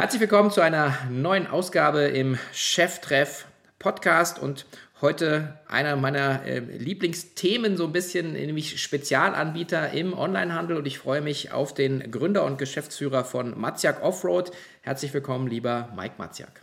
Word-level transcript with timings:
Herzlich 0.00 0.20
willkommen 0.20 0.52
zu 0.52 0.60
einer 0.60 0.96
neuen 1.10 1.48
Ausgabe 1.48 2.02
im 2.02 2.38
Cheftreff 2.52 3.46
Podcast 3.80 4.40
und 4.40 4.64
heute 5.00 5.58
einer 5.66 5.96
meiner 5.96 6.44
äh, 6.44 6.60
Lieblingsthemen 6.60 7.76
so 7.76 7.86
ein 7.86 7.92
bisschen, 7.92 8.34
nämlich 8.34 8.80
Spezialanbieter 8.80 9.90
im 9.90 10.16
Onlinehandel 10.16 10.76
und 10.76 10.86
ich 10.86 11.00
freue 11.00 11.20
mich 11.20 11.50
auf 11.50 11.74
den 11.74 12.12
Gründer 12.12 12.44
und 12.44 12.58
Geschäftsführer 12.58 13.24
von 13.24 13.58
Matzjak 13.58 14.00
Offroad. 14.00 14.52
Herzlich 14.82 15.12
willkommen, 15.12 15.48
lieber 15.48 15.88
Mike 15.96 16.14
Matzjak. 16.16 16.62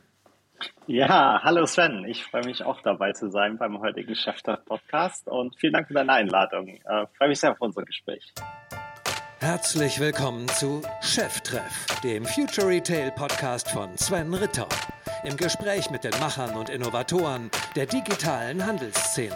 Ja, 0.88 1.42
hallo 1.44 1.66
Sven. 1.66 2.06
Ich 2.06 2.24
freue 2.24 2.46
mich 2.46 2.64
auch 2.64 2.80
dabei 2.84 3.12
zu 3.12 3.30
sein 3.30 3.58
beim 3.58 3.82
heutigen 3.82 4.16
Cheftreff 4.16 4.64
Podcast 4.64 5.28
und 5.28 5.60
vielen 5.60 5.74
Dank 5.74 5.90
für 5.90 5.94
deine 5.94 6.14
Einladung. 6.14 6.70
Ich 6.70 6.86
äh, 6.86 7.06
freue 7.18 7.28
mich 7.28 7.42
sehr 7.42 7.52
auf 7.52 7.60
unser 7.60 7.84
Gespräch. 7.84 8.34
Herzlich 9.40 10.00
willkommen 10.00 10.48
zu 10.48 10.82
Cheftreff, 11.02 11.86
dem 12.04 12.26
Future 12.26 12.68
Retail 12.68 13.12
Podcast 13.12 13.70
von 13.70 13.96
Sven 13.98 14.34
Ritter. 14.34 14.68
Im 15.24 15.36
Gespräch 15.36 15.90
mit 15.92 16.04
den 16.04 16.18
Machern 16.20 16.56
und 16.56 16.70
Innovatoren 16.70 17.52
der 17.76 17.86
digitalen 17.86 18.66
Handelsszene. 18.66 19.36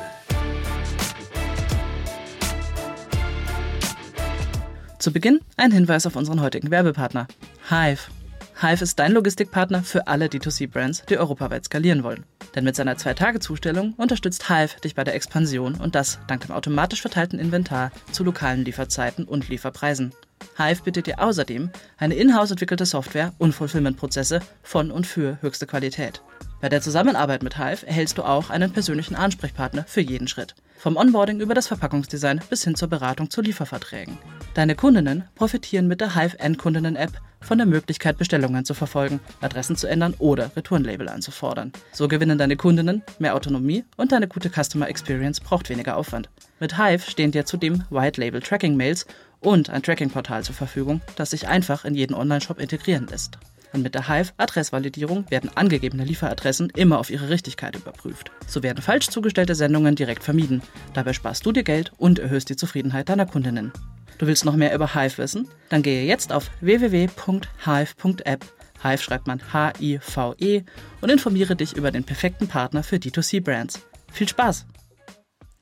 Zu 4.99 5.11
Beginn 5.11 5.41
ein 5.57 5.71
Hinweis 5.71 6.07
auf 6.07 6.15
unseren 6.15 6.41
heutigen 6.41 6.71
Werbepartner, 6.71 7.27
Hive. 7.69 8.18
Hive 8.61 8.83
ist 8.83 8.99
dein 8.99 9.13
Logistikpartner 9.13 9.83
für 9.83 10.07
alle 10.07 10.25
D2C-Brands, 10.25 11.05
die 11.07 11.17
europaweit 11.17 11.63
skalieren 11.63 12.03
wollen. 12.03 12.25
Denn 12.55 12.65
mit 12.65 12.75
seiner 12.75 12.97
Zwei-Tage-Zustellung 12.97 13.93
unterstützt 13.93 14.49
Hive 14.49 14.81
dich 14.81 14.95
bei 14.95 15.05
der 15.05 15.15
Expansion 15.15 15.75
und 15.75 15.95
das 15.95 16.19
dank 16.27 16.41
dem 16.41 16.51
automatisch 16.51 16.99
verteilten 16.99 17.39
Inventar 17.39 17.93
zu 18.11 18.25
lokalen 18.25 18.65
Lieferzeiten 18.65 19.23
und 19.23 19.47
Lieferpreisen. 19.47 20.13
Hive 20.57 20.83
bietet 20.83 21.07
dir 21.07 21.19
außerdem 21.19 21.69
eine 21.97 22.15
in-house 22.15 22.51
entwickelte 22.51 22.85
Software 22.85 23.31
und 23.37 23.53
Fulfillment-Prozesse 23.53 24.41
von 24.61 24.91
und 24.91 25.07
für 25.07 25.37
höchste 25.41 25.65
Qualität. 25.65 26.21
Bei 26.59 26.67
der 26.67 26.81
Zusammenarbeit 26.81 27.43
mit 27.43 27.57
Hive 27.57 27.87
erhältst 27.87 28.17
du 28.17 28.23
auch 28.23 28.49
einen 28.49 28.73
persönlichen 28.73 29.15
Ansprechpartner 29.15 29.85
für 29.87 30.01
jeden 30.01 30.27
Schritt. 30.27 30.55
Vom 30.79 30.95
Onboarding 30.95 31.41
über 31.41 31.53
das 31.53 31.67
Verpackungsdesign 31.67 32.39
bis 32.49 32.63
hin 32.63 32.73
zur 32.73 32.87
Beratung 32.87 33.29
zu 33.29 33.41
Lieferverträgen. 33.41 34.17
Deine 34.53 34.75
Kundinnen 34.75 35.25
profitieren 35.35 35.89
mit 35.89 35.99
der 35.99 36.15
Hive 36.15 36.39
Endkundinnen-App 36.39 37.11
von 37.41 37.57
der 37.57 37.67
Möglichkeit, 37.67 38.17
Bestellungen 38.17 38.63
zu 38.63 38.73
verfolgen, 38.73 39.19
Adressen 39.41 39.75
zu 39.75 39.87
ändern 39.87 40.13
oder 40.19 40.51
Retourenlabel 40.55 41.09
anzufordern. 41.09 41.73
So 41.91 42.07
gewinnen 42.07 42.37
deine 42.37 42.55
Kundinnen 42.55 43.03
mehr 43.19 43.35
Autonomie 43.35 43.83
und 43.97 44.13
deine 44.13 44.29
gute 44.29 44.49
Customer 44.49 44.87
Experience 44.87 45.41
braucht 45.41 45.69
weniger 45.69 45.97
Aufwand. 45.97 46.29
Mit 46.61 46.77
Hive 46.77 47.11
stehen 47.11 47.31
dir 47.31 47.45
zudem 47.45 47.83
White 47.89 48.21
Label 48.21 48.41
Tracking 48.41 48.77
Mails 48.77 49.05
und 49.41 49.69
ein 49.69 49.83
Tracking-Portal 49.83 50.45
zur 50.45 50.55
Verfügung, 50.55 51.01
das 51.17 51.31
sich 51.31 51.49
einfach 51.49 51.83
in 51.83 51.93
jeden 51.93 52.13
Online-Shop 52.13 52.57
integrieren 52.57 53.07
lässt. 53.07 53.37
Und 53.73 53.83
mit 53.83 53.93
der 53.95 54.07
Hive-Adressvalidierung 54.07 55.29
werden 55.29 55.51
angegebene 55.55 56.03
Lieferadressen 56.03 56.71
immer 56.75 56.99
auf 56.99 57.09
ihre 57.09 57.29
Richtigkeit 57.29 57.75
überprüft. 57.75 58.31
So 58.47 58.63
werden 58.63 58.81
falsch 58.81 59.09
zugestellte 59.09 59.55
Sendungen 59.55 59.95
direkt 59.95 60.23
vermieden. 60.23 60.61
Dabei 60.93 61.13
sparst 61.13 61.45
du 61.45 61.51
dir 61.51 61.63
Geld 61.63 61.91
und 61.97 62.19
erhöhst 62.19 62.49
die 62.49 62.55
Zufriedenheit 62.55 63.09
deiner 63.09 63.25
Kundinnen. 63.25 63.71
Du 64.17 64.27
willst 64.27 64.43
noch 64.43 64.55
mehr 64.55 64.73
über 64.73 64.93
Hive 64.95 65.17
wissen? 65.17 65.47
Dann 65.69 65.81
gehe 65.81 66.05
jetzt 66.05 66.33
auf 66.33 66.49
www.hive.app. 66.61 68.45
Hive 68.83 69.01
schreibt 69.01 69.27
man 69.27 69.41
H-I-V-E 69.53 70.63
und 71.01 71.09
informiere 71.09 71.55
dich 71.55 71.75
über 71.75 71.91
den 71.91 72.03
perfekten 72.03 72.47
Partner 72.47 72.83
für 72.83 72.97
D2C-Brands. 72.97 73.79
Viel 74.11 74.27
Spaß! 74.27 74.65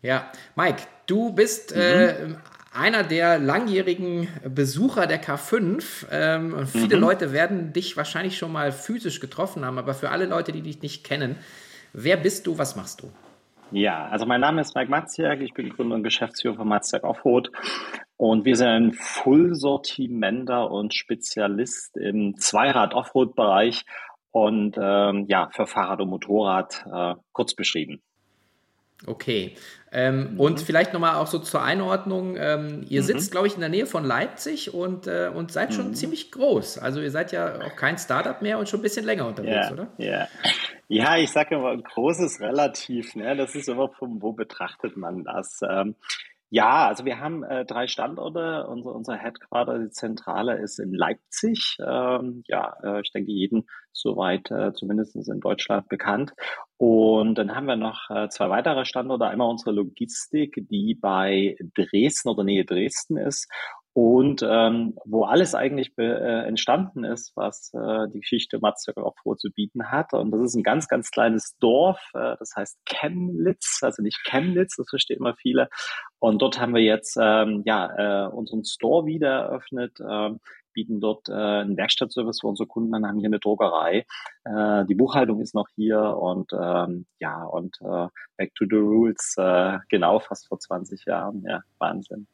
Ja, 0.02 0.32
Mike, 0.56 0.84
du 1.08 1.34
bist 1.34 1.76
mhm. 1.76 1.82
äh, 1.82 2.16
einer 2.78 3.04
der 3.04 3.40
langjährigen 3.40 4.28
Besucher 4.48 5.08
der 5.08 5.22
K5. 5.22 6.06
Ähm, 6.12 6.68
viele 6.68 6.96
mhm. 6.96 7.02
Leute 7.02 7.34
werden 7.34 7.74
dich 7.74 7.98
wahrscheinlich 7.98 8.38
schon 8.38 8.52
mal 8.52 8.72
physisch 8.72 9.20
getroffen 9.20 9.66
haben, 9.66 9.78
aber 9.78 9.94
für 9.94 10.10
alle 10.10 10.26
Leute, 10.26 10.52
die 10.52 10.62
dich 10.62 10.82
nicht 10.82 11.04
kennen, 11.04 11.38
wer 11.94 12.18
bist 12.18 12.46
du, 12.48 12.58
was 12.58 12.76
machst 12.76 13.02
du? 13.02 13.12
Ja, 13.72 14.08
also 14.08 14.26
mein 14.26 14.40
Name 14.40 14.62
ist 14.62 14.76
Mike 14.76 14.90
Matziak, 14.90 15.42
ich 15.42 15.54
bin 15.54 15.70
Gründer 15.70 15.96
und 15.96 16.04
Geschäftsführer 16.04 16.56
von 16.56 16.68
Matziak 16.68 17.04
Offroad 17.04 17.52
und 18.16 18.46
wir 18.46 18.56
sind 18.56 18.68
ein 18.68 18.94
Full-Sortimenter 18.94 20.72
und 20.72 20.94
Spezialist 20.94 21.98
im 21.98 22.38
Zweirad-Offroad-Bereich 22.38 23.86
und 24.32 24.78
ähm, 24.80 25.26
ja, 25.28 25.50
für 25.52 25.66
Fahrrad 25.66 26.00
und 26.00 26.10
Motorrad 26.10 26.86
äh, 26.92 27.16
kurz 27.34 27.56
beschrieben. 27.56 28.02
Okay. 29.06 29.56
Ähm, 29.92 30.34
mhm. 30.34 30.40
Und 30.40 30.60
vielleicht 30.60 30.94
nochmal 30.94 31.16
auch 31.16 31.28
so 31.28 31.40
zur 31.40 31.62
Einordnung. 31.62 32.36
Ähm, 32.38 32.86
ihr 32.90 33.02
mhm. 33.02 33.06
sitzt, 33.06 33.32
glaube 33.32 33.48
ich, 33.48 33.54
in 33.54 33.60
der 33.60 33.70
Nähe 33.70 33.86
von 33.86 34.04
Leipzig 34.04 34.74
und, 34.74 35.08
äh, 35.08 35.32
und 35.34 35.52
seid 35.52 35.74
schon 35.74 35.90
mhm. 35.90 35.94
ziemlich 35.94 36.32
groß. 36.32 36.80
Also 36.80 37.00
ihr 37.00 37.12
seid 37.12 37.32
ja 37.32 37.62
auch 37.62 37.76
kein 37.76 37.98
Startup 37.98 38.42
mehr 38.42 38.58
und 38.58 38.68
schon 38.68 38.80
ein 38.80 38.84
bisschen 38.84 39.06
länger 39.06 39.28
unterwegs, 39.28 39.68
ja, 39.68 39.72
oder? 39.72 39.88
Ja. 39.98 40.28
ja, 40.88 41.18
ich 41.18 41.32
sage 41.32 41.56
immer, 41.56 41.78
groß 41.78 42.20
ist 42.20 42.42
relativ. 42.42 43.16
Ne? 43.16 43.36
Das 43.38 43.56
ist 43.56 43.70
immer 43.70 43.90
vom, 43.90 44.22
wo 44.22 44.34
betrachtet 44.34 44.98
man 44.98 45.24
das. 45.24 45.62
Ähm, 45.68 45.96
ja, 46.50 46.88
also 46.88 47.04
wir 47.06 47.20
haben 47.20 47.44
äh, 47.44 47.66
drei 47.66 47.88
Standorte. 47.88 48.68
Unser, 48.68 48.96
unser 48.96 49.16
Headquarter, 49.16 49.80
die 49.80 49.90
Zentrale 49.90 50.58
ist 50.58 50.80
in 50.80 50.94
Leipzig. 50.94 51.78
Ähm, 51.80 52.44
ja, 52.48 52.74
äh, 52.84 53.02
ich 53.02 53.12
denke, 53.12 53.32
jeden 53.32 53.68
soweit 53.92 54.50
äh, 54.52 54.72
zumindest 54.74 55.16
in 55.16 55.40
Deutschland 55.40 55.90
bekannt. 55.90 56.34
Und 56.78 57.36
dann 57.36 57.56
haben 57.56 57.66
wir 57.66 57.76
noch 57.76 58.10
äh, 58.10 58.30
zwei 58.30 58.50
weitere 58.50 58.86
Standorte. 58.86 59.26
Einmal 59.26 59.50
unsere 59.50 59.72
Logistik, 59.72 60.66
die 60.70 60.96
bei 60.96 61.58
Dresden 61.76 62.30
oder 62.30 62.44
Nähe 62.44 62.66
Dresden 62.66 63.18
ist 63.18 63.52
und 63.98 64.46
ähm, 64.48 64.94
wo 65.06 65.24
alles 65.24 65.56
eigentlich 65.56 65.92
äh, 65.98 66.46
entstanden 66.48 67.04
ist, 67.04 67.32
was 67.34 67.74
äh, 67.74 68.08
die 68.14 68.20
Geschichte 68.20 68.60
Matzberg 68.60 68.98
auch 68.98 69.16
vorzubieten 69.24 69.90
hat. 69.90 70.14
Und 70.14 70.30
das 70.30 70.42
ist 70.42 70.54
ein 70.54 70.62
ganz, 70.62 70.88
ganz 70.88 71.10
kleines 71.10 71.58
Dorf, 71.60 72.00
äh, 72.14 72.36
das 72.38 72.54
heißt 72.56 72.78
Chemnitz, 72.86 73.80
also 73.82 74.04
nicht 74.04 74.24
Chemnitz, 74.24 74.76
das 74.76 74.88
verstehen 74.88 75.18
immer 75.18 75.34
viele. 75.34 75.68
Und 76.20 76.44
dort 76.44 76.62
haben 76.62 76.76
wir 76.76 76.84
jetzt 76.84 77.18
ähm, 77.20 77.64
ja 77.66 78.28
äh, 78.28 78.30
unseren 78.30 78.66
Store 78.66 79.08
wieder 79.08 79.30
eröffnet, 79.30 80.00
äh, 80.00 80.30
bieten 80.74 81.00
dort 81.02 81.28
äh, 81.28 81.34
einen 81.34 81.76
Werkstattservice 81.76 82.42
für 82.42 82.48
unsere 82.50 82.68
Kunden 82.68 82.94
an, 82.94 83.08
haben 83.08 83.18
hier 83.18 83.30
eine 83.30 83.40
Druckerei. 83.40 84.06
Äh, 84.44 84.86
die 84.86 84.94
Buchhaltung 84.94 85.42
ist 85.42 85.56
noch 85.56 85.70
hier 85.74 86.00
und 86.00 86.52
ähm, 86.54 87.08
ja, 87.18 87.46
und 87.46 87.76
äh, 87.82 88.10
Back 88.38 88.54
to 88.54 88.66
the 88.70 88.76
Rules, 88.76 89.34
äh, 89.40 89.80
genau 89.90 90.20
fast 90.20 90.48
vor 90.50 90.60
20 90.60 91.04
Jahren. 91.06 91.44
Ja, 91.48 91.62
Wahnsinn. 91.80 92.28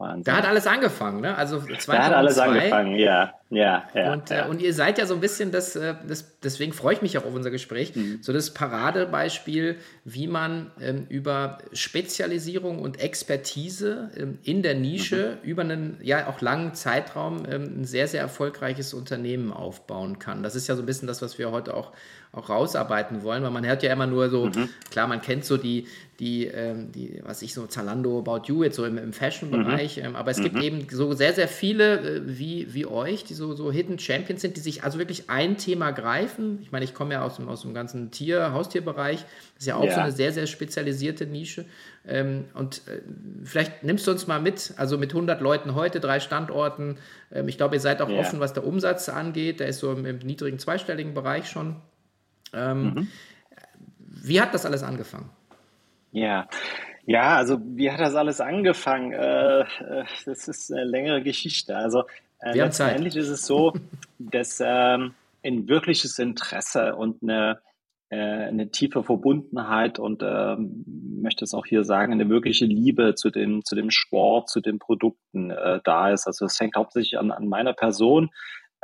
Wahnsinn. 0.00 0.24
Da 0.24 0.38
hat 0.38 0.46
alles 0.46 0.66
angefangen, 0.66 1.20
ne? 1.20 1.36
Also 1.36 1.60
2002. 1.60 1.92
Da 1.96 2.02
hat 2.04 2.14
alles 2.14 2.38
angefangen, 2.38 2.96
ja, 2.96 3.34
ja, 3.50 3.88
ja. 3.94 4.12
Und, 4.12 4.30
äh, 4.30 4.36
ja. 4.36 4.46
Äh, 4.46 4.48
und 4.48 4.62
ihr 4.62 4.72
seid 4.72 4.96
ja 4.98 5.06
so 5.06 5.14
ein 5.14 5.20
bisschen 5.20 5.50
das, 5.50 5.74
äh, 5.74 5.94
das 6.06 6.38
deswegen 6.40 6.72
freue 6.72 6.94
ich 6.94 7.02
mich 7.02 7.18
auch 7.18 7.24
auf 7.24 7.34
unser 7.34 7.50
Gespräch, 7.50 7.96
mhm. 7.96 8.20
so 8.22 8.32
das 8.32 8.54
Paradebeispiel, 8.54 9.76
wie 10.04 10.28
man 10.28 10.70
ähm, 10.80 11.06
über 11.08 11.58
Spezialisierung 11.72 12.78
und 12.78 13.00
Expertise 13.00 14.10
ähm, 14.16 14.38
in 14.44 14.62
der 14.62 14.74
Nische 14.74 15.38
mhm. 15.42 15.48
über 15.48 15.62
einen 15.62 15.98
ja 16.00 16.28
auch 16.28 16.40
langen 16.40 16.74
Zeitraum 16.74 17.42
ähm, 17.50 17.80
ein 17.80 17.84
sehr, 17.84 18.06
sehr 18.06 18.20
erfolgreiches 18.20 18.94
Unternehmen 18.94 19.52
aufbauen 19.52 20.20
kann. 20.20 20.44
Das 20.44 20.54
ist 20.54 20.68
ja 20.68 20.76
so 20.76 20.82
ein 20.82 20.86
bisschen 20.86 21.08
das, 21.08 21.20
was 21.20 21.36
wir 21.38 21.50
heute 21.50 21.74
auch 21.74 21.92
auch 22.32 22.48
rausarbeiten 22.48 23.24
wollen, 23.24 23.42
weil 23.42 23.50
man 23.50 23.66
hört 23.66 23.82
ja 23.82 23.92
immer 23.92 24.06
nur 24.06 24.30
so, 24.30 24.46
mhm. 24.46 24.68
klar, 24.90 25.08
man 25.08 25.20
kennt 25.20 25.44
so 25.44 25.56
die, 25.56 25.86
die, 26.20 26.46
ähm, 26.46 26.92
die, 26.92 27.20
was 27.24 27.42
ich 27.42 27.52
so, 27.54 27.66
Zalando, 27.66 28.20
About 28.20 28.42
You, 28.46 28.62
jetzt 28.62 28.76
so 28.76 28.84
im, 28.84 28.98
im 28.98 29.12
Fashion-Bereich, 29.12 29.96
mhm. 29.96 30.04
ähm, 30.04 30.16
aber 30.16 30.30
es 30.30 30.38
mhm. 30.38 30.44
gibt 30.44 30.62
eben 30.62 30.86
so 30.90 31.12
sehr, 31.12 31.32
sehr 31.32 31.48
viele 31.48 31.98
äh, 31.98 32.20
wie, 32.24 32.72
wie 32.72 32.86
euch, 32.86 33.24
die 33.24 33.34
so, 33.40 33.54
so 33.54 33.72
Hidden 33.72 33.98
Champions 33.98 34.42
sind, 34.42 34.56
die 34.56 34.60
sich 34.60 34.84
also 34.84 34.98
wirklich 34.98 35.30
ein 35.30 35.56
Thema 35.56 35.90
greifen. 35.90 36.58
Ich 36.60 36.70
meine, 36.70 36.84
ich 36.84 36.94
komme 36.94 37.14
ja 37.14 37.22
aus 37.22 37.36
dem, 37.36 37.48
aus 37.48 37.62
dem 37.62 37.72
ganzen 37.72 38.10
Tier-, 38.10 38.52
Haustierbereich, 38.52 39.20
das 39.20 39.60
ist 39.60 39.66
ja 39.66 39.76
auch 39.76 39.84
ja. 39.84 39.94
so 39.94 40.00
eine 40.00 40.12
sehr, 40.12 40.32
sehr 40.32 40.46
spezialisierte 40.46 41.26
Nische. 41.26 41.64
Ähm, 42.06 42.44
und 42.54 42.82
äh, 42.86 43.00
vielleicht 43.44 43.82
nimmst 43.82 44.06
du 44.06 44.10
uns 44.10 44.26
mal 44.26 44.40
mit, 44.40 44.74
also 44.76 44.98
mit 44.98 45.10
100 45.10 45.40
Leuten 45.40 45.74
heute, 45.74 46.00
drei 46.00 46.20
Standorten. 46.20 46.98
Ähm, 47.32 47.48
ich 47.48 47.56
glaube, 47.56 47.76
ihr 47.76 47.80
seid 47.80 48.02
auch 48.02 48.10
ja. 48.10 48.20
offen, 48.20 48.40
was 48.40 48.52
der 48.52 48.66
Umsatz 48.66 49.08
angeht. 49.08 49.58
Der 49.60 49.68
ist 49.68 49.80
so 49.80 49.90
im, 49.92 50.04
im 50.04 50.18
niedrigen 50.18 50.58
zweistelligen 50.58 51.14
Bereich 51.14 51.48
schon. 51.48 51.76
Ähm, 52.52 52.82
mhm. 52.82 53.08
Wie 53.98 54.40
hat 54.40 54.52
das 54.52 54.66
alles 54.66 54.82
angefangen? 54.82 55.30
Ja, 56.12 56.46
ja, 57.06 57.36
also 57.36 57.58
wie 57.64 57.90
hat 57.90 58.00
das 58.00 58.14
alles 58.14 58.40
angefangen? 58.40 59.12
Äh, 59.12 59.60
äh 59.60 60.04
das 60.26 60.46
ist 60.46 60.70
eine 60.70 60.84
längere 60.84 61.22
Geschichte. 61.22 61.76
Also 61.76 62.04
äh, 62.40 62.56
letztendlich 62.56 63.16
ist 63.16 63.28
es 63.28 63.46
so, 63.46 63.72
dass 64.18 64.62
ähm, 64.64 65.14
ein 65.44 65.68
wirkliches 65.68 66.18
Interesse 66.18 66.96
und 66.96 67.22
eine, 67.22 67.60
äh, 68.10 68.16
eine 68.16 68.70
tiefe 68.70 69.02
Verbundenheit 69.02 69.98
und 69.98 70.22
ähm, 70.22 70.84
möchte 71.22 71.44
es 71.44 71.54
auch 71.54 71.66
hier 71.66 71.84
sagen, 71.84 72.12
eine 72.12 72.28
wirkliche 72.28 72.64
Liebe 72.64 73.14
zu 73.14 73.30
dem, 73.30 73.64
zu 73.64 73.74
dem 73.74 73.90
Sport, 73.90 74.48
zu 74.48 74.60
den 74.60 74.78
Produkten 74.78 75.50
äh, 75.50 75.80
da 75.84 76.10
ist. 76.10 76.26
Also 76.26 76.46
es 76.46 76.56
fängt 76.56 76.76
hauptsächlich 76.76 77.18
an, 77.18 77.30
an 77.30 77.48
meiner 77.48 77.72
Person. 77.72 78.30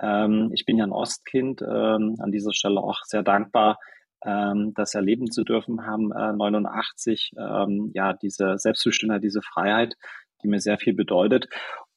Ähm, 0.01 0.51
ich 0.53 0.65
bin 0.65 0.77
ja 0.77 0.85
ein 0.85 0.93
Ostkind, 0.93 1.63
ähm, 1.63 2.17
an 2.19 2.33
dieser 2.33 2.53
Stelle 2.53 2.81
auch 2.81 3.01
sehr 3.05 3.23
dankbar, 3.23 3.79
ähm, 4.25 4.73
das 4.75 4.95
erleben 4.95 5.31
zu 5.31 5.45
dürfen 5.45 5.87
haben, 5.87 6.13
äh, 6.13 6.33
89, 6.33 7.33
ähm, 7.39 7.91
ja, 7.95 8.13
diese 8.13 8.59
Selbstbestimmtheit, 8.59 9.23
diese 9.23 9.43
Freiheit, 9.43 9.95
die 10.43 10.49
mir 10.49 10.61
sehr 10.61 10.79
viel 10.79 10.95
bedeutet. 10.95 11.49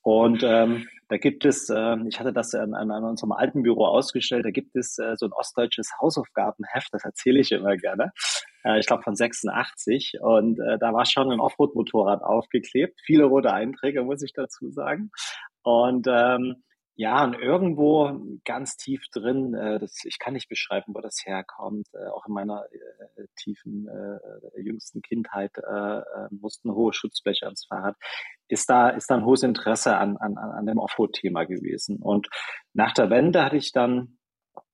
Und 0.10 0.42
ähm, 0.42 0.88
da 1.08 1.18
gibt 1.18 1.46
es, 1.46 1.70
äh, 1.70 1.96
ich 2.08 2.20
hatte 2.20 2.34
das 2.34 2.56
an, 2.56 2.74
an, 2.74 3.04
unserem 3.04 3.32
alten 3.32 3.62
Büro 3.62 3.86
ausgestellt, 3.86 4.44
da 4.44 4.50
gibt 4.50 4.76
es 4.76 4.98
äh, 4.98 5.14
so 5.16 5.28
ein 5.28 5.34
ostdeutsches 5.34 5.92
Hausaufgabenheft, 6.02 6.88
das 6.92 7.06
erzähle 7.06 7.40
ich 7.42 7.52
immer 7.52 7.78
gerne. 7.78 8.12
Äh, 8.64 8.80
ich 8.80 8.88
glaube 8.88 9.04
von 9.04 9.16
86. 9.16 10.18
Und 10.20 10.60
äh, 10.62 10.80
da 10.80 10.94
war 10.94 11.06
schon 11.06 11.32
ein 11.32 11.40
Offroad-Motorrad 11.40 12.24
aufgeklebt. 12.24 13.00
Viele 13.06 13.26
rote 13.26 13.54
Einträge, 13.54 14.02
muss 14.02 14.24
ich 14.24 14.34
dazu 14.34 14.72
sagen. 14.72 15.12
Und 15.62 16.08
ähm, 16.10 16.64
ja, 17.00 17.24
und 17.24 17.34
irgendwo 17.34 18.12
ganz 18.44 18.76
tief 18.76 19.06
drin, 19.14 19.54
äh, 19.54 19.80
das, 19.80 20.04
ich 20.04 20.20
kann 20.20 20.34
nicht 20.34 20.50
beschreiben, 20.50 20.94
wo 20.94 21.00
das 21.00 21.22
herkommt, 21.24 21.88
äh, 21.94 22.10
auch 22.10 22.26
in 22.28 22.34
meiner 22.34 22.66
äh, 23.16 23.24
tiefen, 23.38 23.88
äh, 23.88 24.62
jüngsten 24.62 25.02
Kindheit 25.02 25.52
äh, 25.60 26.00
äh, 26.00 26.28
mussten 26.30 26.74
hohe 26.74 26.92
Schutzbleche 26.92 27.46
ans 27.46 27.66
Fahrrad, 27.68 27.96
ist 28.50 28.70
da, 28.70 28.90
ist 28.90 29.10
da 29.10 29.16
ein 29.16 29.24
hohes 29.24 29.44
Interesse 29.44 29.96
an, 29.96 30.18
an, 30.18 30.38
an 30.38 30.66
dem 30.66 30.78
Offroad-Thema 30.78 31.46
gewesen. 31.46 32.02
Und 32.02 32.28
nach 32.74 32.94
der 32.94 33.10
Wende 33.10 33.46
hatte 33.46 33.56
ich 33.56 33.72
dann 33.72 34.19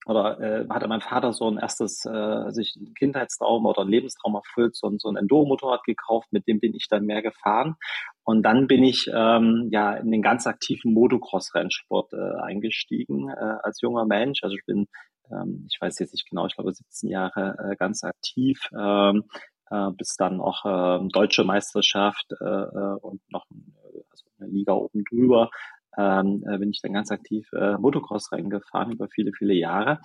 oder 0.05 0.39
äh, 0.39 0.67
hatte 0.69 0.87
mein 0.87 1.01
Vater 1.01 1.33
so 1.33 1.49
ein 1.49 1.57
erstes 1.57 2.05
äh, 2.05 2.51
sich 2.51 2.75
ein 2.75 2.93
Kindheitstraum 2.93 3.65
oder 3.65 3.81
ein 3.81 3.89
Lebenstraum 3.89 4.35
erfüllt, 4.35 4.75
so, 4.75 4.91
so 4.97 5.09
ein 5.09 5.15
Enduro-Motorrad 5.15 5.83
gekauft, 5.83 6.27
mit 6.31 6.47
dem 6.47 6.59
bin 6.59 6.75
ich 6.75 6.87
dann 6.87 7.05
mehr 7.05 7.23
gefahren. 7.23 7.75
Und 8.23 8.43
dann 8.43 8.67
bin 8.67 8.83
ich 8.83 9.09
ähm, 9.13 9.69
ja 9.71 9.95
in 9.95 10.11
den 10.11 10.21
ganz 10.21 10.45
aktiven 10.45 10.93
Motocross-Rennsport 10.93 12.13
äh, 12.13 12.41
eingestiegen 12.43 13.29
äh, 13.29 13.57
als 13.63 13.81
junger 13.81 14.05
Mensch. 14.05 14.43
Also 14.43 14.55
ich 14.55 14.65
bin, 14.65 14.87
ähm, 15.31 15.65
ich 15.69 15.81
weiß 15.81 15.97
jetzt 15.99 16.13
nicht 16.13 16.29
genau, 16.29 16.45
ich 16.45 16.55
glaube 16.55 16.71
17 16.71 17.09
Jahre 17.09 17.55
äh, 17.71 17.75
ganz 17.75 18.03
aktiv. 18.03 18.69
Ähm, 18.77 19.23
äh, 19.71 19.89
bis 19.97 20.15
dann 20.15 20.39
auch 20.39 20.65
äh, 20.65 21.07
deutsche 21.11 21.43
Meisterschaft 21.43 22.31
äh, 22.39 22.45
äh 22.45 22.97
und 23.01 23.21
noch 23.31 23.45
also 24.11 24.25
eine 24.39 24.49
Liga 24.49 24.73
oben 24.73 25.03
drüber 25.09 25.49
ähm, 25.97 26.43
äh, 26.49 26.57
bin 26.57 26.69
ich 26.69 26.81
dann 26.81 26.93
ganz 26.93 27.11
aktiv 27.11 27.47
äh, 27.53 27.77
Motocross 27.77 28.31
reingefahren 28.31 28.93
über 28.93 29.07
viele, 29.07 29.31
viele 29.37 29.53
Jahre. 29.53 29.99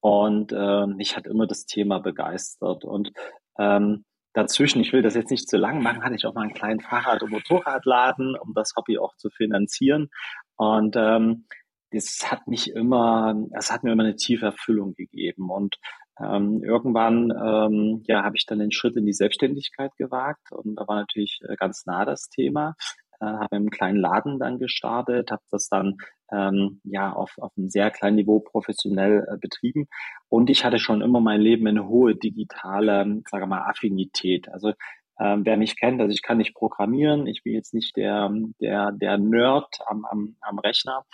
Und 0.00 0.52
äh, 0.52 0.86
mich 0.86 1.16
hat 1.16 1.26
immer 1.26 1.46
das 1.46 1.66
Thema 1.66 1.98
begeistert. 1.98 2.84
Und 2.84 3.12
ähm, 3.58 4.04
dazwischen, 4.34 4.80
ich 4.80 4.92
will 4.92 5.02
das 5.02 5.14
jetzt 5.14 5.30
nicht 5.30 5.48
zu 5.48 5.56
lang 5.56 5.82
machen, 5.82 6.04
hatte 6.04 6.14
ich 6.14 6.26
auch 6.26 6.34
mal 6.34 6.42
einen 6.42 6.54
kleinen 6.54 6.80
Fahrrad- 6.80 7.22
und 7.22 7.30
Motorradladen, 7.30 8.36
um 8.36 8.52
das 8.54 8.72
Hobby 8.76 8.98
auch 8.98 9.16
zu 9.16 9.30
finanzieren. 9.30 10.08
Und 10.56 10.94
ähm, 10.96 11.46
das 11.90 12.30
hat 12.30 12.46
mich 12.46 12.70
immer, 12.72 13.34
es 13.56 13.72
hat 13.72 13.84
mir 13.84 13.92
immer 13.92 14.04
eine 14.04 14.16
tiefe 14.16 14.46
Erfüllung 14.46 14.94
gegeben. 14.94 15.50
Und 15.50 15.76
ähm, 16.20 16.62
irgendwann 16.62 17.30
ähm, 17.30 18.02
ja, 18.06 18.22
habe 18.22 18.36
ich 18.36 18.46
dann 18.46 18.58
den 18.58 18.72
Schritt 18.72 18.96
in 18.96 19.06
die 19.06 19.12
Selbstständigkeit 19.12 19.94
gewagt 19.96 20.50
und 20.50 20.76
da 20.76 20.88
war 20.88 20.96
natürlich 20.96 21.40
äh, 21.46 21.56
ganz 21.56 21.84
nah 21.84 22.06
das 22.06 22.28
Thema 22.28 22.74
äh, 23.20 23.24
habe 23.26 23.56
einen 23.56 23.70
kleinen 23.70 23.98
Laden 23.98 24.38
dann 24.38 24.58
gestartet, 24.58 25.30
habe 25.30 25.42
das 25.50 25.68
dann 25.68 25.96
ähm, 26.32 26.80
ja 26.84 27.12
auf, 27.12 27.38
auf 27.38 27.52
einem 27.56 27.68
sehr 27.68 27.90
kleinen 27.90 28.16
Niveau 28.16 28.40
professionell 28.40 29.26
äh, 29.30 29.36
betrieben. 29.38 29.88
Und 30.28 30.50
ich 30.50 30.64
hatte 30.64 30.78
schon 30.78 31.02
immer 31.02 31.20
mein 31.20 31.40
Leben 31.40 31.66
eine 31.66 31.88
hohe 31.88 32.16
digitale, 32.16 33.22
sage 33.30 33.46
mal, 33.46 33.68
Affinität. 33.68 34.48
Also 34.48 34.72
ähm, 35.18 35.44
wer 35.44 35.56
mich 35.56 35.78
kennt, 35.78 36.00
also 36.00 36.12
ich 36.12 36.22
kann 36.22 36.38
nicht 36.38 36.54
programmieren, 36.54 37.26
ich 37.26 37.42
bin 37.42 37.54
jetzt 37.54 37.72
nicht 37.72 37.96
der 37.96 38.30
der 38.60 38.92
der 38.92 39.18
Nerd 39.18 39.78
am, 39.86 40.04
am, 40.04 40.36
am 40.40 40.58
Rechner, 40.58 41.04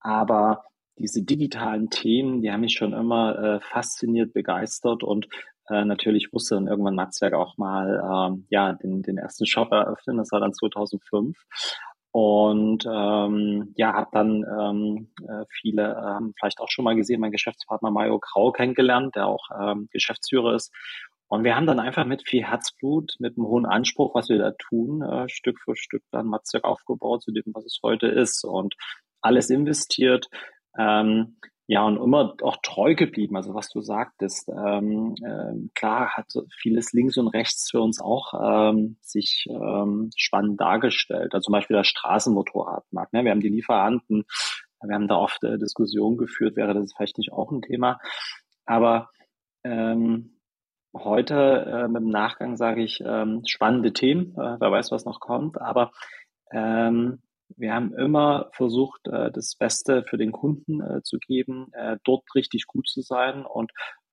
aber 0.00 0.64
diese 0.98 1.22
digitalen 1.22 1.90
Themen, 1.90 2.42
die 2.42 2.50
haben 2.50 2.60
mich 2.60 2.74
schon 2.74 2.92
immer 2.92 3.38
äh, 3.38 3.60
fasziniert, 3.60 4.32
begeistert. 4.32 5.02
Und 5.02 5.28
äh, 5.70 5.84
natürlich 5.84 6.32
musste 6.32 6.54
dann 6.54 6.66
irgendwann 6.66 6.94
Matzwerk 6.94 7.34
auch 7.34 7.56
mal 7.56 8.02
ähm, 8.30 8.46
ja 8.50 8.72
den, 8.72 9.02
den 9.02 9.18
ersten 9.18 9.46
Shop 9.46 9.72
eröffnen. 9.72 10.18
Das 10.18 10.32
war 10.32 10.40
dann 10.40 10.54
2005. 10.54 11.36
Und 12.10 12.86
ähm, 12.86 13.74
ja, 13.76 13.92
habe 13.92 14.08
dann 14.12 14.44
ähm, 14.44 15.10
äh, 15.28 15.44
viele 15.50 15.94
ähm, 15.94 16.34
vielleicht 16.38 16.60
auch 16.60 16.70
schon 16.70 16.84
mal 16.84 16.96
gesehen, 16.96 17.20
mein 17.20 17.32
Geschäftspartner 17.32 17.90
Mario 17.90 18.18
Grau 18.18 18.50
kennengelernt, 18.50 19.14
der 19.14 19.26
auch 19.26 19.48
ähm, 19.60 19.88
Geschäftsführer 19.92 20.54
ist. 20.54 20.72
Und 21.28 21.44
wir 21.44 21.54
haben 21.54 21.66
dann 21.66 21.78
einfach 21.78 22.06
mit 22.06 22.26
viel 22.26 22.42
Herzblut, 22.42 23.14
mit 23.18 23.36
einem 23.36 23.46
hohen 23.46 23.66
Anspruch, 23.66 24.14
was 24.14 24.30
wir 24.30 24.38
da 24.38 24.52
tun, 24.52 25.02
äh, 25.02 25.28
Stück 25.28 25.60
für 25.60 25.76
Stück 25.76 26.02
dann 26.10 26.26
Matzwerk 26.26 26.64
aufgebaut 26.64 27.22
zu 27.22 27.32
dem, 27.32 27.44
was 27.52 27.66
es 27.66 27.80
heute 27.82 28.06
ist 28.06 28.44
und 28.44 28.74
alles 29.20 29.50
investiert. 29.50 30.28
Ähm, 30.78 31.36
ja, 31.70 31.82
und 31.84 31.98
immer 31.98 32.34
auch 32.40 32.56
treu 32.62 32.94
geblieben, 32.94 33.36
also 33.36 33.52
was 33.52 33.68
du 33.68 33.82
sagtest. 33.82 34.48
Ähm, 34.48 35.14
ähm, 35.22 35.70
klar 35.74 36.16
hat 36.16 36.32
vieles 36.56 36.94
links 36.94 37.18
und 37.18 37.28
rechts 37.28 37.70
für 37.70 37.82
uns 37.82 38.00
auch 38.00 38.32
ähm, 38.42 38.96
sich 39.02 39.46
ähm, 39.50 40.08
spannend 40.16 40.58
dargestellt. 40.58 41.34
Also 41.34 41.44
zum 41.44 41.52
Beispiel 41.52 41.76
das 41.76 41.86
Straßenmotorradmarkt. 41.86 43.12
Ne? 43.12 43.24
Wir 43.24 43.32
haben 43.32 43.42
die 43.42 43.50
Lieferanten, 43.50 44.24
wir 44.82 44.94
haben 44.94 45.08
da 45.08 45.16
oft 45.16 45.44
äh, 45.44 45.58
Diskussionen 45.58 46.16
geführt, 46.16 46.56
wäre 46.56 46.72
das 46.72 46.94
vielleicht 46.96 47.18
nicht 47.18 47.34
auch 47.34 47.52
ein 47.52 47.60
Thema. 47.60 48.00
Aber 48.64 49.10
ähm, 49.62 50.40
heute 50.96 51.34
äh, 51.34 51.88
mit 51.88 52.00
dem 52.00 52.08
Nachgang 52.08 52.56
sage 52.56 52.82
ich 52.82 53.02
ähm, 53.04 53.42
spannende 53.46 53.92
Themen, 53.92 54.32
äh, 54.38 54.56
wer 54.58 54.72
weiß, 54.72 54.90
was 54.90 55.04
noch 55.04 55.20
kommt, 55.20 55.60
aber 55.60 55.92
ähm, 56.50 57.20
wir 57.56 57.74
haben 57.74 57.94
immer 57.94 58.50
versucht, 58.52 59.06
äh, 59.08 59.30
das 59.30 59.54
Beste 59.54 60.04
für 60.04 60.18
den 60.18 60.32
Kunden 60.32 60.80
äh, 60.80 61.02
zu 61.02 61.18
geben, 61.18 61.72
äh, 61.72 61.96
dort 62.04 62.24
richtig 62.34 62.66
gut 62.66 62.88
zu 62.88 63.00
sein 63.00 63.44
und 63.44 63.72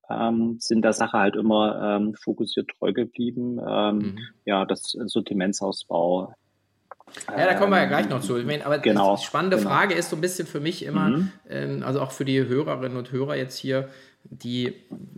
ähm, 0.09 0.57
sind 0.59 0.83
der 0.83 0.93
Sache 0.93 1.17
halt 1.17 1.35
immer 1.35 1.97
ähm, 1.97 2.15
fokussiert 2.15 2.69
treu 2.77 2.93
geblieben. 2.93 3.59
Ähm, 3.67 3.97
mhm. 3.97 4.19
Ja, 4.45 4.65
das 4.65 4.95
Sortimentsausbau. 5.05 6.33
Ja, 7.29 7.45
da 7.45 7.53
kommen 7.53 7.71
wir 7.71 7.79
ja 7.79 7.85
gleich 7.85 8.09
noch 8.09 8.21
zu. 8.21 8.37
Ich 8.37 8.45
meine, 8.45 8.65
aber 8.65 8.79
genau, 8.79 9.15
die 9.15 9.23
spannende 9.23 9.57
genau. 9.57 9.69
Frage 9.69 9.93
ist 9.93 10.09
so 10.09 10.15
ein 10.15 10.21
bisschen 10.21 10.47
für 10.47 10.59
mich 10.59 10.83
immer, 10.83 11.09
mhm. 11.09 11.31
ähm, 11.49 11.83
also 11.83 12.01
auch 12.01 12.11
für 12.11 12.25
die 12.25 12.45
Hörerinnen 12.45 12.97
und 12.97 13.11
Hörer 13.11 13.35
jetzt 13.35 13.57
hier, 13.57 13.89
die, 14.29 14.73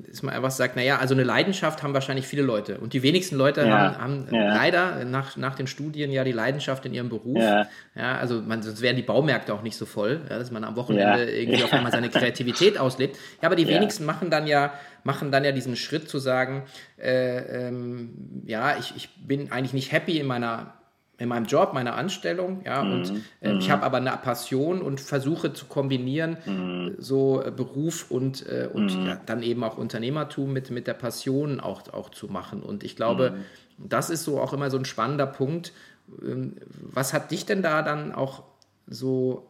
dass 0.07 0.21
man 0.21 0.33
einfach 0.33 0.51
sagt, 0.51 0.75
naja, 0.75 0.97
also 0.97 1.13
eine 1.13 1.23
Leidenschaft 1.23 1.81
haben 1.81 1.93
wahrscheinlich 1.93 2.27
viele 2.27 2.41
Leute. 2.41 2.77
Und 2.79 2.93
die 2.93 3.03
wenigsten 3.03 3.35
Leute 3.35 3.61
ja. 3.61 3.95
haben, 3.95 3.97
haben 3.97 4.35
ja. 4.35 4.53
leider 4.53 5.05
nach, 5.05 5.37
nach 5.37 5.55
den 5.55 5.67
Studien 5.67 6.11
ja 6.11 6.23
die 6.23 6.31
Leidenschaft 6.31 6.85
in 6.85 6.93
ihrem 6.93 7.09
Beruf. 7.09 7.41
Ja, 7.41 7.67
ja 7.95 8.17
also 8.17 8.41
man, 8.41 8.61
sonst 8.61 8.81
wären 8.81 8.95
die 8.95 9.01
Baumärkte 9.03 9.53
auch 9.53 9.61
nicht 9.61 9.77
so 9.77 9.85
voll, 9.85 10.21
dass 10.27 10.51
man 10.51 10.63
am 10.63 10.75
Wochenende 10.75 11.29
irgendwie 11.29 11.63
auf 11.63 11.73
einmal 11.73 11.91
seine 11.91 12.09
Kreativität 12.11 12.77
auslebt. 12.77 13.17
Ja, 13.41 13.47
aber 13.47 13.55
die 13.55 13.67
wenigsten 13.67 14.05
machen 14.05 14.29
dann 14.29 14.45
ja, 14.47 14.73
machen 15.03 15.31
dann 15.31 15.45
ja 15.45 15.51
diesen 15.51 15.75
Schritt 15.75 16.09
zu 16.09 16.19
sagen, 16.19 16.63
äh, 16.97 17.67
ähm, 17.67 18.43
ja, 18.45 18.77
ich, 18.77 18.93
ich 18.95 19.09
bin 19.25 19.51
eigentlich 19.51 19.73
nicht 19.73 19.91
happy 19.91 20.19
in 20.19 20.27
meiner 20.27 20.73
in 21.19 21.29
meinem 21.29 21.45
Job, 21.45 21.73
meiner 21.73 21.95
Anstellung, 21.95 22.61
ja, 22.65 22.83
mhm. 22.83 22.91
und 22.91 23.13
äh, 23.41 23.53
ich 23.57 23.67
mhm. 23.67 23.71
habe 23.71 23.83
aber 23.83 23.97
eine 23.97 24.11
Passion 24.21 24.81
und 24.81 25.01
versuche 25.01 25.51
zu 25.53 25.65
kombinieren, 25.65 26.37
mhm. 26.45 26.95
so 26.99 27.41
äh, 27.43 27.51
Beruf 27.51 28.11
und, 28.11 28.45
äh, 28.47 28.69
und 28.71 28.95
mhm. 28.95 29.07
ja, 29.07 29.21
dann 29.25 29.41
eben 29.41 29.63
auch 29.63 29.77
Unternehmertum 29.77 30.53
mit, 30.53 30.69
mit 30.69 30.85
der 30.85 30.93
Passion 30.93 31.59
auch, 31.59 31.91
auch 31.91 32.09
zu 32.09 32.27
machen. 32.27 32.61
Und 32.61 32.83
ich 32.83 32.95
glaube, 32.95 33.31
mhm. 33.31 33.89
das 33.89 34.09
ist 34.09 34.23
so 34.23 34.39
auch 34.39 34.53
immer 34.53 34.69
so 34.69 34.77
ein 34.77 34.85
spannender 34.85 35.27
Punkt. 35.27 35.73
Ähm, 36.21 36.57
was 36.79 37.13
hat 37.13 37.31
dich 37.31 37.45
denn 37.45 37.63
da 37.63 37.81
dann 37.81 38.13
auch 38.13 38.43
so 38.85 39.47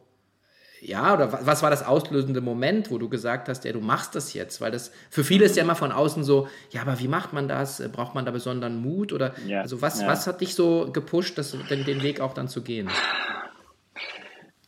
ja, 0.82 1.14
oder 1.14 1.46
was 1.46 1.64
war 1.64 1.70
das 1.70 1.86
auslösende 1.86 2.42
Moment, 2.42 2.92
wo 2.92 2.98
du 2.98 3.10
gesagt 3.10 3.50
hast, 3.50 3.66
ja, 3.66 3.74
du 3.74 3.80
machst 3.80 4.16
das 4.16 4.34
jetzt? 4.34 4.62
Weil 4.62 4.72
das 4.72 4.92
für 5.10 5.24
viele 5.24 5.46
ist 5.46 5.56
ja 5.56 5.64
immer 5.64 5.76
von 5.76 5.92
außen 5.92 6.24
so, 6.24 6.48
ja, 6.72 6.82
aber 6.82 7.00
wie 7.00 7.08
macht 7.08 7.34
man 7.34 7.48
das? 7.48 7.82
Braucht 7.92 8.16
man 8.16 8.26
da 8.26 8.32
besonderen 8.32 8.82
Mut? 8.82 9.14
Oder 9.14 9.34
ja, 9.48 9.62
also 9.62 9.82
was, 9.82 10.02
ja. 10.02 10.08
was 10.08 10.28
hat 10.28 10.42
dich 10.42 10.56
so 10.56 10.90
gepusht, 10.92 11.38
das, 11.38 11.58
den, 11.70 11.84
den 11.86 12.04
Weg 12.04 12.22
auch 12.22 12.34
dann 12.34 12.48
zu 12.48 12.62
gehen? 12.62 12.90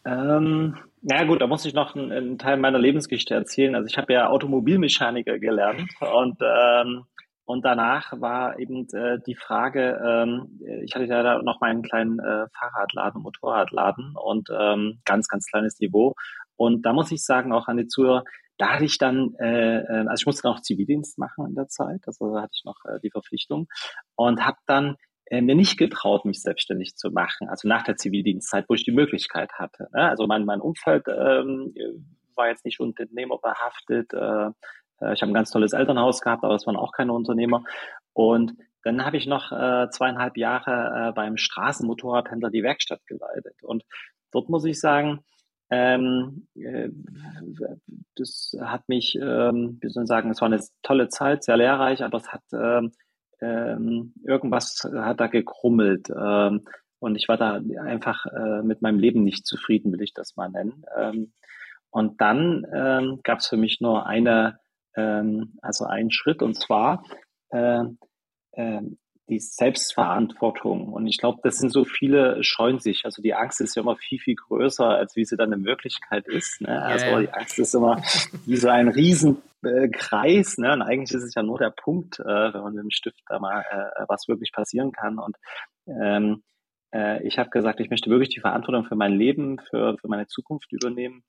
Ähm, 0.06 0.78
na 1.02 1.24
gut, 1.24 1.42
da 1.42 1.48
muss 1.48 1.66
ich 1.66 1.74
noch 1.74 1.96
einen, 1.96 2.12
einen, 2.12 2.38
Teil 2.38 2.58
meiner 2.58 2.80
Lebensgeschichte 2.80 3.34
erzählen. 3.34 3.76
Also 3.76 3.88
ich 3.88 3.98
habe 3.98 4.12
ja 4.14 4.28
Automobilmechaniker 4.28 5.40
gelernt 5.40 5.90
und 6.00 6.38
ähm, 6.42 7.06
und 7.50 7.66
danach 7.66 8.12
war 8.22 8.60
eben 8.60 8.88
äh, 8.94 9.18
die 9.26 9.34
Frage, 9.34 10.00
ähm, 10.06 10.62
ich 10.86 10.94
hatte 10.94 11.06
ja 11.06 11.24
da 11.24 11.42
noch 11.42 11.60
meinen 11.62 11.82
kleinen 11.82 12.20
äh, 12.20 12.46
Fahrradladen, 12.56 13.24
Motorradladen 13.24 14.14
und 14.16 14.50
ähm, 14.56 15.02
ganz, 15.04 15.28
ganz 15.28 15.48
kleines 15.48 15.80
Niveau. 15.80 16.14
Und 16.58 16.86
da 16.86 16.94
muss 16.94 17.12
ich 17.12 17.26
sagen, 17.26 17.52
auch 17.52 17.68
an 17.68 17.78
die 17.78 17.88
Zuhörer, 17.88 18.24
da 18.60 18.74
hatte 18.74 18.86
ich 18.86 19.00
dann, 19.00 19.34
äh, 19.40 19.80
äh 19.80 20.06
also 20.08 20.22
ich 20.22 20.26
musste 20.28 20.48
noch 20.48 20.62
Zivildienst 20.62 21.18
machen 21.18 21.48
in 21.48 21.56
der 21.56 21.68
Zeit, 21.70 22.02
also 22.06 22.32
da 22.36 22.44
hatte 22.44 22.54
ich 22.54 22.66
noch 22.66 22.78
äh, 22.86 23.00
die 23.04 23.10
Verpflichtung 23.10 23.66
und 24.14 24.46
habe 24.46 24.58
dann 24.68 24.96
äh, 25.26 25.42
mir 25.42 25.56
nicht 25.56 25.80
getraut, 25.80 26.26
mich 26.26 26.44
selbstständig 26.44 26.98
zu 26.98 27.10
machen, 27.10 27.50
also 27.50 27.68
nach 27.68 27.82
der 27.82 27.96
Zivildienstzeit, 27.96 28.66
wo 28.70 28.76
ich 28.76 28.84
die 28.84 28.92
Möglichkeit 28.92 29.54
hatte. 29.54 29.88
Ne? 29.92 30.08
Also 30.08 30.28
mein, 30.28 30.46
mein 30.46 30.62
Umfeld 30.62 31.08
ähm, 31.08 31.74
war 32.36 32.48
jetzt 32.48 32.64
nicht 32.64 32.80
unternehmerbehaftet, 32.80 34.14
äh, 34.14 34.52
äh, 35.02 35.14
ich 35.14 35.22
habe 35.22 35.32
ein 35.32 35.36
ganz 35.36 35.52
tolles 35.52 35.74
Elternhaus 35.74 36.22
gehabt, 36.22 36.44
aber 36.44 36.56
es 36.56 36.66
waren 36.66 36.76
auch 36.76 36.92
keine 36.92 37.14
Unternehmer. 37.14 37.64
Und 38.14 38.54
dann 38.84 39.06
habe 39.06 39.18
ich 39.18 39.28
noch 39.28 39.52
äh, 39.52 39.90
zweieinhalb 39.90 40.38
Jahre 40.38 41.10
äh, 41.10 41.12
beim 41.14 41.38
Straßenmotorradhändler 41.38 42.50
die 42.50 42.64
Werkstatt 42.64 43.06
geleitet. 43.06 43.62
Und 43.64 43.84
dort 44.32 44.50
muss 44.50 44.66
ich 44.66 44.80
sagen, 44.80 45.20
ähm, 45.70 46.48
äh, 46.56 46.90
das 48.16 48.56
hat 48.60 48.88
mich, 48.90 49.16
ähm, 49.16 49.78
wie 49.82 49.90
soll 49.90 50.04
ich 50.04 50.10
sagen, 50.10 50.32
es 50.32 50.42
war 50.42 50.48
eine 50.48 50.64
tolle 50.82 51.10
Zeit, 51.10 51.44
sehr 51.44 51.58
lehrreich, 51.58 52.04
aber 52.04 52.18
es 52.18 52.32
hat 52.32 52.42
ähm, 52.54 52.92
ähm, 53.42 54.14
irgendwas 54.24 54.88
hat 54.92 55.20
da 55.20 55.28
gekrummelt. 55.28 56.10
Ähm, 56.10 56.66
und 57.00 57.16
ich 57.16 57.30
war 57.30 57.38
da 57.38 57.62
einfach 57.82 58.26
äh, 58.26 58.62
mit 58.62 58.82
meinem 58.82 59.00
Leben 59.00 59.24
nicht 59.24 59.46
zufrieden, 59.46 59.92
will 59.92 60.02
ich 60.02 60.14
das 60.14 60.36
mal 60.36 60.50
nennen. 60.50 60.84
Ähm, 60.98 61.32
und 61.92 62.20
dann 62.22 62.66
ähm, 62.74 63.20
gab 63.24 63.40
es 63.40 63.48
für 63.48 63.58
mich 63.58 63.80
nur 63.80 64.06
eine, 64.06 64.60
ähm, 65.00 65.58
also 65.62 65.86
einen 65.86 66.12
Schritt, 66.12 66.42
und 66.42 66.56
zwar 66.56 67.04
äh, 67.52 67.84
äh, 68.52 68.82
die 69.30 69.40
Selbstverantwortung. 69.40 70.92
Und 70.92 71.08
ich 71.08 71.18
glaube, 71.18 71.40
das 71.44 71.58
sind 71.58 71.70
so 71.72 71.86
viele 71.86 72.44
scheuen 72.44 72.80
sich. 72.80 73.06
Also 73.06 73.22
die 73.22 73.36
Angst 73.36 73.62
ist 73.62 73.76
ja 73.76 73.84
immer 73.84 73.96
viel, 73.96 74.20
viel 74.20 74.36
größer, 74.36 74.88
als 74.88 75.16
wie 75.16 75.24
sie 75.24 75.38
dann 75.38 75.54
in 75.54 75.66
Wirklichkeit 75.66 76.28
ist. 76.28 76.62
Ne? 76.62 76.82
Also 76.82 77.06
ja, 77.06 77.12
ja. 77.12 77.20
die 77.20 77.34
Angst 77.34 77.60
ist 77.60 77.76
immer 77.76 78.02
wie 78.46 78.58
so 78.58 78.70
ein 78.70 78.88
Riesenkreis. 78.88 80.58
Äh, 80.58 80.62
ne? 80.62 80.74
Und 80.74 80.82
eigentlich 80.82 81.16
ist 81.16 81.24
es 81.24 81.36
ja 81.36 81.44
nur 81.44 81.60
der 81.60 81.70
Punkt, 81.70 82.20
äh, 82.20 82.54
wenn 82.54 82.62
man 82.62 82.74
mit 82.74 82.84
dem 82.84 82.92
Stift 82.92 83.22
da 83.28 83.40
mal 83.40 83.62
äh, 83.62 84.04
was 84.08 84.28
wirklich 84.28 84.52
passieren 84.52 84.92
kann. 84.92 85.20
Und 85.20 85.38
ähm, 85.88 86.42
äh, 86.92 87.22
ich 87.28 87.38
habe 87.38 87.52
gesagt, 87.52 87.80
ich 87.80 87.92
möchte 87.92 88.10
wirklich 88.10 88.30
die 88.30 88.42
Verantwortung 88.42 88.86
für 88.86 88.96
mein 88.96 89.14
Leben, 89.14 89.60
für, 89.70 89.96
für 90.00 90.08
meine 90.08 90.26
Zukunft 90.26 90.72
übernehmen 90.72 91.24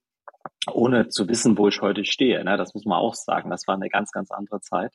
ohne 0.72 1.08
zu 1.08 1.28
wissen, 1.28 1.56
wo 1.58 1.68
ich 1.68 1.80
heute 1.80 2.04
stehe. 2.04 2.42
Ne? 2.44 2.56
Das 2.56 2.74
muss 2.74 2.84
man 2.84 2.98
auch 2.98 3.14
sagen. 3.14 3.50
Das 3.50 3.66
war 3.66 3.74
eine 3.74 3.88
ganz, 3.88 4.12
ganz 4.12 4.30
andere 4.30 4.60
Zeit. 4.60 4.92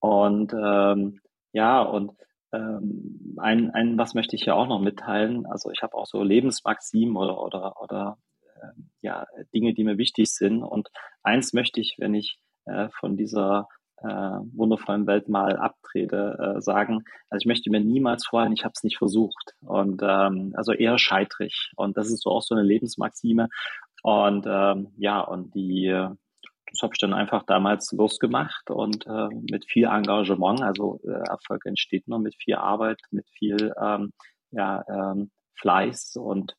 Und 0.00 0.52
ähm, 0.52 1.20
ja, 1.52 1.82
und 1.82 2.12
ähm, 2.52 3.36
ein, 3.38 3.70
ein, 3.70 3.98
was 3.98 4.14
möchte 4.14 4.36
ich 4.36 4.44
hier 4.44 4.56
auch 4.56 4.68
noch 4.68 4.80
mitteilen? 4.80 5.46
Also 5.46 5.70
ich 5.70 5.82
habe 5.82 5.94
auch 5.94 6.06
so 6.06 6.22
Lebensmaximen 6.22 7.16
oder 7.16 7.42
oder 7.42 7.80
oder 7.80 8.18
äh, 8.56 8.80
ja 9.00 9.26
Dinge, 9.54 9.74
die 9.74 9.84
mir 9.84 9.98
wichtig 9.98 10.32
sind. 10.34 10.62
Und 10.62 10.88
eins 11.22 11.52
möchte 11.52 11.80
ich, 11.80 11.96
wenn 11.98 12.14
ich 12.14 12.38
äh, 12.64 12.88
von 13.00 13.16
dieser 13.16 13.68
äh, 14.02 14.06
wundervollen 14.06 15.06
Welt 15.06 15.28
mal 15.28 15.56
abtrete, 15.56 16.56
äh, 16.56 16.60
sagen, 16.60 17.04
also 17.30 17.42
ich 17.42 17.46
möchte 17.46 17.70
mir 17.70 17.80
niemals 17.80 18.26
vorhalten, 18.26 18.54
ich 18.54 18.64
habe 18.64 18.72
es 18.74 18.84
nicht 18.84 18.98
versucht. 18.98 19.54
Und 19.60 20.02
ähm, 20.02 20.52
also 20.56 20.72
eher 20.72 20.98
scheitrig. 20.98 21.72
Und 21.76 21.96
das 21.96 22.10
ist 22.10 22.22
so 22.22 22.30
auch 22.30 22.42
so 22.42 22.54
eine 22.54 22.64
Lebensmaxime. 22.64 23.48
Und 24.02 24.46
ähm, 24.48 24.88
ja, 24.96 25.20
und 25.20 25.54
die 25.54 26.08
das 26.70 26.82
habe 26.82 26.92
ich 26.94 26.98
dann 26.98 27.14
einfach 27.14 27.44
damals 27.44 27.92
losgemacht 27.92 28.70
und 28.70 29.06
äh, 29.06 29.28
mit 29.50 29.64
viel 29.64 29.84
Engagement, 29.84 30.62
also 30.62 31.00
äh, 31.04 31.28
Erfolg 31.28 31.64
entsteht 31.66 32.06
nur 32.08 32.18
mit 32.18 32.34
viel 32.36 32.56
Arbeit, 32.56 33.00
mit 33.10 33.26
viel 33.30 33.72
ähm, 33.80 34.12
ja, 34.50 34.84
ähm, 34.88 35.30
Fleiß 35.54 36.16
und 36.16 36.56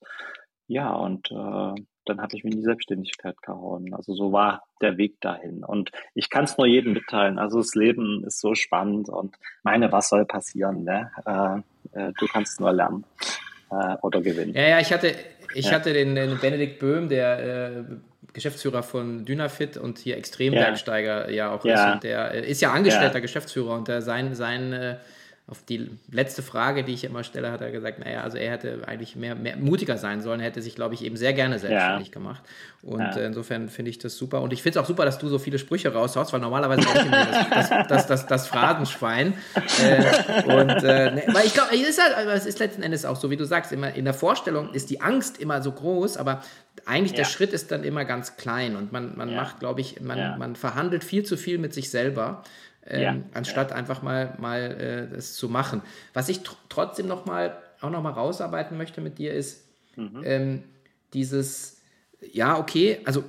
ja, 0.68 0.94
und 0.94 1.32
äh, 1.32 1.82
dann 2.06 2.22
habe 2.22 2.36
ich 2.36 2.44
mich 2.44 2.54
in 2.54 2.60
die 2.60 2.66
Selbstständigkeit 2.66 3.42
gehauen. 3.42 3.94
Also 3.94 4.14
so 4.14 4.32
war 4.32 4.64
der 4.82 4.98
Weg 4.98 5.20
dahin. 5.22 5.64
Und 5.64 5.92
ich 6.14 6.30
kann 6.30 6.44
es 6.44 6.58
nur 6.58 6.68
jedem 6.68 6.94
mitteilen. 6.94 7.40
Also 7.40 7.60
das 7.60 7.74
Leben 7.76 8.24
ist 8.24 8.40
so 8.40 8.56
spannend 8.56 9.10
und 9.10 9.36
meine, 9.64 9.92
was 9.92 10.10
soll 10.10 10.26
passieren? 10.26 10.84
Ne? 10.84 11.12
Äh, 11.26 12.00
äh, 12.00 12.14
du 12.20 12.28
kannst 12.28 12.60
nur 12.60 12.72
lernen 12.72 13.04
äh, 13.72 13.96
oder 14.02 14.22
gewinnen. 14.22 14.54
Ja, 14.54 14.68
ja, 14.68 14.80
ich 14.80 14.92
hatte, 14.92 15.16
ich 15.54 15.66
ja. 15.66 15.72
hatte 15.74 15.94
den, 15.94 16.16
den 16.16 16.38
Benedikt 16.40 16.80
Böhm, 16.80 17.10
der 17.10 17.40
äh, 17.40 17.84
Geschäftsführer 18.34 18.84
von 18.84 19.26
Dynafit 19.26 19.78
und 19.78 19.98
hier 19.98 20.18
Extrembergsteiger 20.18 21.30
ja, 21.30 21.36
ja 21.48 21.52
auch 21.52 21.66
ja. 21.66 21.74
ist. 21.90 21.94
Und 21.96 22.04
der 22.04 22.34
äh, 22.34 22.50
ist 22.50 22.62
ja 22.62 22.72
angestellter. 22.72 23.22
Geschäftsführer 23.22 23.76
und 23.76 23.88
der 23.88 24.02
sein, 24.02 24.36
sein 24.36 24.74
äh, 24.74 24.96
auf 25.50 25.64
die 25.64 25.90
letzte 26.12 26.44
Frage, 26.44 26.84
die 26.84 26.94
ich 26.94 27.04
immer 27.04 27.24
stelle, 27.24 27.52
hat 27.52 27.62
er 27.62 27.72
gesagt, 27.72 28.00
naja, 28.00 28.22
also 28.22 28.38
er 28.38 28.52
hätte 28.52 28.88
eigentlich 28.88 29.16
mehr, 29.16 29.34
mehr 29.34 29.58
mutiger 29.58 29.98
sein 29.98 30.22
sollen, 30.22 30.40
er 30.42 30.46
hätte 30.46 30.62
sich, 30.62 30.76
glaube 30.76 30.94
ich, 30.94 31.04
eben 31.04 31.18
sehr 31.18 31.34
gerne 31.34 31.58
selbstständig 31.58 32.10
ja. 32.10 32.14
gemacht. 32.14 32.44
Und 32.84 33.00
ja. 33.00 33.18
äh, 33.18 33.26
insofern 33.26 33.68
finde 33.68 33.90
ich 33.90 33.98
das 33.98 34.16
super. 34.16 34.42
Und 34.42 34.54
ich 34.54 34.62
finde 34.62 34.78
es 34.78 34.84
auch 34.84 34.88
super, 34.88 35.06
dass 35.06 35.18
du 35.18 35.28
so 35.28 35.40
viele 35.40 35.58
Sprüche 35.58 35.92
raushaust, 35.92 36.34
weil 36.34 36.40
normalerweise 36.40 36.88
auch 36.88 37.04
immer 37.04 37.26
das, 37.26 37.70
das, 37.70 37.88
das, 37.88 38.08
das, 38.08 38.26
das 38.28 38.48
Phrasenschwein. 38.48 39.34
Äh, 39.82 40.44
und 40.44 40.84
äh, 40.84 41.12
ne, 41.12 41.24
weil 41.28 41.46
ich 41.48 41.54
glaube, 41.54 41.74
es 41.74 41.90
ist 41.90 42.02
halt, 42.02 42.28
es 42.28 42.46
ist 42.46 42.60
letzten 42.60 42.84
Endes 42.84 43.04
auch 43.06 43.16
so, 43.16 43.32
wie 43.32 43.38
du 43.38 43.46
sagst, 43.46 43.72
immer 43.72 43.94
in 43.94 44.06
der 44.06 44.14
Vorstellung 44.14 44.74
ist 44.74 44.90
die 44.92 45.02
Angst 45.02 45.40
immer 45.40 45.64
so 45.64 45.72
groß, 45.72 46.18
aber 46.18 46.44
eigentlich 46.86 47.12
ja. 47.12 47.18
der 47.18 47.26
Schritt 47.26 47.54
ist 47.54 47.72
dann 47.72 47.84
immer 47.84 48.06
ganz 48.06 48.38
klein 48.38 48.76
und 48.76 48.92
man, 48.92 49.18
man 49.18 49.36
macht, 49.36 49.60
glaube 49.60 49.82
ich, 49.82 50.00
man, 50.00 50.38
man 50.38 50.56
verhandelt 50.56 51.04
viel 51.04 51.24
zu 51.24 51.38
viel 51.38 51.58
mit 51.58 51.74
sich 51.74 51.90
selber 51.90 52.44
ähm, 52.86 53.02
ja, 53.02 53.16
anstatt 53.34 53.72
einfach 53.72 54.02
mal, 54.02 54.36
mal 54.40 55.10
äh, 55.12 55.16
das 55.16 55.34
zu 55.34 55.50
machen. 55.50 55.82
Was 56.14 56.30
ich 56.30 56.42
tr 56.42 56.56
trotzdem 56.70 57.08
noch 57.08 57.26
mal, 57.26 57.58
auch 57.82 57.90
noch 57.90 58.02
mal 58.02 58.12
rausarbeiten 58.12 58.78
möchte 58.78 59.02
mit 59.02 59.18
dir 59.18 59.34
ist, 59.34 59.66
mhm. 59.96 60.22
ähm, 60.24 60.64
dieses, 61.14 61.82
ja, 62.32 62.58
okay, 62.58 63.00
also 63.06 63.24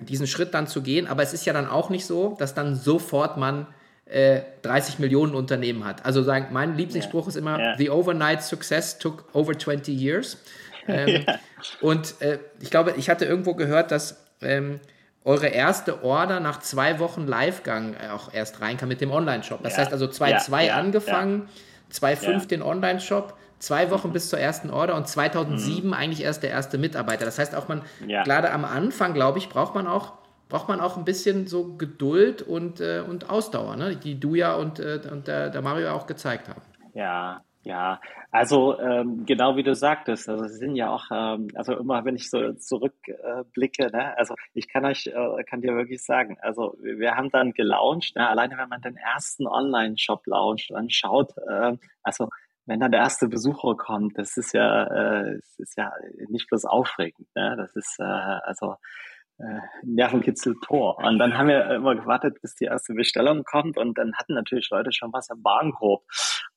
diesen 0.00 0.26
Schritt 0.26 0.54
dann 0.54 0.66
zu 0.66 0.82
gehen, 0.82 1.06
aber 1.06 1.22
es 1.22 1.32
ist 1.32 1.46
ja 1.46 1.52
dann 1.52 1.66
auch 1.66 1.88
nicht 1.88 2.04
so, 2.04 2.36
dass 2.38 2.54
dann 2.54 2.74
sofort 2.76 3.36
man 3.38 3.66
äh, 4.04 4.42
30 4.62 4.98
Millionen 4.98 5.34
Unternehmen 5.34 5.84
hat. 5.84 6.04
Also 6.04 6.22
sagen, 6.22 6.48
mein 6.52 6.76
Lieblingsspruch 6.76 7.24
ja. 7.24 7.28
ist 7.28 7.36
immer, 7.36 7.74
the 7.78 7.88
overnight 7.88 8.42
success 8.42 8.98
took 8.98 9.24
over 9.32 9.58
20 9.58 9.98
years. 9.98 10.38
Ähm, 10.88 11.24
und 11.80 12.20
äh, 12.20 12.40
ich 12.60 12.72
glaube, 12.72 12.94
ich 12.96 13.08
hatte 13.08 13.24
irgendwo 13.24 13.54
gehört, 13.54 13.92
dass 13.92 14.26
ähm, 14.40 14.80
eure 15.24 15.48
erste 15.48 16.02
Order 16.04 16.40
nach 16.40 16.60
zwei 16.60 16.98
Wochen 16.98 17.26
Livegang 17.26 17.94
äh, 17.94 18.10
auch 18.10 18.32
erst 18.32 18.60
reinkam 18.60 18.88
mit 18.88 19.00
dem 19.00 19.10
Online-Shop. 19.10 19.62
Das 19.62 19.74
ja. 19.74 19.80
heißt 19.80 19.92
also 19.92 20.06
2.2 20.06 20.50
ja, 20.50 20.62
ja, 20.62 20.74
angefangen, 20.76 21.48
2.5 21.92 22.48
den 22.48 22.62
Online-Shop, 22.62 23.34
zwei 23.58 23.90
Wochen 23.90 24.08
mhm. 24.08 24.12
bis 24.12 24.28
zur 24.28 24.38
ersten 24.38 24.70
Order 24.70 24.96
und 24.96 25.06
2007 25.06 25.86
mhm. 25.86 25.94
eigentlich 25.94 26.22
erst 26.22 26.42
der 26.42 26.50
erste 26.50 26.78
Mitarbeiter. 26.78 27.24
Das 27.24 27.38
heißt 27.38 27.54
auch 27.54 27.68
man, 27.68 27.82
gerade 28.00 28.50
am 28.50 28.64
Anfang, 28.64 29.14
glaube 29.14 29.38
ich, 29.38 29.48
braucht 29.48 29.74
man 29.74 29.86
auch 29.86 30.14
braucht 30.52 30.68
man 30.68 30.80
auch 30.80 30.98
ein 30.98 31.06
bisschen 31.06 31.46
so 31.46 31.78
Geduld 31.78 32.42
und, 32.42 32.78
äh, 32.78 33.02
und 33.08 33.30
Ausdauer, 33.30 33.74
ne? 33.76 33.96
die 33.96 34.20
du 34.20 34.34
ja 34.34 34.54
und, 34.54 34.80
äh, 34.80 35.00
und 35.10 35.26
der, 35.26 35.48
der 35.48 35.62
Mario 35.62 35.92
auch 35.92 36.06
gezeigt 36.06 36.50
haben. 36.50 36.60
Ja, 36.92 37.40
ja, 37.64 38.00
also 38.32 38.78
ähm, 38.80 39.24
genau 39.24 39.56
wie 39.56 39.62
du 39.62 39.74
sagtest, 39.74 40.28
also 40.28 40.44
es 40.44 40.58
sind 40.58 40.74
ja 40.74 40.90
auch, 40.90 41.04
ähm, 41.12 41.48
also 41.54 41.76
immer 41.76 42.04
wenn 42.04 42.16
ich 42.16 42.28
so 42.28 42.52
zurückblicke, 42.54 43.84
äh, 43.84 43.90
ne, 43.96 44.18
also 44.18 44.34
ich 44.52 44.68
kann 44.68 44.84
euch, 44.84 45.06
äh, 45.06 45.44
kann 45.44 45.60
dir 45.60 45.76
wirklich 45.76 46.04
sagen, 46.04 46.38
also 46.40 46.74
wir 46.82 47.14
haben 47.14 47.30
dann 47.30 47.52
gelauncht, 47.52 48.16
ne, 48.16 48.28
alleine 48.28 48.58
wenn 48.58 48.68
man 48.68 48.80
den 48.80 48.96
ersten 48.96 49.46
Online-Shop 49.46 50.26
launcht 50.26 50.72
und 50.72 50.92
schaut, 50.92 51.36
äh, 51.48 51.76
also 52.02 52.28
wenn 52.66 52.80
dann 52.80 52.90
der 52.90 53.00
erste 53.00 53.28
Besucher 53.28 53.76
kommt, 53.76 54.18
das 54.18 54.36
ist 54.36 54.52
ja, 54.54 54.84
äh, 54.86 55.36
das 55.36 55.58
ist 55.58 55.76
ja 55.76 55.92
nicht 56.28 56.48
bloß 56.48 56.64
aufregend, 56.64 57.28
ne, 57.36 57.54
das 57.56 57.76
ist 57.76 57.96
äh, 58.00 58.02
also 58.02 58.74
äh, 59.38 59.60
Nervenkitzel 59.84 60.56
Tor. 60.64 60.98
Und 60.98 61.18
dann 61.18 61.36
haben 61.36 61.48
wir 61.48 61.70
immer 61.70 61.94
gewartet, 61.94 62.40
bis 62.42 62.54
die 62.54 62.64
erste 62.64 62.94
Bestellung 62.94 63.44
kommt 63.44 63.78
und 63.78 63.98
dann 63.98 64.14
hatten 64.14 64.34
natürlich 64.34 64.68
Leute 64.70 64.92
schon 64.92 65.12
was 65.12 65.30
im 65.30 65.42
Warenkorb. 65.44 66.02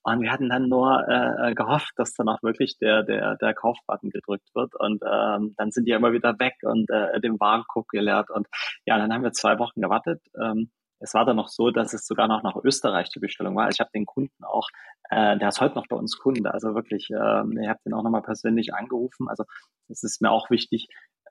Und 0.06 0.22
wir 0.22 0.32
hatten 0.32 0.50
dann 0.50 0.70
nur 0.70 1.04
äh, 1.08 1.56
gehofft, 1.56 1.94
dass 1.96 2.14
dann 2.14 2.30
auch 2.30 2.44
wirklich 2.44 2.78
der, 2.78 3.02
der, 3.02 3.38
der 3.38 3.56
Kaufbutton 3.56 4.12
gedrückt 4.12 4.48
wird. 4.54 4.76
Und 4.76 5.02
ähm, 5.04 5.56
dann 5.58 5.72
sind 5.72 5.88
die 5.88 5.94
immer 5.94 6.14
wieder 6.14 6.38
weg 6.38 6.54
und 6.62 6.90
äh, 6.92 7.20
den 7.22 7.40
Warenkorb 7.40 7.88
geleert. 7.88 8.30
Und 8.30 8.48
ja, 8.86 9.00
dann 9.00 9.12
haben 9.12 9.24
wir 9.24 9.32
zwei 9.32 9.58
Wochen 9.58 9.82
gewartet. 9.82 10.22
Ähm, 10.40 10.70
es 11.00 11.16
war 11.16 11.26
dann 11.26 11.38
noch 11.38 11.48
so, 11.48 11.72
dass 11.72 11.94
es 11.94 12.06
sogar 12.06 12.28
noch 12.28 12.44
nach 12.44 12.56
Österreich 12.64 13.10
die 13.10 13.20
Bestellung 13.20 13.56
war. 13.56 13.70
Ich 13.70 13.80
habe 13.80 13.90
den 13.96 14.06
Kunden 14.06 14.44
auch, 14.44 14.70
äh, 15.10 15.38
der 15.40 15.50
ist 15.50 15.60
heute 15.60 15.76
noch 15.76 15.88
bei 15.88 15.96
uns 15.96 16.18
Kunde, 16.18 16.54
also 16.54 16.76
wirklich, 16.76 17.10
äh, 17.10 17.16
ich 17.62 17.68
habe 17.68 17.80
den 17.84 17.94
auch 17.94 18.04
nochmal 18.04 18.22
persönlich 18.22 18.76
angerufen. 18.76 19.28
Also 19.28 19.44
es 19.90 20.04
ist 20.04 20.22
mir 20.22 20.30
auch 20.30 20.52
wichtig, 20.52 20.88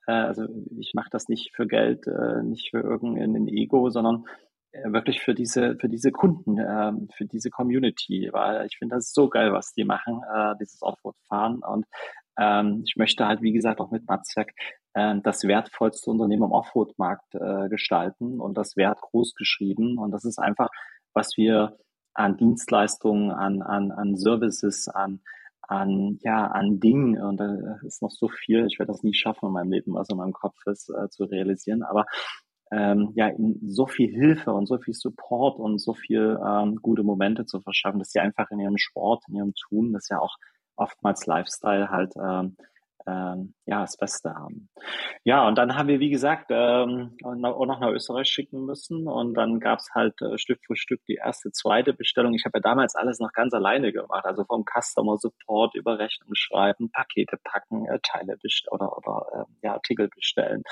äh, 0.06 0.12
also 0.12 0.46
ich 0.78 0.92
mache 0.94 1.10
das 1.10 1.28
nicht 1.28 1.54
für 1.54 1.66
Geld, 1.66 2.06
äh, 2.06 2.42
nicht 2.42 2.70
für 2.70 2.80
irgendein 2.80 3.48
Ego, 3.48 3.88
sondern 3.90 4.26
wirklich 4.84 5.20
für 5.22 5.34
diese, 5.34 5.76
für 5.80 5.88
diese 5.88 6.10
Kunden, 6.10 6.58
äh, 6.58 6.92
für 7.16 7.24
diese 7.26 7.50
Community, 7.50 8.28
weil 8.32 8.66
ich 8.66 8.76
finde 8.78 8.96
das 8.96 9.12
so 9.12 9.28
geil, 9.28 9.52
was 9.52 9.72
die 9.74 9.84
machen, 9.84 10.20
äh, 10.34 10.54
dieses 10.60 10.82
Offroad-Fahren 10.82 11.60
und 11.62 11.86
ähm, 12.38 12.82
ich 12.84 12.96
möchte 12.96 13.26
halt, 13.26 13.42
wie 13.42 13.52
gesagt, 13.52 13.80
auch 13.80 13.90
mit 13.90 14.08
Matzwerk 14.08 14.50
äh, 14.94 15.14
das 15.22 15.44
wertvollste 15.44 16.10
Unternehmen 16.10 16.44
im 16.44 16.52
Offroad-Markt 16.52 17.34
äh, 17.34 17.68
gestalten 17.68 18.40
und 18.40 18.58
das 18.58 18.76
Wert 18.76 19.00
groß 19.00 19.34
geschrieben 19.34 19.98
und 19.98 20.10
das 20.10 20.24
ist 20.24 20.38
einfach, 20.38 20.68
was 21.12 21.36
wir 21.36 21.78
an 22.14 22.36
Dienstleistungen, 22.36 23.30
an, 23.30 23.62
an, 23.62 23.90
an 23.92 24.16
Services, 24.16 24.88
an 24.88 25.20
an, 25.68 26.18
ja, 26.22 26.46
an 26.46 26.80
Dingen. 26.80 27.20
Und 27.20 27.38
da 27.38 27.78
ist 27.86 28.02
noch 28.02 28.10
so 28.10 28.28
viel. 28.28 28.66
Ich 28.66 28.78
werde 28.78 28.92
das 28.92 29.02
nie 29.02 29.14
schaffen 29.14 29.46
in 29.46 29.52
meinem 29.52 29.72
Leben, 29.72 29.94
was 29.94 30.08
in 30.10 30.16
meinem 30.16 30.32
Kopf 30.32 30.56
ist, 30.66 30.90
äh, 30.90 31.08
zu 31.08 31.24
realisieren. 31.24 31.82
Aber 31.82 32.06
ähm, 32.72 33.12
ja, 33.14 33.28
ihnen 33.28 33.60
so 33.68 33.86
viel 33.86 34.10
Hilfe 34.10 34.52
und 34.52 34.66
so 34.66 34.78
viel 34.78 34.94
Support 34.94 35.58
und 35.58 35.78
so 35.78 35.94
viel 35.94 36.38
ähm, 36.46 36.76
gute 36.82 37.02
Momente 37.02 37.46
zu 37.46 37.60
verschaffen, 37.60 37.98
dass 37.98 38.10
sie 38.10 38.20
einfach 38.20 38.50
in 38.50 38.60
ihrem 38.60 38.78
Sport, 38.78 39.24
in 39.28 39.36
ihrem 39.36 39.54
Tun, 39.54 39.92
das 39.92 40.08
ja 40.08 40.18
auch 40.18 40.36
oftmals 40.76 41.26
Lifestyle 41.26 41.90
halt 41.90 42.14
ähm, 42.16 42.56
ähm, 43.06 43.54
ja, 43.66 43.80
das 43.80 43.96
Beste 43.96 44.34
haben. 44.34 44.68
Ja, 45.24 45.46
und 45.46 45.56
dann 45.56 45.76
haben 45.76 45.88
wir, 45.88 46.00
wie 46.00 46.10
gesagt, 46.10 46.46
ähm, 46.50 47.16
auch 47.22 47.66
noch 47.66 47.80
nach 47.80 47.90
Österreich 47.90 48.28
schicken 48.28 48.64
müssen. 48.64 49.06
Und 49.06 49.34
dann 49.34 49.60
gab's 49.60 49.90
halt 49.94 50.20
äh, 50.22 50.38
Stück 50.38 50.60
für 50.66 50.76
Stück 50.76 51.00
die 51.06 51.14
erste, 51.14 51.50
zweite 51.52 51.92
Bestellung. 51.92 52.34
Ich 52.34 52.44
habe 52.44 52.58
ja 52.58 52.62
damals 52.62 52.94
alles 52.94 53.18
noch 53.18 53.32
ganz 53.32 53.54
alleine 53.54 53.92
gemacht, 53.92 54.24
also 54.24 54.44
vom 54.44 54.64
Customer 54.64 55.16
Support 55.16 55.74
über 55.74 55.98
Rechnung 55.98 56.30
schreiben, 56.34 56.90
Pakete 56.90 57.38
packen, 57.42 57.86
äh, 57.86 57.98
Teile 58.02 58.36
bestellen 58.36 58.72
oder, 58.72 58.96
oder 58.96 59.26
äh, 59.32 59.66
ja, 59.66 59.72
Artikel 59.74 60.08
bestellen. 60.08 60.62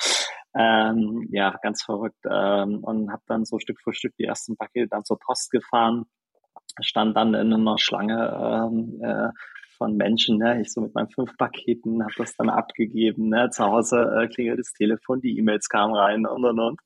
Ähm, 0.55 1.29
ja, 1.31 1.57
ganz 1.63 1.83
verrückt. 1.83 2.25
Ähm, 2.31 2.85
und 2.85 3.11
habe 3.13 3.23
dann 3.27 3.45
so 3.45 3.59
Stück 3.59 3.81
für 3.81 3.93
Stück 3.93 4.15
die 4.19 4.25
ersten 4.25 4.57
Pakete 4.57 4.89
dann 4.89 5.05
zur 5.05 5.19
Post 5.19 5.51
gefahren 5.51 6.07
stand 6.81 7.17
dann 7.17 7.35
in 7.35 7.53
einer 7.53 7.79
Schlange 7.79 8.71
ähm, 8.71 9.01
äh, 9.03 9.29
von 9.83 9.97
Menschen. 9.97 10.39
Ne? 10.39 10.61
Ich 10.61 10.73
so 10.73 10.81
mit 10.81 10.95
meinen 10.95 11.09
fünf 11.09 11.37
Paketen 11.37 12.05
habe 12.05 12.13
das 12.17 12.37
dann 12.37 12.49
abgegeben. 12.49 13.31
Ne? 13.31 13.51
Zu 13.51 13.65
Hause 13.65 13.99
äh, 14.17 14.29
klingelt 14.29 14.61
das 14.61 14.73
Telefon, 14.73 15.21
die 15.21 15.37
E-Mails 15.37 15.69
kamen 15.69 15.93
rein 15.93 16.25
und 16.25 16.45
und 16.45 16.61
und. 16.61 16.81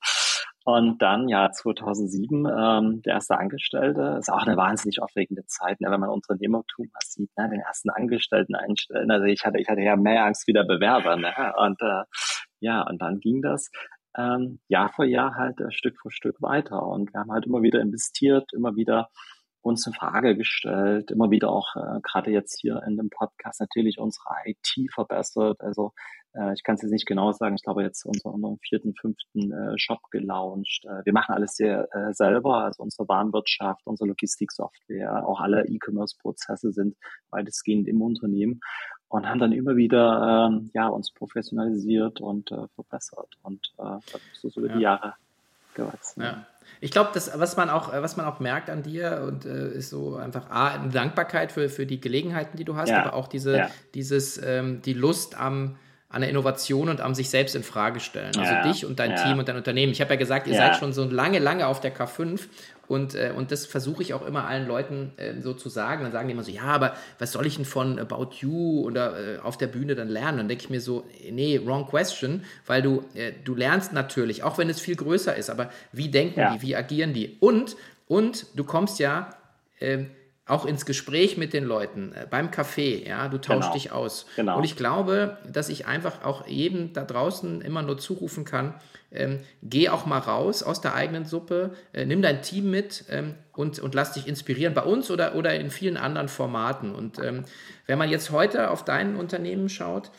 Und 0.64 1.02
dann, 1.02 1.28
ja, 1.28 1.50
2007, 1.50 2.46
ähm, 2.46 3.02
der 3.02 3.14
erste 3.14 3.38
Angestellte, 3.38 4.16
ist 4.18 4.32
auch 4.32 4.46
eine 4.46 4.56
wahnsinnig 4.56 5.02
aufregende 5.02 5.44
Zeit, 5.44 5.80
ne, 5.80 5.90
wenn 5.90 6.00
man 6.00 6.08
Unternehmertum 6.08 6.88
was 6.94 7.12
sieht, 7.12 7.30
ne, 7.36 7.50
den 7.50 7.60
ersten 7.60 7.90
Angestellten 7.90 8.54
einstellen. 8.54 9.10
Also 9.10 9.26
ich 9.26 9.44
hatte, 9.44 9.60
ich 9.60 9.68
hatte 9.68 9.82
ja 9.82 9.94
mehr 9.94 10.24
Angst 10.24 10.48
wie 10.48 10.54
der 10.54 10.64
Bewerber, 10.64 11.16
ne, 11.16 11.32
und 11.58 11.80
äh, 11.82 12.02
ja, 12.60 12.82
und 12.82 13.00
dann 13.00 13.20
ging 13.20 13.42
das 13.42 13.70
ähm, 14.16 14.58
Jahr 14.68 14.88
für 14.88 15.04
Jahr 15.04 15.34
halt 15.34 15.60
äh, 15.60 15.70
Stück 15.70 16.00
für 16.00 16.10
Stück 16.10 16.40
weiter. 16.40 16.82
Und 16.82 17.12
wir 17.12 17.20
haben 17.20 17.30
halt 17.30 17.46
immer 17.46 17.62
wieder 17.62 17.80
investiert, 17.80 18.52
immer 18.52 18.74
wieder 18.74 19.10
uns 19.66 19.86
in 19.86 19.92
Frage 19.92 20.36
gestellt, 20.36 21.10
immer 21.10 21.30
wieder 21.30 21.50
auch 21.50 21.74
äh, 21.74 22.00
gerade 22.00 22.30
jetzt 22.30 22.60
hier 22.60 22.82
in 22.86 22.96
dem 22.96 23.10
Podcast 23.10 23.60
natürlich 23.60 23.98
unsere 23.98 24.24
IT 24.44 24.92
verbessert. 24.92 25.60
Also 25.60 25.92
äh, 26.34 26.54
ich 26.54 26.62
kann 26.62 26.76
es 26.76 26.82
jetzt 26.82 26.92
nicht 26.92 27.06
genau 27.06 27.32
sagen, 27.32 27.56
ich 27.56 27.64
glaube 27.64 27.82
jetzt 27.82 28.06
unser, 28.06 28.32
unseren 28.32 28.58
vierten, 28.58 28.94
fünften 28.94 29.52
äh, 29.52 29.76
Shop 29.76 29.98
gelauncht. 30.12 30.84
Äh, 30.84 31.04
wir 31.04 31.12
machen 31.12 31.34
alles 31.34 31.56
sehr 31.56 31.88
äh, 31.92 32.14
selber, 32.14 32.64
also 32.64 32.84
unsere 32.84 33.08
Warenwirtschaft, 33.08 33.82
unsere 33.86 34.08
Logistiksoftware, 34.08 35.26
auch 35.26 35.40
alle 35.40 35.66
E-Commerce-Prozesse 35.66 36.72
sind 36.72 36.96
weitestgehend 37.30 37.88
im 37.88 38.00
Unternehmen 38.02 38.60
und 39.08 39.28
haben 39.28 39.40
dann 39.40 39.52
immer 39.52 39.74
wieder 39.74 40.48
ähm, 40.48 40.70
ja 40.74 40.86
uns 40.86 41.10
professionalisiert 41.10 42.20
und 42.20 42.52
äh, 42.52 42.68
verbessert 42.76 43.36
und 43.42 43.72
äh, 43.78 43.98
das 44.12 44.20
ist 44.32 44.42
so 44.42 44.60
über 44.60 44.68
ja. 44.68 44.76
die 44.76 44.82
Jahre 44.82 45.14
gewachsen. 45.74 46.22
Ja. 46.22 46.46
Ich 46.80 46.90
glaube, 46.90 47.10
was 47.14 47.56
man 47.56 47.70
auch, 47.70 47.92
was 47.92 48.16
man 48.16 48.26
auch 48.26 48.40
merkt 48.40 48.70
an 48.70 48.82
dir 48.82 49.24
und 49.26 49.44
äh, 49.44 49.68
ist 49.70 49.90
so 49.90 50.16
einfach 50.16 50.50
A, 50.50 50.68
eine 50.68 50.90
Dankbarkeit 50.90 51.52
für, 51.52 51.68
für 51.68 51.86
die 51.86 52.00
Gelegenheiten, 52.00 52.56
die 52.56 52.64
du 52.64 52.76
hast, 52.76 52.90
ja. 52.90 53.02
aber 53.02 53.14
auch 53.14 53.28
diese, 53.28 53.56
ja. 53.56 53.70
dieses, 53.94 54.40
ähm, 54.42 54.82
die 54.82 54.92
Lust 54.92 55.38
am, 55.38 55.76
an 56.08 56.20
der 56.20 56.30
Innovation 56.30 56.88
und 56.88 57.00
am 57.00 57.14
sich 57.14 57.30
selbst 57.30 57.56
in 57.56 57.62
Frage 57.62 58.00
stellen. 58.00 58.36
Also 58.36 58.52
ja. 58.52 58.62
dich 58.62 58.86
und 58.86 58.98
dein 58.98 59.16
Team 59.16 59.38
und 59.38 59.48
dein 59.48 59.56
Unternehmen. 59.56 59.92
Ich 59.92 60.00
habe 60.00 60.10
ja 60.10 60.16
gesagt, 60.16 60.46
ihr 60.46 60.54
seid 60.54 60.76
schon 60.76 60.92
so 60.92 61.04
lange, 61.04 61.38
lange 61.38 61.66
auf 61.66 61.80
der 61.80 61.94
K5 61.94 62.40
und, 62.88 63.14
äh, 63.14 63.32
und 63.36 63.52
das 63.52 63.66
versuche 63.66 64.02
ich 64.02 64.14
auch 64.14 64.24
immer 64.26 64.46
allen 64.46 64.66
Leuten 64.66 65.12
äh, 65.16 65.40
so 65.40 65.54
zu 65.54 65.68
sagen. 65.68 66.02
Dann 66.02 66.12
sagen 66.12 66.28
die 66.28 66.34
immer 66.34 66.44
so, 66.44 66.50
ja, 66.50 66.62
aber 66.62 66.94
was 67.18 67.32
soll 67.32 67.46
ich 67.46 67.56
denn 67.56 67.64
von 67.64 67.98
About 67.98 68.36
You 68.40 68.82
oder 68.84 69.36
äh, 69.36 69.38
auf 69.38 69.58
der 69.58 69.66
Bühne 69.66 69.94
dann 69.94 70.08
lernen? 70.08 70.38
Dann 70.38 70.48
denke 70.48 70.64
ich 70.64 70.70
mir 70.70 70.80
so, 70.80 71.04
nee, 71.30 71.60
wrong 71.64 71.86
question, 71.86 72.44
weil 72.66 72.82
du, 72.82 73.04
äh, 73.14 73.32
du 73.44 73.54
lernst 73.54 73.92
natürlich, 73.92 74.42
auch 74.42 74.58
wenn 74.58 74.68
es 74.68 74.80
viel 74.80 74.96
größer 74.96 75.34
ist, 75.34 75.50
aber 75.50 75.70
wie 75.92 76.08
denken 76.08 76.40
ja. 76.40 76.54
die, 76.54 76.62
wie 76.62 76.76
agieren 76.76 77.12
die? 77.12 77.36
Und, 77.40 77.76
und 78.06 78.46
du 78.54 78.64
kommst 78.64 78.98
ja 78.98 79.30
ähm, 79.80 80.10
auch 80.46 80.64
ins 80.64 80.86
Gespräch 80.86 81.36
mit 81.36 81.52
den 81.52 81.64
Leuten, 81.64 82.12
äh, 82.12 82.26
beim 82.28 82.50
Kaffee, 82.50 83.04
ja, 83.06 83.28
du 83.28 83.38
tauschst 83.38 83.62
genau. 83.62 83.74
dich 83.74 83.92
aus. 83.92 84.26
Genau. 84.36 84.56
Und 84.58 84.64
ich 84.64 84.76
glaube, 84.76 85.38
dass 85.50 85.68
ich 85.68 85.86
einfach 85.86 86.24
auch 86.24 86.46
jedem 86.46 86.92
da 86.92 87.04
draußen 87.04 87.60
immer 87.60 87.82
nur 87.82 87.98
zurufen 87.98 88.44
kann, 88.44 88.74
ähm, 89.10 89.40
geh 89.62 89.88
auch 89.88 90.06
mal 90.06 90.18
raus 90.18 90.62
aus 90.62 90.80
der 90.80 90.94
eigenen 90.94 91.24
Suppe, 91.24 91.74
äh, 91.92 92.06
nimm 92.06 92.22
dein 92.22 92.42
Team 92.42 92.70
mit 92.70 93.04
ähm, 93.10 93.34
und, 93.54 93.80
und 93.80 93.94
lass 93.94 94.12
dich 94.12 94.28
inspirieren 94.28 94.74
bei 94.74 94.82
uns 94.82 95.10
oder, 95.10 95.34
oder 95.34 95.54
in 95.54 95.70
vielen 95.70 95.96
anderen 95.96 96.28
Formaten. 96.28 96.94
Und 96.94 97.18
ähm, 97.18 97.44
wenn 97.86 97.98
man 97.98 98.08
jetzt 98.08 98.30
heute 98.30 98.70
auf 98.70 98.84
dein 98.84 99.16
Unternehmen 99.16 99.68
schaut, 99.68 100.10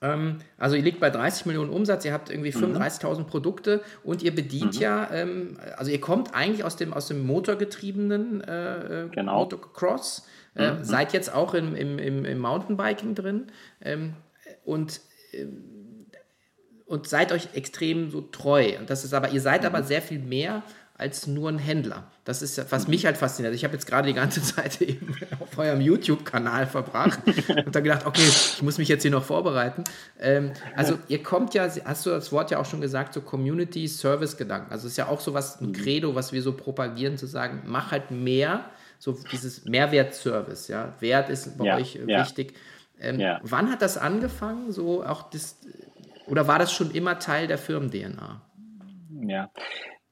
also 0.00 0.76
ihr 0.76 0.82
liegt 0.82 0.98
bei 0.98 1.10
30 1.10 1.44
Millionen 1.44 1.70
Umsatz, 1.70 2.06
ihr 2.06 2.14
habt 2.14 2.30
irgendwie 2.30 2.52
35.000 2.52 3.18
mhm. 3.18 3.26
Produkte 3.26 3.82
und 4.02 4.22
ihr 4.22 4.34
bedient 4.34 4.76
mhm. 4.76 4.80
ja, 4.80 5.10
ähm, 5.12 5.58
also 5.76 5.90
ihr 5.90 6.00
kommt 6.00 6.34
eigentlich 6.34 6.64
aus 6.64 6.76
dem, 6.76 6.94
aus 6.94 7.08
dem 7.08 7.26
motorgetriebenen 7.26 8.42
äh, 8.42 9.04
äh 9.04 9.08
genau. 9.10 9.40
Motocross, 9.40 10.26
äh, 10.56 10.72
mhm. 10.72 10.84
seid 10.84 11.12
jetzt 11.12 11.34
auch 11.34 11.52
im, 11.52 11.74
im, 11.74 11.98
im, 11.98 12.24
im 12.24 12.38
Mountainbiking 12.38 13.14
drin 13.14 13.48
ähm, 13.82 14.14
und 14.64 15.02
ähm, 15.34 15.64
und 16.86 17.06
seid 17.06 17.30
euch 17.30 17.54
extrem 17.54 18.10
so 18.10 18.20
treu. 18.20 18.76
Und 18.76 18.90
das 18.90 19.04
ist 19.04 19.14
aber, 19.14 19.30
ihr 19.30 19.40
seid 19.40 19.64
aber 19.64 19.78
mhm. 19.78 19.84
sehr 19.84 20.02
viel 20.02 20.18
mehr 20.18 20.64
als 21.00 21.26
nur 21.26 21.48
ein 21.48 21.58
Händler. 21.58 22.04
Das 22.24 22.42
ist, 22.42 22.70
was 22.70 22.86
mich 22.86 23.06
halt 23.06 23.16
fasziniert. 23.16 23.54
Ich 23.54 23.64
habe 23.64 23.72
jetzt 23.72 23.86
gerade 23.86 24.06
die 24.06 24.14
ganze 24.14 24.42
Zeit 24.54 24.82
eben 24.82 25.16
auf 25.40 25.56
eurem 25.56 25.80
YouTube-Kanal 25.80 26.66
verbracht 26.66 27.20
und 27.48 27.74
dann 27.74 27.82
gedacht, 27.82 28.04
okay, 28.04 28.20
ich 28.20 28.62
muss 28.62 28.76
mich 28.76 28.88
jetzt 28.88 29.02
hier 29.02 29.10
noch 29.10 29.24
vorbereiten. 29.24 29.82
Ähm, 30.20 30.52
also 30.76 30.98
ihr 31.08 31.22
kommt 31.22 31.54
ja, 31.54 31.68
hast 31.84 32.04
du 32.04 32.10
das 32.10 32.30
Wort 32.32 32.50
ja 32.50 32.58
auch 32.58 32.66
schon 32.66 32.82
gesagt, 32.82 33.14
so 33.14 33.22
Community-Service-Gedanken. 33.22 34.70
Also 34.70 34.86
es 34.86 34.92
ist 34.92 34.96
ja 34.98 35.08
auch 35.08 35.20
so 35.20 35.32
was, 35.32 35.60
ein 35.60 35.68
mhm. 35.68 35.72
Credo, 35.72 36.14
was 36.14 36.32
wir 36.32 36.42
so 36.42 36.52
propagieren, 36.52 37.16
zu 37.16 37.26
sagen, 37.26 37.62
mach 37.64 37.92
halt 37.92 38.10
mehr, 38.10 38.66
so 38.98 39.16
dieses 39.32 39.64
Mehrwert-Service, 39.64 40.68
ja. 40.68 40.92
Wert 41.00 41.30
ist 41.30 41.56
bei 41.56 41.64
ja, 41.64 41.76
euch 41.76 41.96
äh, 41.96 42.04
ja. 42.06 42.20
wichtig. 42.20 42.52
Ähm, 43.00 43.18
ja. 43.18 43.40
Wann 43.42 43.70
hat 43.70 43.80
das 43.80 43.96
angefangen, 43.96 44.70
so 44.70 45.02
auch 45.02 45.30
das, 45.30 45.56
oder 46.26 46.46
war 46.46 46.58
das 46.58 46.70
schon 46.74 46.90
immer 46.90 47.18
Teil 47.18 47.46
der 47.46 47.56
Firmen-DNA? 47.56 48.42
Ja, 49.26 49.50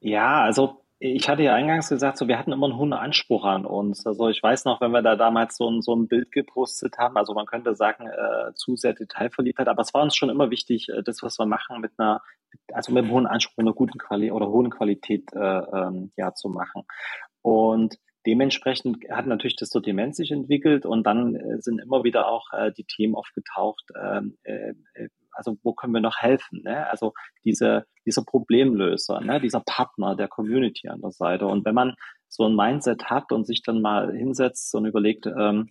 ja, 0.00 0.42
also 0.42 0.84
ich 1.00 1.28
hatte 1.28 1.44
ja 1.44 1.54
eingangs 1.54 1.88
gesagt, 1.88 2.18
so 2.18 2.26
wir 2.26 2.38
hatten 2.38 2.50
immer 2.50 2.66
einen 2.66 2.76
hohen 2.76 2.92
Anspruch 2.92 3.44
an 3.44 3.64
uns. 3.64 4.04
Also 4.04 4.28
ich 4.28 4.42
weiß 4.42 4.64
noch, 4.64 4.80
wenn 4.80 4.90
wir 4.90 5.02
da 5.02 5.14
damals 5.14 5.56
so 5.56 5.70
ein, 5.70 5.80
so 5.80 5.94
ein 5.94 6.08
Bild 6.08 6.32
gepostet 6.32 6.98
haben, 6.98 7.16
also 7.16 7.34
man 7.34 7.46
könnte 7.46 7.76
sagen, 7.76 8.08
äh, 8.08 8.52
zu 8.54 8.74
sehr 8.74 8.94
Detailverliebtheit, 8.94 9.68
aber 9.68 9.82
es 9.82 9.94
war 9.94 10.02
uns 10.02 10.16
schon 10.16 10.28
immer 10.28 10.50
wichtig, 10.50 10.88
äh, 10.88 11.02
das, 11.04 11.22
was 11.22 11.38
wir 11.38 11.46
machen, 11.46 11.80
mit 11.80 11.92
einer, 11.98 12.20
also 12.72 12.92
mit 12.92 13.04
einem 13.04 13.12
hohen 13.12 13.26
Anspruch, 13.28 13.58
einer 13.58 13.74
guten 13.74 13.98
Qualität 13.98 14.32
oder 14.32 14.48
hohen 14.48 14.70
Qualität 14.70 15.32
äh, 15.34 15.38
ähm, 15.38 16.10
ja 16.16 16.34
zu 16.34 16.48
machen. 16.48 16.82
Und 17.42 17.96
dementsprechend 18.26 18.98
hat 19.08 19.26
natürlich 19.26 19.56
das 19.56 19.70
Sortiment 19.70 20.16
sich 20.16 20.32
entwickelt 20.32 20.84
und 20.84 21.06
dann 21.06 21.36
äh, 21.36 21.60
sind 21.60 21.80
immer 21.80 22.02
wieder 22.02 22.26
auch 22.26 22.52
äh, 22.52 22.72
die 22.72 22.84
Themen 22.84 23.14
aufgetaucht, 23.14 23.84
ähm, 24.02 24.36
äh, 24.42 24.74
äh, 24.94 25.08
also 25.38 25.56
wo 25.62 25.72
können 25.72 25.94
wir 25.94 26.00
noch 26.00 26.18
helfen? 26.18 26.62
Ne? 26.64 26.86
Also 26.90 27.14
diese, 27.44 27.86
dieser 28.04 28.24
Problemlöser, 28.24 29.20
ne? 29.20 29.40
dieser 29.40 29.60
Partner 29.60 30.16
der 30.16 30.28
Community 30.28 30.88
an 30.88 31.00
der 31.00 31.12
Seite. 31.12 31.46
Und 31.46 31.64
wenn 31.64 31.74
man 31.74 31.94
so 32.28 32.44
ein 32.44 32.56
Mindset 32.56 33.04
hat 33.04 33.32
und 33.32 33.46
sich 33.46 33.62
dann 33.62 33.80
mal 33.80 34.12
hinsetzt 34.12 34.74
und 34.74 34.84
überlegt, 34.84 35.26
ähm, 35.26 35.70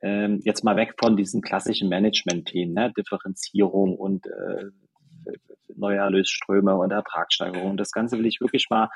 ähm, 0.00 0.40
jetzt 0.44 0.62
mal 0.62 0.76
weg 0.76 0.94
von 0.98 1.16
diesen 1.16 1.42
klassischen 1.42 1.88
Management-Themen, 1.88 2.72
ne? 2.72 2.92
Differenzierung 2.96 3.96
und 3.96 4.26
äh, 4.26 4.66
neue 5.74 5.98
Erlösströme 5.98 6.76
und 6.76 6.92
Ertragssteigerung. 6.92 7.76
Das 7.76 7.90
Ganze 7.90 8.16
will 8.16 8.26
ich 8.26 8.40
wirklich 8.40 8.68
mal 8.70 8.88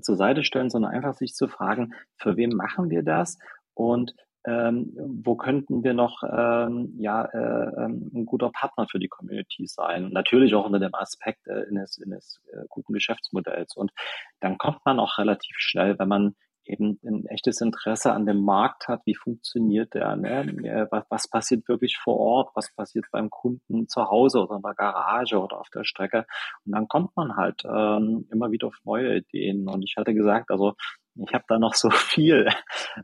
zur 0.00 0.16
Seite 0.16 0.44
stellen, 0.44 0.70
sondern 0.70 0.92
einfach 0.92 1.14
sich 1.14 1.34
zu 1.34 1.48
fragen, 1.48 1.92
für 2.16 2.36
wen 2.36 2.50
machen 2.50 2.88
wir 2.88 3.02
das 3.02 3.38
und 3.74 4.14
ähm, 4.46 4.92
wo 5.24 5.36
könnten 5.36 5.82
wir 5.84 5.94
noch 5.94 6.22
ähm, 6.22 6.94
ja, 6.98 7.24
äh, 7.24 7.84
ähm, 7.84 8.10
ein 8.14 8.26
guter 8.26 8.50
Partner 8.50 8.86
für 8.90 8.98
die 8.98 9.08
Community 9.08 9.66
sein. 9.66 10.10
Natürlich 10.10 10.54
auch 10.54 10.66
unter 10.66 10.80
dem 10.80 10.94
Aspekt 10.94 11.46
äh, 11.46 11.66
eines, 11.68 12.00
eines 12.04 12.40
äh, 12.52 12.64
guten 12.68 12.92
Geschäftsmodells. 12.92 13.74
Und 13.76 13.92
dann 14.40 14.58
kommt 14.58 14.84
man 14.84 15.00
auch 15.00 15.18
relativ 15.18 15.56
schnell, 15.58 15.98
wenn 15.98 16.08
man 16.08 16.34
eben 16.66 16.98
ein 17.04 17.26
echtes 17.26 17.60
Interesse 17.60 18.12
an 18.12 18.26
dem 18.26 18.42
Markt 18.42 18.88
hat, 18.88 19.02
wie 19.04 19.14
funktioniert 19.14 19.94
der, 19.94 20.16
ne? 20.16 20.86
was, 20.90 21.04
was 21.10 21.28
passiert 21.28 21.68
wirklich 21.68 21.98
vor 21.98 22.18
Ort, 22.18 22.50
was 22.54 22.74
passiert 22.74 23.06
beim 23.12 23.30
Kunden 23.30 23.88
zu 23.88 24.08
Hause 24.08 24.40
oder 24.40 24.56
in 24.56 24.62
der 24.62 24.74
Garage 24.74 25.38
oder 25.38 25.60
auf 25.60 25.68
der 25.70 25.84
Strecke. 25.84 26.26
Und 26.64 26.72
dann 26.72 26.88
kommt 26.88 27.14
man 27.16 27.36
halt 27.36 27.62
ähm, 27.64 28.26
immer 28.32 28.50
wieder 28.50 28.68
auf 28.68 28.76
neue 28.84 29.18
Ideen. 29.18 29.68
Und 29.68 29.82
ich 29.82 29.96
hatte 29.96 30.14
gesagt, 30.14 30.50
also 30.50 30.74
ich 31.16 31.34
habe 31.34 31.44
da 31.48 31.58
noch 31.58 31.74
so 31.74 31.90
viel, 31.90 32.48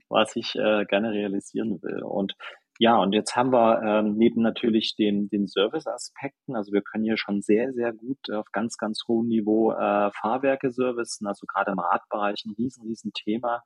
was 0.09 0.37
ich 0.37 0.57
äh, 0.57 0.85
gerne 0.87 1.13
realisieren 1.13 1.83
will. 1.83 2.03
Und 2.03 2.35
ja, 2.83 2.97
und 2.97 3.13
jetzt 3.13 3.37
haben 3.37 3.53
wir 3.53 3.83
ähm, 3.83 4.15
neben 4.17 4.41
natürlich 4.41 4.97
den, 4.97 5.29
den 5.29 5.47
Service-Aspekten, 5.47 6.57
also 6.57 6.73
wir 6.73 6.81
können 6.81 7.05
hier 7.05 7.19
schon 7.19 7.43
sehr, 7.43 7.75
sehr 7.75 7.93
gut 7.93 8.31
auf 8.33 8.47
ganz, 8.53 8.79
ganz 8.79 9.03
hohem 9.07 9.29
Niveau 9.29 9.73
äh, 9.73 10.11
Fahrwerke 10.19 10.73
servicen, 10.73 11.27
also 11.27 11.45
gerade 11.47 11.73
im 11.73 11.79
Radbereich 11.79 12.43
ein 12.47 12.55
riesen, 12.57 12.87
riesen 12.87 13.13
Thema. 13.13 13.63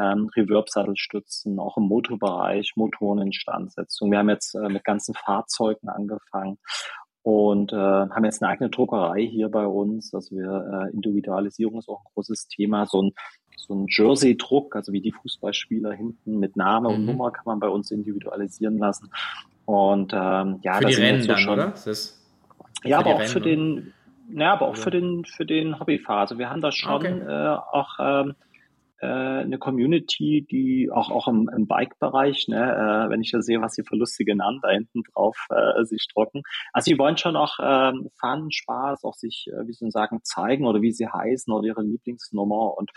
Ähm, 0.00 0.30
Reverb-Sattelstützen, 0.34 1.60
auch 1.60 1.76
im 1.76 1.84
Motorbereich, 1.84 2.72
Motoreninstandsetzung. 2.74 4.10
Wir 4.10 4.20
haben 4.20 4.30
jetzt 4.30 4.54
äh, 4.54 4.70
mit 4.70 4.82
ganzen 4.82 5.14
Fahrzeugen 5.14 5.90
angefangen 5.90 6.56
und 7.24 7.72
äh, 7.72 7.76
haben 7.76 8.24
jetzt 8.24 8.42
eine 8.42 8.52
eigene 8.52 8.68
Druckerei 8.68 9.26
hier 9.26 9.48
bei 9.48 9.66
uns. 9.66 10.12
Also 10.12 10.36
wir 10.36 10.88
äh, 10.88 10.92
Individualisierung 10.92 11.78
ist 11.78 11.88
auch 11.88 12.00
ein 12.00 12.12
großes 12.14 12.48
Thema. 12.48 12.84
So 12.84 13.02
ein 13.02 13.12
so 13.56 13.74
ein 13.74 13.86
Jersey-Druck, 13.88 14.76
also 14.76 14.92
wie 14.92 15.00
die 15.00 15.12
Fußballspieler 15.12 15.92
hinten 15.92 16.38
mit 16.38 16.56
Name 16.56 16.88
mhm. 16.88 16.94
und 16.94 17.06
Nummer 17.06 17.30
kann 17.30 17.44
man 17.46 17.60
bei 17.60 17.68
uns 17.68 17.90
individualisieren 17.90 18.78
lassen. 18.78 19.10
Und 19.64 20.12
ähm, 20.12 20.58
ja, 20.62 20.74
für 20.74 20.86
die 20.86 20.94
Rennen 20.94 21.22
so 21.22 21.28
dann, 21.28 21.38
schon, 21.38 21.52
oder? 21.54 21.66
Das 21.84 22.20
ja, 22.82 22.98
aber 22.98 23.14
auch 23.14 23.20
Rennen, 23.20 23.30
für 23.30 23.40
den, 23.40 23.94
ja, 24.30 24.52
aber 24.52 24.66
auch 24.66 24.72
oder? 24.72 24.82
für 24.82 24.90
den 24.90 25.24
für 25.24 25.46
den 25.46 25.78
Hobbyfahrer. 25.80 26.20
Also 26.20 26.38
wir 26.38 26.50
haben 26.50 26.60
da 26.60 26.70
schon 26.70 26.92
okay. 26.92 27.20
äh, 27.26 27.56
auch 27.72 27.98
ähm, 27.98 28.30
äh, 28.30 28.34
eine 29.06 29.58
Community, 29.58 30.46
die 30.50 30.90
auch, 30.90 31.10
auch 31.10 31.28
im, 31.28 31.50
im 31.54 31.66
Bike-Bereich, 31.66 32.48
ne, 32.48 32.56
äh, 32.56 33.10
wenn 33.10 33.20
ich 33.20 33.30
da 33.30 33.40
sehe, 33.40 33.60
was 33.60 33.74
sie 33.74 33.84
für 33.84 33.96
lustige 33.96 34.36
Namen 34.36 34.60
da 34.62 34.70
hinten 34.70 35.02
drauf 35.12 35.36
äh, 35.50 35.84
sich 35.84 36.06
drucken. 36.12 36.42
Also 36.72 36.90
sie 36.90 36.98
wollen 36.98 37.16
schon 37.16 37.36
auch 37.36 37.58
ähm, 37.62 38.08
Fun, 38.18 38.50
Spaß, 38.50 39.04
auch 39.04 39.14
sich, 39.14 39.46
äh, 39.48 39.66
wie 39.66 39.72
sie 39.72 39.90
sagen, 39.90 40.20
zeigen 40.22 40.66
oder 40.66 40.82
wie 40.82 40.92
sie 40.92 41.08
heißen 41.08 41.52
oder 41.52 41.66
ihre 41.66 41.82
Lieblingsnummer 41.82 42.76
und 42.76 42.90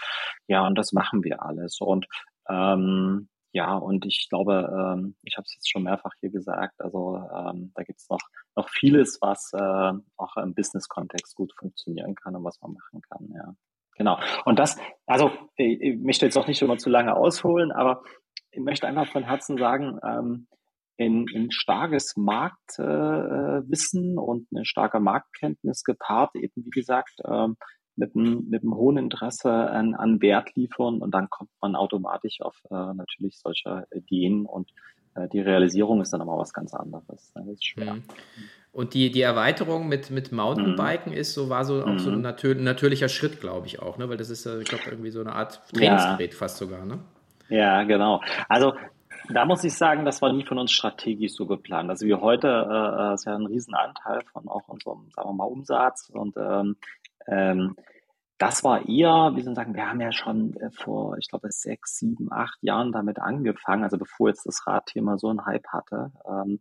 ja, 0.48 0.66
und 0.66 0.78
das 0.78 0.94
machen 0.94 1.24
wir 1.24 1.44
alles. 1.44 1.80
Und 1.82 2.08
ähm, 2.50 3.30
ja, 3.54 3.76
und 3.76 4.06
ich 4.06 4.28
glaube, 4.30 4.70
ähm, 4.72 5.16
ich 5.24 5.38
habe 5.38 5.46
es 5.46 5.56
jetzt 5.56 5.70
schon 5.70 5.84
mehrfach 5.84 6.12
hier 6.20 6.30
gesagt, 6.30 6.80
also 6.80 7.18
ähm, 7.34 7.72
da 7.76 7.84
gibt 7.84 8.00
es 8.00 8.10
noch, 8.10 8.22
noch 8.56 8.70
vieles, 8.70 9.20
was 9.22 9.52
äh, 9.54 9.94
auch 10.18 10.38
im 10.38 10.54
Business-Kontext 10.54 11.36
gut 11.36 11.54
funktionieren 11.58 12.16
kann 12.16 12.36
und 12.36 12.44
was 12.44 12.62
man 12.62 12.74
machen 12.74 13.02
kann, 13.10 13.30
ja. 13.34 13.56
Genau. 13.98 14.20
Und 14.46 14.60
das, 14.60 14.78
also 15.06 15.32
ich 15.56 15.98
möchte 15.98 16.26
jetzt 16.26 16.38
auch 16.38 16.48
nicht 16.48 16.62
immer 16.62 16.78
zu 16.78 16.90
lange 16.90 17.16
ausholen, 17.16 17.72
aber 17.72 18.04
ich 18.52 18.60
möchte 18.60 18.88
einfach 18.88 19.12
von 19.12 19.24
Herzen 19.24 19.58
sagen, 19.58 20.00
ähm, 20.04 20.48
in, 20.98 21.28
in 21.34 21.52
starkes 21.52 22.16
Marktwissen 22.18 24.16
äh, 24.16 24.20
und 24.20 24.48
eine 24.54 24.66
starke 24.66 25.00
Marktkenntnis 25.00 25.84
gepaart, 25.84 26.36
eben 26.36 26.66
wie 26.66 26.70
gesagt, 26.70 27.20
ähm, 27.26 27.56
mit 27.96 28.16
einem, 28.16 28.48
mit 28.50 28.64
einem 28.64 28.76
hohen 28.76 28.98
Interesse 28.98 29.52
an, 29.52 29.96
an 29.96 30.22
Wert 30.22 30.56
liefern 30.56 31.02
und 31.02 31.12
dann 31.12 31.30
kommt 31.30 31.50
man 31.62 31.76
automatisch 31.76 32.42
auf 32.42 32.56
äh, 32.70 32.94
natürlich 32.94 33.40
solche 33.40 33.88
Ideen 33.92 34.46
und 34.46 34.72
äh, 35.16 35.28
die 35.30 35.40
Realisierung 35.40 36.02
ist 36.02 36.14
dann 36.14 36.22
aber 36.22 36.38
was 36.38 36.54
ganz 36.54 36.74
anderes. 36.74 37.32
Das 37.34 37.48
ist 37.48 37.66
schwer. 37.66 37.96
Mhm. 37.96 38.04
Und 38.78 38.94
die, 38.94 39.10
die 39.12 39.22
Erweiterung 39.22 39.88
mit, 39.88 40.12
mit 40.12 40.32
Mountainbiken 40.32 41.12
mhm. 41.12 41.18
ist 41.18 41.34
so, 41.34 41.50
war 41.50 41.66
so 41.66 41.84
auch 41.84 41.98
so 41.98 42.12
ein 42.12 42.18
mhm. 42.18 42.22
natür 42.22 42.54
natürlicher 42.54 43.10
Schritt, 43.10 43.42
glaube 43.42 43.66
ich 43.66 43.82
auch, 43.82 43.98
ne? 43.98 44.08
Weil 44.08 44.18
das 44.18 44.30
ist, 44.30 44.46
ich 44.46 44.66
glaube, 44.66 44.84
irgendwie 44.92 45.10
so 45.10 45.20
eine 45.20 45.34
Art 45.34 45.68
Trainingsgerät 45.74 46.34
ja. 46.34 46.38
fast 46.38 46.58
sogar, 46.58 46.86
ne? 46.86 47.00
Ja, 47.50 47.82
genau. 47.86 48.22
Also 48.48 48.76
da 49.30 49.46
muss 49.46 49.64
ich 49.64 49.74
sagen, 49.74 50.06
das 50.06 50.22
war 50.22 50.32
nie 50.32 50.46
von 50.46 50.60
uns 50.60 50.72
strategisch 50.72 51.34
so 51.34 51.48
geplant. 51.48 51.90
Also 51.90 52.06
wie 52.06 52.14
heute 52.14 52.48
äh, 52.48 53.02
äh 53.02 53.14
ist 53.16 53.26
ja 53.26 53.34
ein 53.34 53.48
Riesenanteil 53.48 54.22
von 54.32 54.48
auch 54.48 54.68
unserem, 54.68 55.10
sagen 55.10 55.30
wir 55.30 55.34
mal, 55.34 55.46
Umsatz 55.46 56.12
und 56.14 56.38
ähm, 56.38 56.76
ähm, 57.26 57.76
das 58.38 58.64
war 58.64 58.88
eher, 58.88 59.32
wie 59.34 59.42
soll 59.42 59.54
ich 59.54 59.58
sagen, 59.58 59.74
wir 59.74 59.90
haben 59.90 60.02
ja 60.02 60.12
schon 60.12 60.56
äh, 60.58 60.70
vor, 60.70 61.18
ich 61.18 61.30
glaube, 61.30 61.48
sechs, 61.52 61.98
sieben, 61.98 62.32
acht 62.32 62.60
Jahren 62.62 62.92
damit 62.92 63.18
angefangen, 63.18 63.82
also 63.82 63.98
bevor 63.98 64.28
jetzt 64.30 64.46
das 64.46 64.68
Radthema 64.68 65.18
so 65.18 65.30
einen 65.30 65.48
Hype 65.48 65.66
hatte. 65.70 66.12
Ähm, 66.30 66.60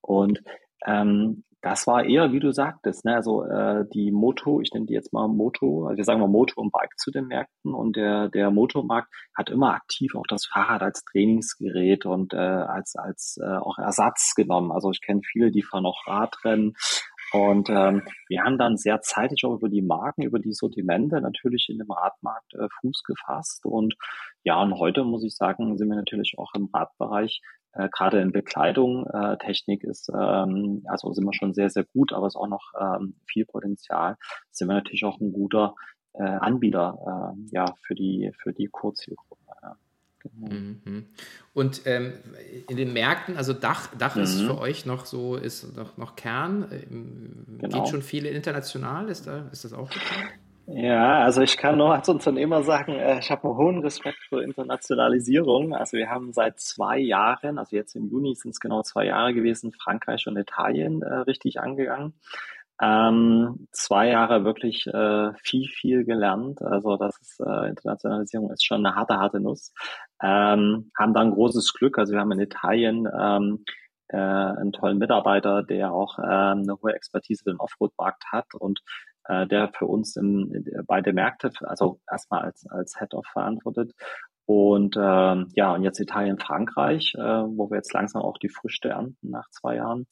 und 0.00 0.40
ähm, 0.86 1.42
das 1.62 1.86
war 1.86 2.04
eher, 2.04 2.32
wie 2.32 2.40
du 2.40 2.52
sagtest, 2.52 3.04
ne, 3.04 3.14
also 3.16 3.44
äh, 3.44 3.84
die 3.92 4.12
Moto, 4.12 4.60
ich 4.60 4.72
nenne 4.72 4.86
die 4.86 4.94
jetzt 4.94 5.12
mal 5.12 5.26
Moto, 5.26 5.86
also 5.86 5.96
wir 5.96 6.04
sagen 6.04 6.20
mal 6.20 6.28
Moto 6.28 6.60
und 6.60 6.70
Bike 6.70 6.96
zu 6.98 7.10
den 7.10 7.26
Märkten 7.26 7.74
und 7.74 7.96
der 7.96 8.28
der 8.28 8.50
Motomarkt 8.50 9.12
hat 9.34 9.50
immer 9.50 9.74
aktiv 9.74 10.14
auch 10.14 10.26
das 10.28 10.46
Fahrrad 10.46 10.82
als 10.82 11.04
Trainingsgerät 11.04 12.06
und 12.06 12.34
äh, 12.34 12.36
als 12.36 12.94
als 12.96 13.38
äh, 13.42 13.56
auch 13.56 13.78
Ersatz 13.78 14.34
genommen. 14.34 14.70
Also 14.70 14.90
ich 14.90 15.00
kenne 15.00 15.22
viele, 15.24 15.50
die 15.50 15.62
fahren 15.62 15.86
auch 15.86 16.06
Radrennen 16.06 16.74
und 17.32 17.68
ähm, 17.70 18.02
wir 18.28 18.42
haben 18.42 18.58
dann 18.58 18.76
sehr 18.76 19.00
zeitig 19.00 19.44
auch 19.44 19.54
über 19.54 19.68
die 19.68 19.82
Marken, 19.82 20.22
über 20.22 20.38
die 20.38 20.52
Sortimente 20.52 21.20
natürlich 21.20 21.68
in 21.68 21.78
dem 21.78 21.90
Radmarkt 21.90 22.54
äh, 22.54 22.68
Fuß 22.80 23.02
gefasst. 23.02 23.64
Und 23.64 23.94
ja, 24.44 24.60
und 24.62 24.74
heute 24.78 25.04
muss 25.04 25.24
ich 25.24 25.34
sagen, 25.34 25.76
sind 25.76 25.88
wir 25.88 25.96
natürlich 25.96 26.34
auch 26.38 26.54
im 26.54 26.70
Radbereich, 26.72 27.40
äh, 27.76 27.88
gerade 27.90 28.20
in 28.20 28.32
Bekleidung, 28.32 29.06
äh, 29.06 29.36
Technik 29.38 29.84
ist, 29.84 30.08
ähm, 30.08 30.82
also 30.86 31.12
sind 31.12 31.24
wir 31.24 31.34
schon 31.34 31.54
sehr, 31.54 31.70
sehr 31.70 31.84
gut, 31.84 32.12
aber 32.12 32.26
es 32.26 32.34
ist 32.34 32.40
auch 32.40 32.48
noch 32.48 32.72
ähm, 32.80 33.14
viel 33.26 33.44
Potenzial. 33.44 34.16
Sind 34.50 34.68
wir 34.68 34.74
natürlich 34.74 35.04
auch 35.04 35.20
ein 35.20 35.32
guter 35.32 35.74
äh, 36.14 36.22
Anbieter 36.22 37.34
äh, 37.36 37.54
ja, 37.54 37.74
für 37.82 37.94
die, 37.94 38.32
für 38.38 38.52
die 38.52 38.66
Kurzzielgruppe. 38.66 39.44
Ja. 39.62 39.76
Mhm. 40.32 41.06
Und 41.54 41.82
ähm, 41.86 42.14
in 42.68 42.76
den 42.76 42.92
Märkten, 42.92 43.36
also 43.36 43.52
Dach, 43.52 43.94
Dach 43.96 44.16
mhm. 44.16 44.22
ist 44.22 44.40
für 44.40 44.58
euch 44.58 44.86
noch 44.86 45.06
so, 45.06 45.36
ist 45.36 45.76
noch, 45.76 45.96
noch 45.96 46.16
Kern. 46.16 46.66
Ähm, 46.70 47.58
genau. 47.60 47.82
Geht 47.82 47.88
schon 47.88 48.02
viele 48.02 48.30
international? 48.30 49.08
Ist, 49.08 49.26
da, 49.26 49.48
ist 49.52 49.64
das 49.64 49.72
auch 49.72 49.90
geplant? 49.90 50.30
Ja, 50.68 51.20
also 51.20 51.42
ich 51.42 51.56
kann 51.56 51.78
nur 51.78 51.94
als 51.94 52.08
Unternehmer 52.08 52.64
sagen, 52.64 52.92
äh, 52.92 53.20
ich 53.20 53.30
habe 53.30 53.44
einen 53.44 53.56
hohen 53.56 53.78
Respekt 53.82 54.18
für 54.28 54.42
Internationalisierung. 54.42 55.74
Also 55.74 55.96
wir 55.96 56.10
haben 56.10 56.32
seit 56.32 56.58
zwei 56.58 56.98
Jahren, 56.98 57.58
also 57.58 57.76
jetzt 57.76 57.94
im 57.94 58.08
Juni 58.08 58.34
sind 58.34 58.50
es 58.50 58.58
genau 58.58 58.82
zwei 58.82 59.06
Jahre 59.06 59.32
gewesen, 59.32 59.72
Frankreich 59.72 60.26
und 60.26 60.36
Italien 60.36 61.02
äh, 61.02 61.18
richtig 61.18 61.60
angegangen. 61.60 62.14
Ähm, 62.82 63.68
zwei 63.70 64.08
Jahre 64.08 64.44
wirklich 64.44 64.86
äh, 64.88 65.32
viel, 65.42 65.68
viel 65.68 66.04
gelernt. 66.04 66.60
Also 66.60 66.96
das 66.96 67.16
ist 67.20 67.40
äh, 67.40 67.68
Internationalisierung 67.68 68.50
ist 68.50 68.64
schon 68.64 68.84
eine 68.84 68.96
harte, 68.96 69.18
harte 69.18 69.38
Nuss. 69.38 69.72
Ähm, 70.20 70.90
haben 70.98 71.14
dann 71.14 71.30
großes 71.30 71.74
Glück. 71.74 71.96
Also 71.96 72.12
wir 72.12 72.20
haben 72.20 72.32
in 72.32 72.40
Italien 72.40 73.08
ähm, 73.18 73.64
äh, 74.08 74.16
einen 74.16 74.72
tollen 74.72 74.98
Mitarbeiter, 74.98 75.62
der 75.62 75.92
auch 75.92 76.18
ähm, 76.18 76.62
eine 76.62 76.76
hohe 76.82 76.92
Expertise 76.92 77.44
für 77.44 77.50
den 77.50 77.60
Offroad-Markt 77.60 78.24
hat 78.32 78.54
und 78.54 78.80
äh, 79.28 79.46
der 79.46 79.68
für 79.72 79.86
uns 79.86 80.16
in, 80.16 80.64
beide 80.86 81.12
Märkte, 81.12 81.50
also 81.62 82.00
erstmal 82.10 82.42
als, 82.42 82.66
als 82.68 82.98
Head-Off 82.98 83.26
verantwortet. 83.26 83.92
Und 84.46 84.96
ähm, 84.96 85.48
ja, 85.54 85.74
und 85.74 85.82
jetzt 85.82 85.98
Italien, 85.98 86.38
Frankreich, 86.38 87.14
äh, 87.16 87.20
wo 87.20 87.68
wir 87.68 87.78
jetzt 87.78 87.92
langsam 87.92 88.22
auch 88.22 88.38
die 88.38 88.48
Früchte 88.48 88.90
ernten 88.90 89.30
nach 89.30 89.48
zwei 89.50 89.76
Jahren. 89.76 90.06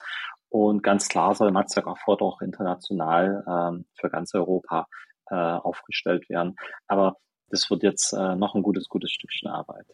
Und 0.49 0.83
ganz 0.83 1.09
klar 1.09 1.35
soll 1.35 1.53
Matzak 1.53 1.87
auch 1.87 2.41
international 2.41 3.45
ähm, 3.47 3.87
für 3.95 4.11
ganz 4.11 4.35
Europa 4.35 4.87
äh, 5.31 5.35
aufgestellt 5.35 6.29
werden. 6.29 6.57
Aber 6.87 7.17
das 7.49 7.71
wird 7.71 7.83
jetzt 7.83 8.13
äh, 8.13 8.35
noch 8.35 8.55
ein 8.55 8.63
gutes, 8.63 8.89
gutes 8.89 9.13
Stückchen 9.13 9.51
Arbeit. 9.51 9.87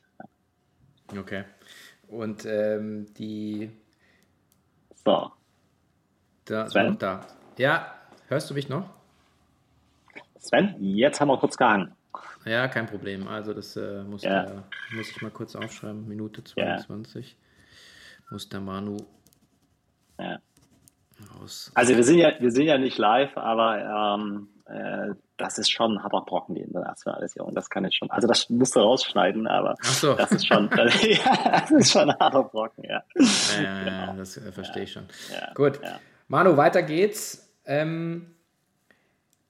Ja. 1.13 1.21
Okay. 1.21 1.45
Und 2.09 2.47
ähm, 2.47 3.13
die. 3.15 3.71
So. 5.05 5.31
Da, 6.47 6.67
Sven? 6.69 6.99
da. 6.99 7.21
Ja, 7.59 7.95
hörst 8.29 8.51
du 8.51 8.55
mich 8.55 8.69
noch? 8.69 9.00
Sven, 10.41 10.75
jetzt 10.81 11.21
haben 11.21 11.29
wir 11.29 11.39
kurz 11.39 11.57
gehangen. 11.57 11.93
Ja, 12.45 12.67
kein 12.69 12.87
Problem. 12.87 13.29
Also 13.29 13.55
das 13.55 13.77
äh, 13.77 14.03
muss, 14.03 14.23
ja. 14.23 14.43
der, 14.43 14.65
muss 14.97 15.11
ich 15.11 15.23
mal 15.23 15.31
kurz 15.31 15.55
aufschreiben. 15.55 16.09
Minute 16.09 16.43
22. 16.43 17.31
Ja. 17.31 17.37
Muss 18.31 18.49
der 18.49 18.61
Manu 18.61 18.97
ja 20.19 20.39
aus. 21.41 21.71
Also 21.75 21.97
wir 21.97 22.05
sind 22.05 22.19
ja, 22.19 22.33
wir 22.39 22.51
sind 22.51 22.65
ja 22.65 22.79
nicht 22.79 22.99
live, 22.99 23.37
aber 23.37 24.19
ähm, 24.19 24.49
äh, 24.67 25.15
das 25.37 25.59
ist 25.59 25.71
schon 25.71 25.97
ein 25.97 26.03
harter 26.03 26.23
Brocken, 26.23 26.55
die 26.55 26.63
Internationalisierung. 26.63 27.55
Das 27.55 27.71
kann 27.71 27.85
ich 27.85 27.97
schon. 27.97 28.11
Also 28.11 28.29
das 28.29 28.49
musst 28.51 28.77
du 28.77 28.81
rausschneiden, 28.81 29.47
aber 29.47 29.75
so. 29.83 30.15
das 30.15 30.33
ist 30.33 30.47
schon, 30.47 30.71
ja, 30.77 31.61
das 31.61 31.71
ist 31.71 31.93
schon 31.93 32.11
ein 32.11 32.19
harter 32.19 32.45
Brocken, 32.45 32.85
ja. 32.85 33.03
Ja, 33.63 33.85
genau. 33.85 34.15
das 34.17 34.37
äh, 34.37 34.53
verstehe 34.53 34.85
ich 34.85 34.93
schon. 34.93 35.05
Gut. 35.55 35.81
Manu, 36.29 36.57
weiter 36.57 36.83
geht's. 36.83 37.53
Ähm, 37.65 38.35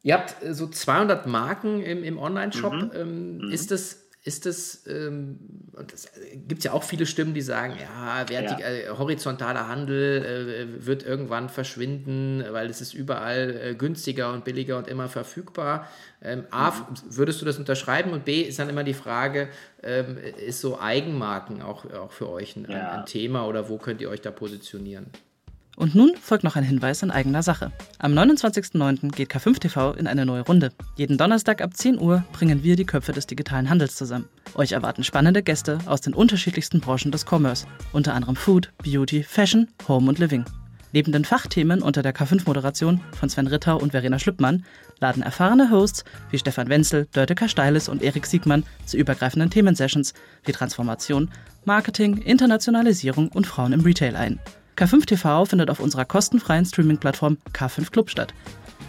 ihr 0.03 0.15
habt 0.15 0.37
so 0.51 0.67
200 0.69 1.27
Marken 1.27 1.83
im, 1.83 2.05
im 2.05 2.19
Online-Shop. 2.19 2.73
Mhm. 2.73 2.91
Ähm, 2.95 3.39
mhm. 3.39 3.51
Ist 3.53 3.71
das 3.71 4.01
ist 4.23 4.45
es, 4.45 4.87
ähm, 4.87 5.39
das 5.73 6.05
äh, 6.05 6.37
gibt 6.37 6.63
ja 6.63 6.73
auch 6.73 6.83
viele 6.83 7.07
Stimmen, 7.07 7.33
die 7.33 7.41
sagen, 7.41 7.75
ja, 7.81 8.27
vertik 8.27 8.59
ja. 8.59 8.69
Äh, 8.69 8.89
horizontaler 8.91 9.67
Handel 9.67 10.77
äh, 10.79 10.87
wird 10.87 11.05
irgendwann 11.05 11.49
verschwinden, 11.49 12.45
weil 12.51 12.69
es 12.69 12.83
ist 12.83 12.93
überall 12.93 13.59
äh, 13.71 13.75
günstiger 13.75 14.33
und 14.35 14.45
billiger 14.45 14.77
und 14.77 14.89
immer 14.89 15.09
verfügbar. 15.09 15.89
Ähm, 16.23 16.45
A, 16.51 16.71
mhm. 16.71 16.85
würdest 17.09 17.41
du 17.41 17.47
das 17.47 17.59
unterschreiben? 17.59 18.13
Und 18.13 18.27
B, 18.27 18.43
ist 18.43 18.59
dann 18.59 18.69
immer 18.69 18.85
die 18.85 18.95
Frage, 18.95 19.49
ähm, 19.83 20.19
ist 20.19 20.61
so 20.61 20.79
Eigenmarken 20.79 21.63
auch, 21.63 21.91
auch 21.91 22.13
für 22.13 22.29
euch 22.29 22.57
ein, 22.57 22.67
ja. 22.71 22.99
ein 22.99 23.07
Thema 23.07 23.47
oder 23.47 23.71
wo 23.71 23.79
könnt 23.79 24.03
ihr 24.03 24.11
euch 24.11 24.21
da 24.21 24.31
positionieren? 24.31 25.07
Und 25.81 25.95
nun 25.95 26.15
folgt 26.21 26.45
noch 26.45 26.57
ein 26.57 26.63
Hinweis 26.63 27.03
in 27.03 27.11
eigener 27.11 27.43
Sache. 27.43 27.73
Am 27.99 28.13
29.09. 28.13 29.13
geht 29.13 29.31
K5 29.31 29.61
TV 29.61 29.95
in 29.95 30.07
eine 30.07 30.27
neue 30.27 30.43
Runde. 30.43 30.73
Jeden 30.97 31.17
Donnerstag 31.17 31.63
ab 31.63 31.75
10 31.75 31.99
Uhr 31.99 32.23
bringen 32.33 32.63
wir 32.63 32.77
die 32.77 32.85
Köpfe 32.85 33.13
des 33.13 33.27
digitalen 33.27 33.71
Handels 33.71 33.97
zusammen. 33.97 34.29
Euch 34.55 34.73
erwarten 34.73 35.05
spannende 35.05 35.43
Gäste 35.43 35.79
aus 35.87 36.03
den 36.03 36.13
unterschiedlichsten 36.13 36.81
Branchen 36.81 37.11
des 37.11 37.25
Commerce, 37.25 37.67
unter 37.95 38.13
anderem 38.13 38.37
Food, 38.37 38.71
Beauty, 38.85 39.23
Fashion, 39.23 39.69
Home 39.89 40.11
und 40.11 40.19
Living. 40.19 40.45
Neben 40.93 41.13
den 41.13 41.25
Fachthemen 41.25 41.81
unter 41.81 42.03
der 42.03 42.15
K5-Moderation 42.15 43.01
von 43.19 43.31
Sven 43.31 43.47
Rittau 43.47 43.79
und 43.79 43.93
Verena 43.93 44.19
Schlüppmann 44.19 44.67
laden 45.01 45.23
erfahrene 45.23 45.71
Hosts 45.71 46.05
wie 46.31 46.39
Stefan 46.39 46.69
Wenzel, 46.69 47.09
Dörte 47.13 47.35
Kasteiles 47.35 47.89
und 47.89 48.03
Erik 48.03 48.27
Siegmann 48.27 48.65
zu 48.85 48.99
übergreifenden 48.99 49.49
Themensessions 49.49 50.13
wie 50.45 50.53
Transformation, 50.53 51.31
Marketing, 51.65 52.19
Internationalisierung 52.19 53.29
und 53.29 53.47
Frauen 53.47 53.73
im 53.73 53.81
Retail 53.81 54.15
ein. 54.15 54.41
K5 54.81 55.05
TV 55.05 55.45
findet 55.45 55.69
auf 55.69 55.79
unserer 55.79 56.07
kostenfreien 56.07 56.65
Streaming-Plattform 56.65 57.37
K5 57.53 57.91
Club 57.91 58.09
statt. 58.09 58.33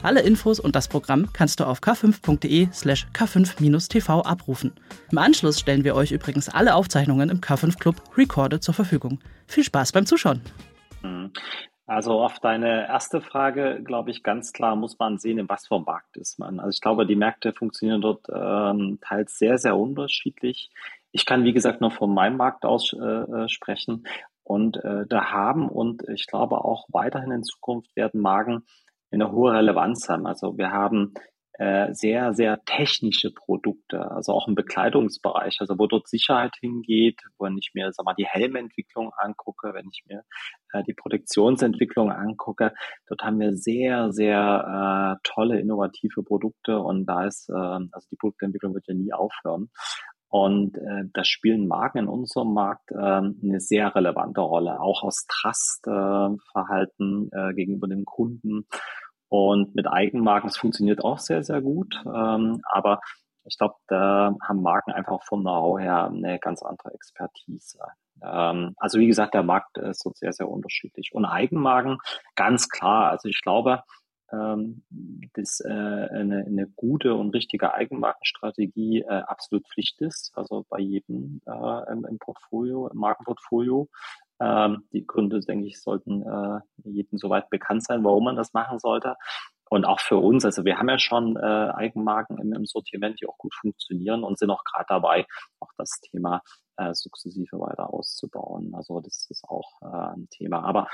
Alle 0.04 0.22
Infos 0.22 0.62
und 0.62 0.74
das 0.74 0.88
Programm 0.88 1.28
kannst 1.34 1.60
du 1.60 1.66
auf 1.66 1.82
k5.de 1.82 2.70
slash 2.72 3.08
k5-tv 3.14 4.24
abrufen. 4.26 4.72
Im 5.12 5.18
Anschluss 5.18 5.60
stellen 5.60 5.84
wir 5.84 5.96
euch 5.96 6.14
übrigens 6.14 6.48
alle 6.48 6.76
Aufzeichnungen 6.76 7.30
im 7.30 7.42
K5 7.42 7.78
Club 7.78 7.98
Recorded 8.18 8.64
zur 8.64 8.74
Verfügung. 8.74 9.20
Viel 9.48 9.66
Spaß 9.66 9.92
beim 9.92 10.06
Zuschauen! 10.06 10.40
Mhm. 11.04 11.34
Also 11.88 12.22
auf 12.22 12.40
deine 12.40 12.88
erste 12.88 13.20
Frage, 13.20 13.82
glaube 13.84 14.12
ich, 14.12 14.24
ganz 14.24 14.54
klar 14.54 14.78
muss 14.78 14.98
man 14.98 15.18
sehen, 15.18 15.40
in 15.40 15.50
was 15.50 15.68
für 15.68 15.76
einem 15.76 15.84
Markt 15.84 16.16
ist 16.16 16.40
man. 16.40 16.62
Also 16.62 16.70
ich 16.70 16.80
glaube, 16.80 17.06
die 17.06 17.18
Märkte 17.18 17.52
funktionieren 17.52 18.00
dort 18.00 18.28
ähm, 18.34 19.00
teils 19.02 19.38
sehr, 19.38 19.58
sehr 19.58 19.76
unterschiedlich. 19.76 20.72
Ich 21.12 21.26
kann, 21.26 21.44
wie 21.44 21.52
gesagt, 21.52 21.82
nur 21.82 21.92
von 21.92 22.14
meinem 22.14 22.38
Markt 22.38 22.64
aus 22.64 22.94
äh, 22.94 22.98
äh 22.98 23.50
sprechen. 23.50 24.06
Und 24.52 24.84
äh, 24.84 25.06
da 25.08 25.32
haben 25.32 25.70
und 25.70 26.04
ich 26.14 26.28
glaube 26.28 26.58
auch 26.66 26.86
weiterhin 26.92 27.32
in 27.32 27.44
Zukunft 27.44 27.96
werden 27.96 28.20
Marken 28.20 28.66
eine 29.10 29.32
hohe 29.32 29.54
Relevanz 29.54 30.10
haben. 30.10 30.28
Also 30.28 30.58
wir 30.58 30.72
haben 30.72 31.14
äh, 31.54 31.94
sehr, 31.94 32.34
sehr 32.34 32.60
technische 32.66 33.32
Produkte, 33.32 34.12
also 34.12 34.34
auch 34.34 34.50
im 34.50 34.56
Bekleidungsbereich, 34.56 35.58
also 35.62 35.80
wo 35.80 35.88
dort 35.88 36.10
Sicherheit 36.10 36.54
hingeht, 36.60 37.22
wenn 37.40 37.58
ich 37.58 37.72
mir 37.74 37.94
sag 37.94 38.06
mal, 38.06 38.14
die 38.14 38.26
Helmentwicklung 38.26 39.12
angucke, 39.16 39.74
wenn 39.74 39.88
ich 39.90 40.04
mir 40.06 40.24
äh, 40.74 40.84
die 40.84 40.96
Produktionsentwicklung 40.96 42.12
angucke, 42.12 42.74
dort 43.08 43.22
haben 43.22 43.40
wir 43.40 43.56
sehr, 43.56 44.12
sehr 44.12 45.16
äh, 45.16 45.20
tolle, 45.24 45.62
innovative 45.62 46.24
Produkte 46.24 46.78
und 46.78 47.06
da 47.06 47.26
ist, 47.26 47.48
äh, 47.50 47.54
also 47.54 48.08
die 48.12 48.18
Produktentwicklung 48.18 48.74
wird 48.74 48.88
ja 48.88 48.96
nie 48.96 49.14
aufhören. 49.14 49.70
Und 50.32 50.78
äh, 50.78 51.04
da 51.14 51.24
spielen 51.26 51.68
Marken 51.68 51.98
in 51.98 52.08
unserem 52.08 52.54
Markt 52.54 52.90
äh, 52.92 52.96
eine 52.96 53.60
sehr 53.60 53.94
relevante 53.94 54.40
Rolle, 54.40 54.80
auch 54.80 55.04
aus 55.04 55.26
Trustverhalten 55.28 57.30
äh, 57.34 57.50
äh, 57.50 57.54
gegenüber 57.54 57.90
dem 57.90 58.06
Kunden. 58.06 58.66
Und 59.28 59.76
mit 59.76 59.88
Eigenmarken, 59.88 60.50
es 60.50 60.56
funktioniert 60.56 61.04
auch 61.04 61.20
sehr, 61.20 61.44
sehr 61.44 61.62
gut. 61.62 62.02
Ähm, 62.06 62.62
aber 62.64 63.02
ich 63.44 63.58
glaube, 63.58 63.76
da 63.88 64.34
haben 64.42 64.62
Marken 64.62 64.92
einfach 64.92 65.22
vom 65.24 65.42
Know-how 65.42 65.82
her 65.82 66.06
eine 66.06 66.40
ganz 66.40 66.64
andere 66.64 66.94
Expertise. 66.94 67.80
Ähm, 68.24 68.74
also 68.78 69.00
wie 69.00 69.08
gesagt, 69.08 69.34
der 69.34 69.44
Markt 69.44 69.80
ist 69.80 70.02
so 70.02 70.14
sehr, 70.16 70.32
sehr 70.32 70.48
unterschiedlich. 70.48 71.10
Und 71.12 71.26
Eigenmarken, 71.26 71.98
ganz 72.36 72.70
klar. 72.70 73.10
Also 73.10 73.28
ich 73.28 73.42
glaube, 73.42 73.84
dass 74.32 75.60
äh, 75.60 75.70
eine, 75.70 76.46
eine 76.46 76.68
gute 76.76 77.16
und 77.16 77.32
richtige 77.32 77.74
Eigenmarkenstrategie 77.74 79.02
äh, 79.02 79.08
absolut 79.08 79.68
Pflicht 79.68 80.00
ist, 80.02 80.32
also 80.36 80.66
bei 80.70 80.80
jedem 80.80 81.42
äh, 81.46 81.92
im, 81.92 82.06
im 82.06 82.18
Portfolio, 82.18 82.88
im 82.88 82.98
Markenportfolio. 82.98 83.90
Ähm, 84.40 84.86
die 84.92 85.06
Gründe, 85.06 85.40
denke 85.42 85.68
ich, 85.68 85.82
sollten 85.82 86.24
äh, 86.24 86.60
jedem 86.84 87.18
soweit 87.18 87.50
bekannt 87.50 87.84
sein, 87.84 88.04
warum 88.04 88.24
man 88.24 88.36
das 88.36 88.54
machen 88.54 88.80
sollte. 88.80 89.16
Und 89.70 89.86
auch 89.86 90.02
für 90.02 90.18
uns, 90.18 90.44
also 90.44 90.66
wir 90.66 90.78
haben 90.78 90.90
ja 90.90 91.00
schon 91.00 91.38
äh, 91.38 91.40
Eigenmarken 91.40 92.38
im, 92.40 92.52
im 92.52 92.66
Sortiment, 92.66 93.22
die 93.22 93.28
auch 93.28 93.38
gut 93.38 93.54
funktionieren 93.56 94.24
und 94.24 94.38
sind 94.38 94.50
auch 94.50 94.66
gerade 94.66 94.86
dabei, 94.90 95.26
auch 95.62 95.70
das 95.78 96.02
Thema 96.02 96.42
äh, 96.76 96.94
sukzessive 96.94 97.58
weiter 97.58 97.94
auszubauen. 97.94 98.74
Also 98.76 99.00
das 99.00 99.28
ist 99.30 99.46
auch 99.48 99.82
äh, 99.82 100.14
ein 100.16 100.28
Thema. 100.30 100.64
Aber 100.64 100.90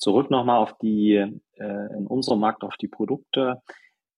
Zurück 0.00 0.30
nochmal 0.30 0.58
auf 0.58 0.76
die, 0.78 1.14
äh, 1.14 1.96
in 1.96 2.06
unserem 2.06 2.40
Markt 2.40 2.64
auf 2.64 2.76
die 2.76 2.88
Produkte. 2.88 3.60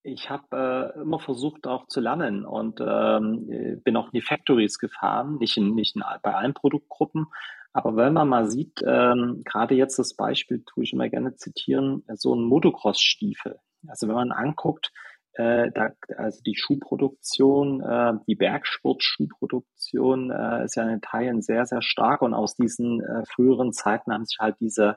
Ich 0.04 0.30
habe 0.30 0.92
äh, 0.96 1.00
immer 1.00 1.18
versucht 1.18 1.66
auch 1.66 1.88
zu 1.88 2.00
lernen 2.00 2.44
und 2.44 2.80
ähm, 2.80 3.80
bin 3.84 3.96
auch 3.96 4.06
in 4.06 4.12
die 4.14 4.22
Factories 4.22 4.78
gefahren, 4.78 5.38
nicht, 5.38 5.56
in, 5.56 5.74
nicht 5.74 5.96
in, 5.96 6.02
bei 6.22 6.34
allen 6.34 6.54
Produktgruppen. 6.54 7.26
Aber 7.72 7.96
wenn 7.96 8.12
man 8.12 8.28
mal 8.28 8.48
sieht, 8.48 8.80
ähm, 8.86 9.42
gerade 9.44 9.74
jetzt 9.74 9.98
das 9.98 10.14
Beispiel, 10.14 10.62
tue 10.64 10.84
ich 10.84 10.92
immer 10.92 11.08
gerne 11.08 11.34
zitieren, 11.34 12.04
so 12.14 12.34
ein 12.34 12.44
Motocross-Stiefel. 12.44 13.58
Also 13.88 14.06
wenn 14.06 14.14
man 14.14 14.30
anguckt, 14.30 14.92
äh, 15.34 15.70
da, 15.72 15.90
also 16.16 16.42
die 16.42 16.56
Schuhproduktion, 16.56 17.80
äh, 17.80 18.12
die 18.28 18.36
Bergsport-Schuhproduktion 18.36 20.30
äh, 20.30 20.64
ist 20.64 20.76
ja 20.76 20.88
in 20.88 21.00
Teilen 21.00 21.42
sehr, 21.42 21.66
sehr 21.66 21.82
stark 21.82 22.22
und 22.22 22.34
aus 22.34 22.54
diesen 22.54 23.00
äh, 23.00 23.24
früheren 23.26 23.72
Zeiten 23.72 24.12
haben 24.12 24.26
sich 24.26 24.38
halt 24.38 24.56
diese 24.60 24.96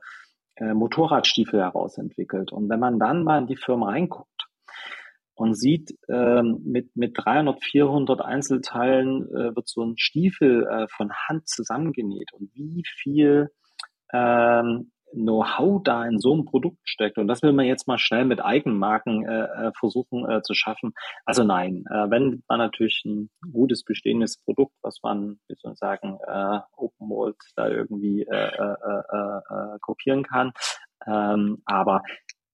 äh, 0.56 0.74
Motorradstiefel 0.74 1.60
herausentwickelt. 1.60 2.52
Und 2.52 2.70
wenn 2.70 2.80
man 2.80 3.00
dann 3.00 3.24
mal 3.24 3.39
in 3.39 3.48
die 3.48 3.58
Firma 3.58 3.89
reinguckt 3.89 4.48
und 5.34 5.56
sieht, 5.56 5.98
ähm, 6.08 6.62
mit, 6.63 6.96
mit 6.96 7.13
300, 7.15 7.63
400 7.63 8.22
Einzelteilen 8.22 9.28
äh, 9.30 9.56
wird 9.56 9.68
so 9.68 9.84
ein 9.84 9.98
Stiefel 9.98 10.65
äh, 10.65 10.88
von 10.88 11.12
Hand 11.13 11.48
zusammengenäht 11.48 12.32
und 12.34 12.50
wie 12.54 12.84
viel 12.86 13.50
ähm, 14.13 14.91
Know-how 15.15 15.82
da 15.84 16.06
in 16.06 16.19
so 16.19 16.34
einem 16.34 16.45
Produkt 16.45 16.78
steckt. 16.84 17.17
Und 17.17 17.28
das 17.28 17.41
will 17.41 17.54
man 17.54 17.65
jetzt 17.65 17.88
mal 17.88 17.97
schnell 17.97 18.25
mit 18.25 18.43
Eigenmarken 18.43 19.25
äh, 19.25 19.67
äh, 19.67 19.71
versuchen 19.80 20.30
äh, 20.30 20.41
zu 20.41 20.54
schaffen. 20.54 20.93
Also 21.25 21.43
nein, 21.43 21.86
äh, 21.89 22.10
wenn 22.10 22.43
man 22.47 22.60
natürlich 22.60 23.04
ein 23.06 23.30
gutes 23.51 23.84
bestehendes 23.84 24.38
Produkt, 24.38 24.73
was 24.82 24.99
man, 25.01 25.39
wie 25.47 25.56
soll 25.56 25.73
ich 25.73 25.80
sagen, 25.80 26.17
äh, 26.28 26.60
Open 26.75 27.08
Mold 27.08 27.38
da 27.56 27.67
irgendwie 27.67 28.23
äh, 28.23 28.36
äh, 28.36 28.75
äh, 29.12 29.75
äh, 29.75 29.80
kopieren 29.82 30.23
kann. 30.23 30.51
Ähm, 31.08 31.62
aber 31.65 32.01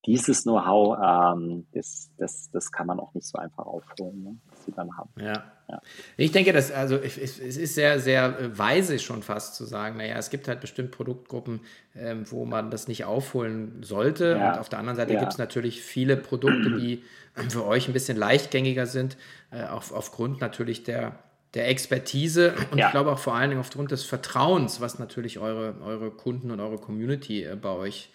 dieses 0.06 0.44
Know-how, 0.44 0.98
ähm, 1.38 1.68
das, 1.74 2.10
das, 2.18 2.50
das 2.52 2.72
kann 2.72 2.88
man 2.88 3.00
auch 3.00 3.14
nicht 3.14 3.28
so 3.28 3.38
einfach 3.38 3.66
aufholen, 3.66 4.24
ne, 4.24 4.38
was 4.50 4.66
sie 4.66 4.72
dann 4.72 4.98
haben. 4.98 5.10
Ja. 5.20 5.44
ja. 5.70 5.82
Ich 6.18 6.32
denke, 6.32 6.54
dass, 6.54 6.72
also 6.72 6.96
es 6.98 7.18
ist 7.18 7.76
sehr, 7.76 8.00
sehr 8.00 8.40
äh, 8.40 8.58
weise 8.58 8.98
schon 8.98 9.22
fast 9.22 9.56
zu 9.56 9.66
sagen, 9.66 9.98
naja, 9.98 10.16
es 10.18 10.32
gibt 10.32 10.48
halt 10.48 10.60
bestimmt 10.60 10.92
Produktgruppen, 10.92 11.62
ähm, 11.96 12.24
wo 12.32 12.46
man 12.46 12.72
das 12.72 12.88
nicht 12.88 13.06
aufholen 13.06 13.84
sollte. 13.84 14.38
Ja. 14.40 14.54
Und 14.54 14.60
auf 14.60 14.70
der 14.70 14.80
anderen 14.80 14.98
Seite 14.98 15.14
ja. 15.14 15.20
gibt 15.20 15.34
es 15.34 15.38
natürlich 15.38 15.82
viele 15.84 16.18
Produkte, 16.18 16.80
die 16.80 17.04
für 17.50 17.66
euch 17.66 17.88
ein 17.88 17.94
bisschen 17.94 18.18
leichtgängiger 18.18 18.88
sind, 18.88 19.18
äh, 19.52 19.64
auf, 19.66 19.92
aufgrund 19.92 20.42
natürlich 20.42 20.84
der, 20.84 21.20
der 21.54 21.70
Expertise 21.70 22.56
und 22.72 22.78
ja. 22.78 22.88
ich 22.88 22.92
glaube 22.92 23.12
auch 23.12 23.20
vor 23.20 23.36
allen 23.36 23.50
Dingen 23.50 23.62
aufgrund 23.62 23.92
des 23.92 24.04
Vertrauens, 24.04 24.82
was 24.82 25.00
natürlich 25.00 25.38
eure, 25.40 25.76
eure 25.82 26.12
Kunden 26.12 26.50
und 26.50 26.60
eure 26.60 26.78
Community 26.78 27.44
äh, 27.44 27.56
bei 27.56 27.70
euch 27.70 28.10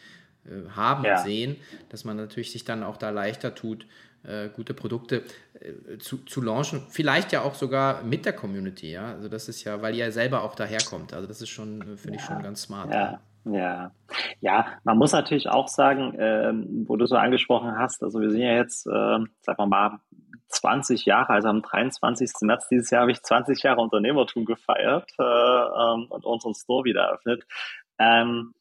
haben 0.74 1.04
ja. 1.04 1.18
sehen, 1.18 1.56
dass 1.88 2.04
man 2.04 2.16
natürlich 2.16 2.52
sich 2.52 2.64
dann 2.64 2.82
auch 2.82 2.96
da 2.96 3.10
leichter 3.10 3.54
tut, 3.54 3.86
äh, 4.22 4.48
gute 4.48 4.74
Produkte 4.74 5.22
äh, 5.60 5.98
zu, 5.98 6.18
zu 6.18 6.40
launchen. 6.40 6.82
Vielleicht 6.90 7.32
ja 7.32 7.42
auch 7.42 7.54
sogar 7.54 8.02
mit 8.02 8.24
der 8.24 8.32
Community, 8.32 8.92
ja. 8.92 9.12
Also 9.12 9.28
das 9.28 9.48
ist 9.48 9.64
ja, 9.64 9.82
weil 9.82 9.94
ihr 9.94 10.06
ja 10.06 10.10
selber 10.10 10.42
auch 10.42 10.54
daherkommt. 10.54 11.14
Also 11.14 11.28
das 11.28 11.40
ist 11.40 11.50
schon, 11.50 11.96
finde 11.96 12.18
ich 12.18 12.24
schon 12.24 12.42
ganz 12.42 12.62
smart. 12.62 12.92
Ja. 12.92 13.20
Ja, 13.48 13.92
ja, 14.40 14.66
man 14.82 14.98
muss 14.98 15.12
natürlich 15.12 15.48
auch 15.48 15.68
sagen, 15.68 16.16
ähm, 16.18 16.84
wo 16.88 16.96
du 16.96 17.06
so 17.06 17.14
angesprochen 17.14 17.78
hast, 17.78 18.02
also 18.02 18.20
wir 18.20 18.30
sind 18.30 18.40
ja 18.40 18.54
jetzt, 18.54 18.88
äh, 18.88 18.90
sagen 18.90 19.58
wir 19.58 19.66
mal, 19.66 20.00
20 20.48 21.04
Jahre, 21.04 21.30
also 21.30 21.48
am 21.48 21.62
23. 21.62 22.30
März 22.40 22.68
dieses 22.68 22.90
Jahr 22.90 23.02
habe 23.02 23.12
ich 23.12 23.22
20 23.22 23.62
Jahre 23.62 23.80
Unternehmertum 23.80 24.46
gefeiert 24.46 25.08
äh, 25.18 25.22
ähm, 25.22 26.06
und 26.08 26.24
unseren 26.24 26.54
Store 26.54 26.84
wieder 26.84 27.02
eröffnet. 27.02 27.46
Ähm, 28.00 28.52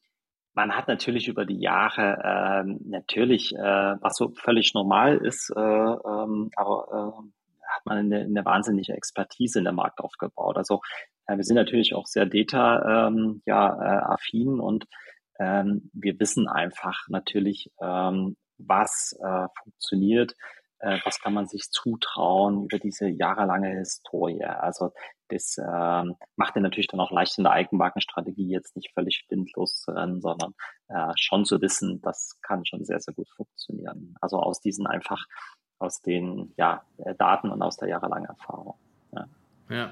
man 0.56 0.74
hat 0.74 0.88
natürlich 0.88 1.28
über 1.28 1.44
die 1.44 1.60
Jahre 1.60 2.18
ähm, 2.24 2.80
natürlich, 2.86 3.54
äh, 3.54 3.58
was 4.00 4.16
so 4.16 4.32
völlig 4.34 4.72
normal 4.72 5.18
ist, 5.18 5.52
äh, 5.54 5.60
ähm, 5.60 6.50
aber 6.56 6.88
äh, 6.90 7.66
hat 7.68 7.84
man 7.84 7.98
eine, 7.98 8.20
eine 8.20 8.44
wahnsinnige 8.44 8.94
Expertise 8.94 9.58
in 9.58 9.64
der 9.64 9.74
Markt 9.74 10.00
aufgebaut. 10.00 10.56
Also 10.56 10.80
äh, 11.26 11.36
wir 11.36 11.44
sind 11.44 11.56
natürlich 11.56 11.94
auch 11.94 12.06
sehr 12.06 12.24
data 12.24 13.08
ähm, 13.08 13.42
ja, 13.44 13.68
äh, 13.68 14.14
affin 14.14 14.58
und 14.58 14.86
ähm, 15.38 15.90
wir 15.92 16.18
wissen 16.18 16.48
einfach 16.48 17.06
natürlich, 17.08 17.70
ähm, 17.82 18.38
was 18.56 19.14
äh, 19.22 19.48
funktioniert, 19.62 20.32
äh, 20.78 20.98
was 21.04 21.20
kann 21.20 21.34
man 21.34 21.46
sich 21.48 21.70
zutrauen 21.70 22.64
über 22.64 22.78
diese 22.78 23.08
jahrelange 23.08 23.76
Historie. 23.76 24.42
Also 24.42 24.92
das 25.28 25.58
ähm, 25.58 26.16
macht 26.36 26.56
dir 26.56 26.60
natürlich 26.60 26.88
dann 26.88 27.00
auch 27.00 27.10
leicht 27.10 27.38
in 27.38 27.44
der 27.44 27.52
Eigenmarkenstrategie 27.52 28.48
jetzt 28.48 28.76
nicht 28.76 28.92
völlig 28.94 29.26
blindlos 29.28 29.80
zu 29.80 29.92
rennen, 29.92 30.20
sondern 30.20 30.54
äh, 30.88 31.12
schon 31.16 31.44
zu 31.44 31.60
wissen, 31.60 32.00
das 32.02 32.38
kann 32.42 32.64
schon 32.64 32.84
sehr, 32.84 33.00
sehr 33.00 33.14
gut 33.14 33.28
funktionieren. 33.30 34.14
Also 34.20 34.38
aus 34.38 34.60
diesen 34.60 34.86
einfach, 34.86 35.26
aus 35.78 36.00
den 36.02 36.52
ja, 36.56 36.82
äh, 36.98 37.14
Daten 37.14 37.50
und 37.50 37.62
aus 37.62 37.76
der 37.76 37.88
jahrelangen 37.88 38.26
Erfahrung. 38.26 38.74
Ja. 39.12 39.26
Ja. 39.68 39.90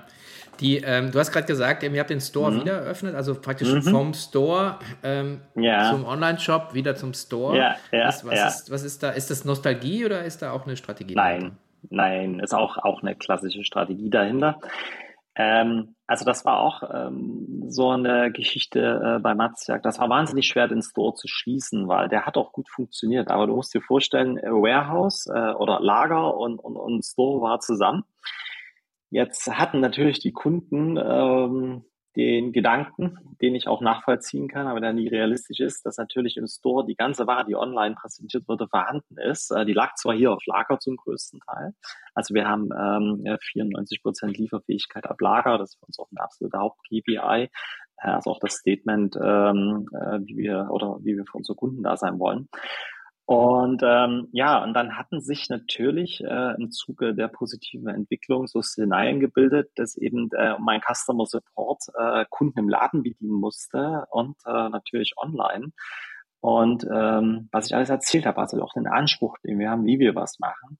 Die, 0.61 0.77
ähm, 0.77 1.11
du 1.11 1.19
hast 1.19 1.33
gerade 1.33 1.47
gesagt, 1.47 1.83
ihr 1.83 1.99
habt 1.99 2.11
den 2.11 2.21
Store 2.21 2.53
mhm. 2.53 2.61
wieder 2.61 2.75
eröffnet, 2.75 3.17
also 3.17 3.35
praktisch 3.35 3.73
mhm. 3.73 3.83
vom 3.83 4.15
Store 4.15 4.79
ähm, 5.03 5.41
ja. 5.57 5.91
zum 5.91 6.05
Online-Shop 6.05 6.75
wieder 6.75 6.95
zum 6.95 7.13
Store. 7.13 7.57
Ja, 7.57 7.77
ja, 7.91 8.07
was, 8.07 8.25
was, 8.25 8.39
ja. 8.39 8.47
Ist, 8.47 8.71
was 8.71 8.83
ist 8.85 9.03
da? 9.03 9.11
Ist 9.11 9.31
das 9.31 9.45
Nostalgie 9.45 10.05
oder 10.05 10.25
ist 10.25 10.43
da 10.43 10.53
auch 10.53 10.65
eine 10.65 10.77
Strategie? 10.77 11.17
Nein, 11.17 11.41
dahinter? 11.41 11.57
nein, 11.91 12.39
ist 12.39 12.55
auch, 12.55 12.79
auch 12.79 13.03
eine 13.03 13.17
klassische 13.17 13.65
Strategie 13.65 14.11
dahinter. 14.11 14.61
Ähm, 15.37 15.97
also 16.07 16.25
das 16.25 16.45
war 16.45 16.61
auch 16.61 16.83
ähm, 16.93 17.65
so 17.69 17.91
eine 17.91 18.31
Geschichte 18.31 19.17
äh, 19.17 19.19
bei 19.21 19.35
Matzjak. 19.35 19.83
Das 19.83 19.99
war 19.99 20.09
wahnsinnig 20.09 20.47
schwer, 20.47 20.69
den 20.69 20.83
Store 20.83 21.15
zu 21.15 21.27
schließen, 21.29 21.89
weil 21.89 22.09
der 22.09 22.27
hat 22.27 22.37
auch 22.37 22.53
gut 22.53 22.69
funktioniert. 22.69 23.31
Aber 23.31 23.47
du 23.47 23.57
musst 23.57 23.75
dir 23.75 23.81
vorstellen, 23.81 24.39
äh, 24.39 24.51
Warehouse 24.51 25.27
äh, 25.27 25.53
oder 25.55 25.81
Lager 25.81 26.37
und, 26.37 26.59
und, 26.59 26.77
und 26.77 27.05
Store 27.05 27.41
war 27.41 27.61
zusammen. 27.61 28.05
Jetzt 29.11 29.47
hatten 29.51 29.81
natürlich 29.81 30.21
die 30.21 30.33
Kunden 30.33 30.97
ähm, 30.97 31.85
den 32.17 32.53
Gedanken, 32.53 33.19
den 33.43 33.55
ich 33.55 33.67
auch 33.67 33.81
nachvollziehen 33.81 34.49
kann, 34.49 34.67
aber 34.67 34.81
der 34.81 34.93
nie 34.93 35.09
realistisch 35.09 35.61
ist, 35.61 35.85
dass 35.85 35.97
natürlich 35.97 36.37
im 36.37 36.47
Store 36.47 36.87
die 36.87 36.95
ganze 36.95 37.27
Ware, 37.27 37.45
die 37.47 37.57
online 37.57 37.95
präsentiert 37.95 38.47
wurde, 38.49 38.69
vorhanden 38.69 39.19
ist. 39.19 39.51
Äh, 39.51 39.65
die 39.65 39.73
lag 39.73 39.95
zwar 39.97 40.15
hier 40.15 40.33
auf 40.33 40.45
Lager 40.47 40.79
zum 40.79 40.97
größten 40.97 41.41
Teil. 41.41 41.75
Also 42.15 42.35
wir 42.35 42.47
haben 42.49 42.71
ähm, 42.73 43.37
94 43.41 44.03
Prozent 44.03 44.39
Lieferfähigkeit 44.39 45.07
ab 45.07 45.21
Lager. 45.21 45.59
Das 45.59 45.71
ist 45.71 45.79
für 45.81 45.87
uns 45.87 45.99
auch 45.99 46.11
ein 46.13 46.19
absoluter 46.19 46.59
Haupt-KPI. 46.61 47.51
Äh, 47.99 48.09
also 48.09 48.31
auch 48.31 48.41
das 48.41 48.55
Statement, 48.55 49.17
ähm, 49.17 49.89
äh, 49.93 50.21
wie 50.25 50.37
wir 50.37 50.69
oder 50.71 50.99
wie 51.03 51.17
wir 51.17 51.25
für 51.25 51.39
unsere 51.39 51.57
Kunden 51.57 51.83
da 51.83 51.97
sein 51.97 52.19
wollen. 52.19 52.49
Und 53.27 53.83
ähm, 53.83 54.29
ja, 54.33 54.63
und 54.63 54.75
dann 54.75 54.99
hatten 54.99 55.23
sich 55.23 55.49
natürlich 55.49 56.23
äh, 56.23 56.55
im 56.57 56.71
Zuge 56.71 57.15
der 57.15 57.29
positiven 57.29 57.89
Entwicklung 57.89 58.47
so 58.47 58.61
Szenarien 58.61 59.19
gebildet, 59.19 59.71
dass 59.77 59.97
eben 59.97 60.29
äh, 60.33 60.57
mein 60.59 60.83
Customer 60.83 61.25
Support 61.25 61.85
äh, 61.99 62.27
Kunden 62.29 62.59
im 62.59 62.69
Laden 62.69 63.03
bedienen 63.03 63.33
musste 63.33 64.05
und 64.11 64.37
äh, 64.45 64.69
natürlich 64.69 65.15
online. 65.17 65.73
Und 66.41 66.85
ähm, 66.93 67.49
was 67.51 67.67
ich 67.67 67.75
alles 67.75 67.89
erzählt 67.89 68.27
habe, 68.27 68.39
also 68.39 68.61
auch 68.61 68.75
den 68.75 68.87
Anspruch, 68.87 69.39
den 69.39 69.59
wir 69.59 69.71
haben, 69.71 69.87
wie 69.87 69.99
wir 69.99 70.15
was 70.15 70.39
machen. 70.39 70.79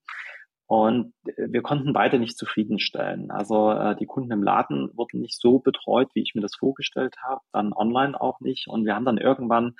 Und 0.67 1.13
äh, 1.25 1.47
wir 1.49 1.63
konnten 1.63 1.93
beide 1.93 2.19
nicht 2.19 2.37
zufriedenstellen. 2.37 3.31
Also 3.31 3.71
äh, 3.71 3.95
die 3.95 4.05
Kunden 4.05 4.31
im 4.31 4.43
Laden 4.43 4.91
wurden 4.95 5.21
nicht 5.21 5.39
so 5.41 5.57
betreut, 5.57 6.09
wie 6.13 6.21
ich 6.21 6.33
mir 6.35 6.41
das 6.41 6.55
vorgestellt 6.55 7.15
habe, 7.23 7.41
dann 7.51 7.73
online 7.73 8.19
auch 8.19 8.39
nicht. 8.41 8.67
Und 8.67 8.85
wir 8.85 8.93
haben 8.93 9.05
dann 9.05 9.17
irgendwann, 9.17 9.75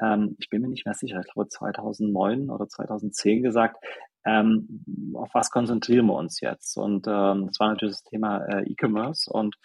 ähm, 0.00 0.36
ich 0.38 0.48
bin 0.48 0.62
mir 0.62 0.68
nicht 0.68 0.86
mehr 0.86 0.94
sicher, 0.94 1.20
ich 1.20 1.32
glaube 1.32 1.48
2009 1.48 2.50
oder 2.50 2.68
2010 2.68 3.42
gesagt, 3.42 3.76
ähm, 4.24 4.84
auf 5.14 5.30
was 5.32 5.50
konzentrieren 5.50 6.06
wir 6.06 6.14
uns 6.14 6.40
jetzt? 6.40 6.76
Und 6.76 7.06
ähm, 7.06 7.46
das 7.46 7.58
war 7.58 7.68
natürlich 7.68 7.94
das 7.94 8.04
Thema 8.04 8.44
äh, 8.46 8.62
E-Commerce 8.70 9.30
und 9.30 9.56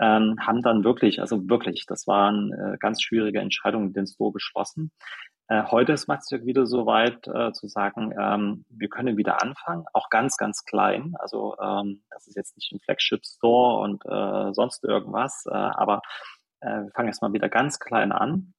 ähm, 0.00 0.36
haben 0.40 0.62
dann 0.62 0.84
wirklich, 0.84 1.20
also 1.20 1.48
wirklich, 1.48 1.84
das 1.86 2.06
waren 2.06 2.52
äh, 2.52 2.76
ganz 2.78 3.02
schwierige 3.02 3.40
Entscheidungen, 3.40 3.92
den 3.92 4.06
Store 4.06 4.32
geschlossen. 4.32 4.92
Äh, 5.48 5.64
heute 5.64 5.92
ist 5.92 6.08
Matzjak 6.08 6.44
wieder 6.44 6.66
so 6.66 6.86
weit 6.86 7.26
äh, 7.26 7.52
zu 7.52 7.68
sagen, 7.68 8.14
ähm, 8.18 8.64
wir 8.68 8.88
können 8.88 9.16
wieder 9.16 9.42
anfangen, 9.42 9.84
auch 9.92 10.10
ganz, 10.10 10.36
ganz 10.36 10.64
klein. 10.64 11.14
Also 11.18 11.56
ähm, 11.58 12.02
das 12.10 12.26
ist 12.26 12.36
jetzt 12.36 12.56
nicht 12.56 12.72
ein 12.72 12.80
Flagship 12.80 13.24
Store 13.24 13.80
und 13.82 14.04
äh, 14.06 14.52
sonst 14.52 14.84
irgendwas, 14.84 15.44
äh, 15.46 15.54
aber 15.54 16.02
äh, 16.60 16.82
wir 16.82 16.90
fangen 16.94 17.08
erstmal 17.08 17.32
wieder 17.32 17.48
ganz 17.48 17.78
klein 17.78 18.12
an. 18.12 18.52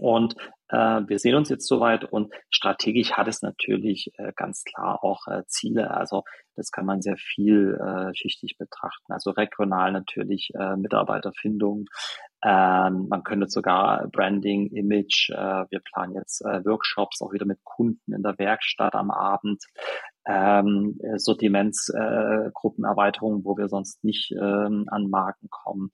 Und 0.00 0.34
äh, 0.68 1.02
wir 1.06 1.18
sehen 1.18 1.36
uns 1.36 1.48
jetzt 1.48 1.66
soweit 1.66 2.04
und 2.04 2.32
strategisch 2.50 3.12
hat 3.12 3.28
es 3.28 3.40
natürlich 3.42 4.10
äh, 4.18 4.32
ganz 4.34 4.64
klar 4.64 5.04
auch 5.04 5.26
äh, 5.28 5.44
Ziele. 5.46 5.92
Also 5.92 6.24
das 6.56 6.70
kann 6.70 6.84
man 6.86 7.02
sehr 7.02 7.16
viel 7.16 7.78
äh, 7.80 8.14
schichtig 8.14 8.56
betrachten. 8.58 9.12
Also 9.12 9.30
regional 9.30 9.90
natürlich 9.92 10.50
äh, 10.58 10.76
Mitarbeiterfindung. 10.76 11.86
Ähm, 12.42 13.06
man 13.08 13.22
könnte 13.24 13.48
sogar 13.48 14.08
Branding, 14.08 14.66
Image. 14.72 15.30
Äh, 15.30 15.64
wir 15.70 15.80
planen 15.80 16.14
jetzt 16.14 16.42
äh, 16.42 16.62
Workshops 16.64 17.22
auch 17.22 17.32
wieder 17.32 17.46
mit 17.46 17.64
Kunden 17.64 18.12
in 18.12 18.22
der 18.22 18.38
Werkstatt 18.38 18.94
am 18.94 19.10
Abend. 19.10 19.64
Ähm, 20.26 21.00
Sortimentsgruppenerweiterungen, 21.16 23.40
äh, 23.40 23.44
wo 23.44 23.56
wir 23.56 23.68
sonst 23.68 24.02
nicht 24.02 24.32
ähm, 24.32 24.86
an 24.88 25.08
Marken 25.08 25.48
kommen. 25.50 25.92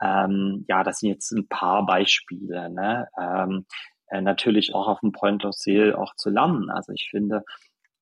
Ähm, 0.00 0.64
ja, 0.68 0.82
das 0.82 0.98
sind 1.00 1.10
jetzt 1.10 1.30
ein 1.32 1.48
paar 1.48 1.84
Beispiele. 1.86 2.70
Ne? 2.70 3.08
Ähm, 3.18 3.66
äh, 4.08 4.20
natürlich 4.20 4.74
auch 4.74 4.88
auf 4.88 5.00
dem 5.00 5.12
Point 5.12 5.44
of 5.44 5.54
Sale 5.54 5.96
auch 5.98 6.14
zu 6.16 6.30
lernen. 6.30 6.70
Also 6.70 6.92
ich 6.92 7.08
finde, 7.10 7.44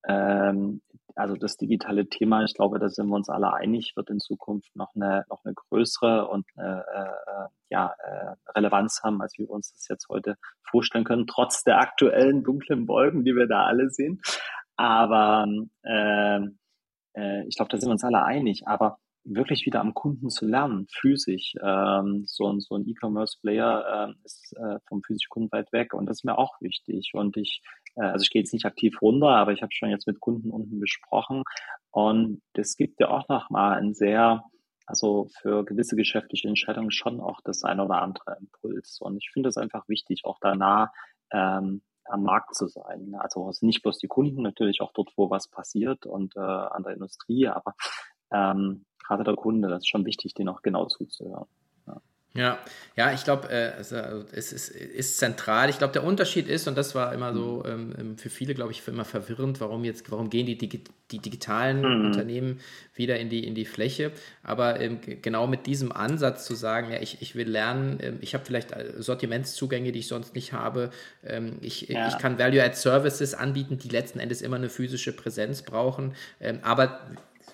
ähm, 0.07 0.81
also 1.15 1.35
das 1.35 1.57
digitale 1.57 2.07
Thema, 2.07 2.43
ich 2.45 2.53
glaube, 2.53 2.79
da 2.79 2.87
sind 2.89 3.07
wir 3.07 3.15
uns 3.15 3.29
alle 3.29 3.53
einig, 3.53 3.93
wird 3.95 4.09
in 4.09 4.19
Zukunft 4.19 4.73
noch 4.75 4.95
eine 4.95 5.25
noch 5.29 5.43
eine 5.43 5.53
größere 5.53 6.27
und 6.29 6.45
eine, 6.55 6.85
äh, 6.93 7.31
äh, 7.31 7.47
ja 7.69 7.93
äh, 7.99 8.35
Relevanz 8.55 9.01
haben, 9.03 9.21
als 9.21 9.37
wir 9.37 9.49
uns 9.49 9.73
das 9.73 9.87
jetzt 9.89 10.07
heute 10.09 10.37
vorstellen 10.63 11.03
können, 11.03 11.27
trotz 11.27 11.63
der 11.63 11.79
aktuellen 11.79 12.43
dunklen 12.43 12.87
Wolken, 12.87 13.25
die 13.25 13.35
wir 13.35 13.47
da 13.47 13.65
alle 13.65 13.89
sehen. 13.89 14.21
Aber 14.77 15.45
äh, 15.83 16.39
äh, 17.15 17.47
ich 17.47 17.55
glaube, 17.55 17.69
da 17.69 17.77
sind 17.77 17.89
wir 17.89 17.93
uns 17.93 18.03
alle 18.03 18.23
einig. 18.23 18.67
Aber 18.67 18.97
wirklich 19.35 19.65
wieder 19.65 19.79
am 19.81 19.93
Kunden 19.93 20.29
zu 20.29 20.45
lernen, 20.45 20.87
physisch. 20.91 21.53
Ähm, 21.61 22.23
so, 22.25 22.51
ein 22.51 22.59
so 22.59 22.75
ein 22.75 22.87
E-Commerce-Player 22.87 24.09
äh, 24.09 24.25
ist 24.25 24.55
äh, 24.57 24.79
vom 24.87 25.01
physischen 25.03 25.29
Kunden 25.29 25.51
weit 25.51 25.71
weg 25.71 25.93
und 25.93 26.05
das 26.07 26.19
ist 26.19 26.25
mir 26.25 26.37
auch 26.37 26.59
wichtig. 26.61 27.11
Und 27.13 27.37
ich, 27.37 27.61
äh, 27.95 28.01
also 28.01 28.23
ich 28.23 28.29
gehe 28.29 28.41
jetzt 28.41 28.53
nicht 28.53 28.65
aktiv 28.65 29.01
runter, 29.01 29.29
aber 29.29 29.51
ich 29.53 29.61
habe 29.61 29.73
schon 29.73 29.89
jetzt 29.89 30.07
mit 30.07 30.19
Kunden 30.19 30.51
unten 30.51 30.79
gesprochen 30.79 31.43
und 31.91 32.41
es 32.53 32.75
gibt 32.75 32.99
ja 32.99 33.09
auch 33.09 33.27
noch 33.29 33.49
mal 33.49 33.77
ein 33.77 33.93
sehr, 33.93 34.43
also 34.85 35.27
für 35.41 35.63
gewisse 35.65 35.95
geschäftliche 35.95 36.47
Entscheidungen 36.47 36.91
schon 36.91 37.19
auch 37.19 37.41
das 37.43 37.63
ein 37.63 37.79
oder 37.79 38.01
andere 38.01 38.37
Impuls. 38.39 38.99
Und 39.01 39.17
ich 39.17 39.29
finde 39.31 39.49
es 39.49 39.57
einfach 39.57 39.87
wichtig, 39.87 40.21
auch 40.25 40.37
danach 40.41 40.89
ähm, 41.31 41.81
am 42.05 42.23
Markt 42.23 42.55
zu 42.55 42.67
sein. 42.67 43.15
Also 43.19 43.51
nicht 43.61 43.83
bloß 43.83 43.99
die 43.99 44.07
Kunden, 44.07 44.41
natürlich 44.41 44.81
auch 44.81 44.91
dort, 44.93 45.11
wo 45.15 45.29
was 45.29 45.47
passiert 45.47 46.05
und 46.05 46.35
äh, 46.35 46.39
an 46.39 46.83
der 46.83 46.93
Industrie, 46.93 47.47
aber 47.47 47.75
ähm, 48.31 48.85
gerade 48.99 49.23
der 49.23 49.35
Kunde, 49.35 49.69
das 49.69 49.79
ist 49.79 49.89
schon 49.89 50.05
wichtig, 50.05 50.33
den 50.33 50.49
auch 50.49 50.61
genau 50.61 50.85
zuzuhören. 50.85 51.47
Ja, 52.35 52.59
ja, 52.95 53.11
ich 53.11 53.23
glaube, 53.23 53.49
äh, 53.49 53.71
also, 53.75 53.95
es 54.31 54.53
ist, 54.53 54.69
ist, 54.69 55.17
zentral. 55.17 55.69
Ich 55.69 55.79
glaube, 55.79 55.93
der 55.93 56.03
Unterschied 56.03 56.47
ist, 56.47 56.67
und 56.67 56.77
das 56.77 56.93
war 56.93 57.11
immer 57.11 57.33
so 57.33 57.63
mhm. 57.65 57.93
ähm, 57.97 58.17
für 58.17 58.29
viele, 58.29 58.53
glaube 58.53 58.71
ich, 58.71 58.87
immer 58.87 59.03
verwirrend, 59.03 59.59
warum 59.61 59.83
jetzt, 59.83 60.11
warum 60.11 60.29
gehen 60.29 60.45
die, 60.45 60.55
Digi 60.55 60.83
die 61.11 61.17
digitalen 61.17 61.79
mhm. 61.79 62.05
Unternehmen 62.05 62.59
wieder 62.93 63.17
in 63.17 63.29
die, 63.29 63.47
in 63.47 63.55
die 63.55 63.65
Fläche. 63.65 64.11
Aber 64.43 64.79
ähm, 64.79 64.99
genau 65.01 65.47
mit 65.47 65.65
diesem 65.65 65.91
Ansatz 65.91 66.45
zu 66.45 66.53
sagen, 66.53 66.91
ja, 66.91 66.99
ich, 67.01 67.19
ich 67.19 67.33
will 67.33 67.49
lernen, 67.49 67.97
ähm, 67.99 68.17
ich 68.21 68.35
habe 68.35 68.45
vielleicht 68.45 68.73
äh, 68.73 69.01
Sortimentszugänge, 69.01 69.91
die 69.91 69.99
ich 69.99 70.07
sonst 70.07 70.35
nicht 70.35 70.53
habe. 70.53 70.91
Ähm, 71.25 71.57
ich, 71.61 71.89
ja. 71.89 72.09
ich 72.09 72.19
kann 72.19 72.37
Value-Add 72.37 72.75
Services 72.75 73.33
anbieten, 73.33 73.79
die 73.79 73.89
letzten 73.89 74.19
Endes 74.19 74.43
immer 74.43 74.57
eine 74.57 74.69
physische 74.69 75.13
Präsenz 75.13 75.63
brauchen. 75.63 76.13
Ähm, 76.39 76.59
aber 76.61 76.99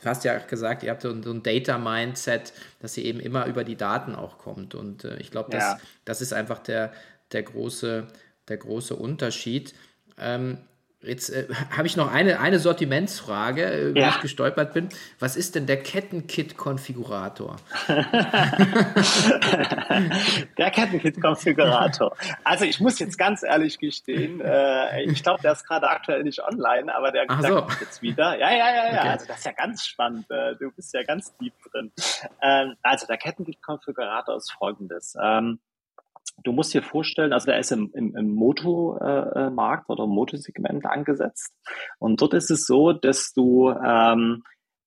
hast 0.06 0.24
ja 0.24 0.38
gesagt, 0.38 0.84
ihr 0.84 0.92
habt 0.92 1.02
so, 1.02 1.10
ein 1.10 1.44
Data-Mindset, 1.44 2.54
dass 2.80 2.98
ihr 2.98 3.06
eben 3.06 3.20
immer 3.20 3.46
über 3.46 3.64
die 3.64 3.76
Daten 3.76 4.16
auch 4.16 4.38
kommt. 4.38 4.76
Und 4.76 5.04
äh, 5.04 5.18
ich 5.18 5.32
glaube, 5.32 5.52
das, 5.52 5.64
ja. 5.64 5.78
das 6.06 6.22
ist 6.22 6.34
einfach 6.34 6.60
der, 6.60 6.92
der, 7.32 7.44
große, 7.44 8.08
der 8.48 8.58
große 8.58 8.96
Unterschied. 8.96 9.74
Ähm, 10.18 10.60
Jetzt 11.06 11.30
äh, 11.30 11.48
habe 11.76 11.88
ich 11.88 11.96
noch 11.96 12.12
eine, 12.12 12.40
eine 12.40 12.60
Sortimentsfrage, 12.60 13.64
äh, 13.64 13.90
über 13.90 14.00
ja. 14.00 14.10
die 14.10 14.16
ich 14.16 14.22
gestolpert 14.22 14.74
bin. 14.74 14.90
Was 15.20 15.36
ist 15.36 15.56
denn 15.56 15.66
der 15.68 15.82
Kettenkit-Konfigurator? 15.82 17.58
der 20.58 20.72
Kettenkit-Konfigurator. 20.72 22.16
Also 22.44 22.66
ich 22.66 22.80
muss 22.80 23.00
jetzt 23.00 23.18
ganz 23.18 23.44
ehrlich 23.44 23.80
gestehen, 23.80 24.42
äh, 24.42 25.04
ich 25.04 25.24
glaube, 25.24 25.42
der 25.42 25.52
ist 25.54 25.66
gerade 25.68 25.90
aktuell 25.90 26.24
nicht 26.24 26.42
online, 26.44 26.94
aber 26.94 27.12
der, 27.12 27.26
Ach 27.28 27.42
so. 27.42 27.62
kommt 27.62 27.82
jetzt 27.82 28.02
wieder. 28.02 28.38
Ja, 28.40 28.52
ja, 28.52 28.70
ja, 28.70 28.94
ja. 28.94 29.00
Okay. 29.00 29.10
Also 29.10 29.26
das 29.28 29.38
ist 29.38 29.46
ja 29.46 29.52
ganz 29.52 29.86
spannend. 29.86 30.30
Äh, 30.30 30.56
du 30.56 30.72
bist 30.72 30.94
ja 30.94 31.04
ganz 31.04 31.36
deep 31.38 31.54
drin. 31.72 31.92
Ähm, 32.42 32.76
also 32.82 33.06
der 33.06 33.18
Kettenkit-Konfigurator 33.18 34.36
ist 34.36 34.52
folgendes. 34.52 35.16
Ähm, 35.22 35.60
du 36.44 36.52
musst 36.52 36.74
dir 36.74 36.84
vorstellen, 36.84 37.34
also 37.34 37.48
der 37.48 37.60
ist 37.60 37.72
im, 37.72 37.92
im, 37.94 38.16
im 38.16 38.34
Moto-Markt 38.34 39.90
äh, 39.90 39.92
oder 39.92 40.04
im 40.04 40.12
Motosegment 40.12 40.86
angesetzt. 40.86 41.54
Und 42.00 42.22
dort 42.22 42.34
ist 42.34 42.52
es 42.52 42.66
so, 42.66 42.94
dass 42.94 43.34
du 43.34 43.70
ähm, 43.70 44.44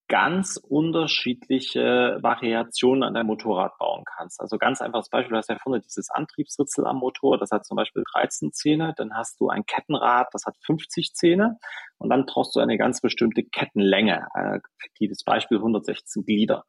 ganz 0.09 0.57
unterschiedliche 0.57 2.19
Variationen 2.23 3.03
an 3.03 3.15
deinem 3.15 3.27
Motorrad 3.27 3.77
bauen 3.79 4.05
kannst. 4.05 4.41
Also 4.41 4.57
ganz 4.57 4.81
einfaches 4.81 5.11
Beispiel, 5.11 5.33
du 5.33 5.37
hast 5.37 5.51
ja 5.51 5.59
vorne 5.63 5.81
dieses 5.81 6.11
Antriebsritzel 6.11 6.87
am 6.87 6.97
Motor, 6.97 7.39
das 7.39 7.51
hat 7.51 7.67
zum 7.67 7.77
Beispiel 7.77 8.03
13 8.15 8.53
Zähne, 8.53 8.95
dann 8.97 9.15
hast 9.15 9.39
du 9.41 9.49
ein 9.49 9.65
Kettenrad, 9.67 10.29
das 10.33 10.47
hat 10.47 10.57
50 10.65 11.15
Zähne 11.15 11.59
und 11.99 12.09
dann 12.09 12.25
brauchst 12.25 12.57
du 12.57 12.61
eine 12.61 12.79
ganz 12.79 13.01
bestimmte 13.01 13.43
Kettenlänge, 13.45 14.27
äh, 14.35 14.61
fiktives 14.79 15.25
Beispiel 15.25 15.59
116 15.59 16.25
Glieder. 16.25 16.65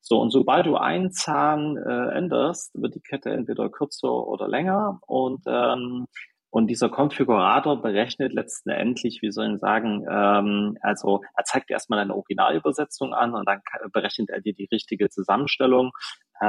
So, 0.00 0.20
und 0.20 0.30
sobald 0.30 0.66
du 0.66 0.76
einen 0.76 1.10
Zahn 1.10 1.78
äh, 1.78 2.16
änderst, 2.16 2.72
wird 2.74 2.94
die 2.94 3.00
Kette 3.00 3.30
entweder 3.30 3.70
kürzer 3.70 4.12
oder 4.12 4.46
länger 4.46 5.00
und 5.06 5.42
ähm, 5.46 6.06
und 6.54 6.68
dieser 6.68 6.88
Konfigurator 6.88 7.82
berechnet 7.82 8.32
letztendlich, 8.32 9.22
wie 9.22 9.32
soll 9.32 9.54
ich 9.54 9.58
sagen, 9.58 10.06
ähm, 10.08 10.78
also 10.82 11.20
er 11.36 11.42
zeigt 11.42 11.68
erstmal 11.68 11.98
eine 11.98 12.14
Originalübersetzung 12.14 13.12
an 13.12 13.34
und 13.34 13.48
dann 13.48 13.60
berechnet 13.92 14.30
er 14.30 14.40
dir 14.40 14.54
die 14.54 14.68
richtige 14.70 15.10
Zusammenstellung, 15.10 15.90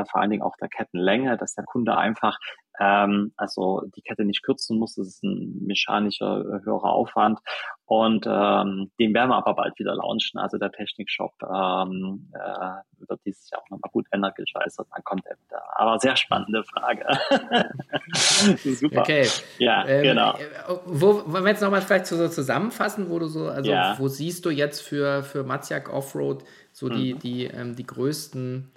äh, 0.02 0.06
vor 0.06 0.22
allen 0.22 0.30
Dingen 0.30 0.44
auch 0.44 0.56
der 0.60 0.70
Kettenlänge, 0.70 1.38
dass 1.38 1.54
der 1.54 1.66
Kunde 1.66 1.98
einfach 1.98 2.38
ähm, 2.80 3.34
also 3.38 3.84
die 3.96 4.02
Kette 4.02 4.26
nicht 4.26 4.44
kürzen 4.44 4.78
muss. 4.78 4.96
Das 4.96 5.08
ist 5.08 5.24
ein 5.24 5.66
mechanischer 5.66 6.42
äh, 6.42 6.66
höherer 6.66 6.94
Aufwand. 6.94 7.40
Und 7.86 8.26
ähm, 8.28 8.92
den 9.00 9.14
werden 9.14 9.30
wir 9.30 9.38
aber 9.38 9.54
bald 9.54 9.78
wieder 9.78 9.96
launchen. 9.96 10.40
Also 10.40 10.58
der 10.58 10.72
Technikshop 10.72 11.34
ähm, 11.44 12.32
äh, 12.34 13.08
wird 13.08 13.20
dieses 13.26 13.50
Jahr 13.50 13.62
auch 13.62 13.70
nochmal 13.70 13.92
gut 13.92 14.08
und 14.12 14.22
dann 14.22 15.04
kommt 15.04 15.26
er 15.26 15.38
wieder. 15.38 15.62
Aber 15.76 16.00
sehr 16.00 16.16
spannende 16.16 16.64
Frage. 16.64 17.06
Super. 18.76 19.02
Okay. 19.02 19.28
Ja, 19.60 19.86
ähm, 19.88 20.04
genau. 20.04 20.34
Äh, 20.34 20.80
wo, 20.86 21.32
wollen 21.32 21.44
wir 21.44 21.52
jetzt 21.52 21.62
nochmal 21.62 21.82
vielleicht 21.82 22.08
so 22.08 22.28
zusammenfassen, 22.28 23.10
wo 23.10 23.20
du 23.20 23.28
so, 23.28 23.48
also 23.48 23.70
ja. 23.72 23.96
wo 24.00 24.08
siehst 24.08 24.46
du 24.46 24.50
jetzt 24.50 24.82
für, 24.82 25.24
für 25.24 25.44
Matzjak 25.44 25.94
Offroad 25.94 26.44
so 26.72 26.90
die, 26.90 27.14
mhm. 27.14 27.20
die, 27.20 27.46
ähm, 27.46 27.76
die 27.76 27.86
größten 27.86 28.72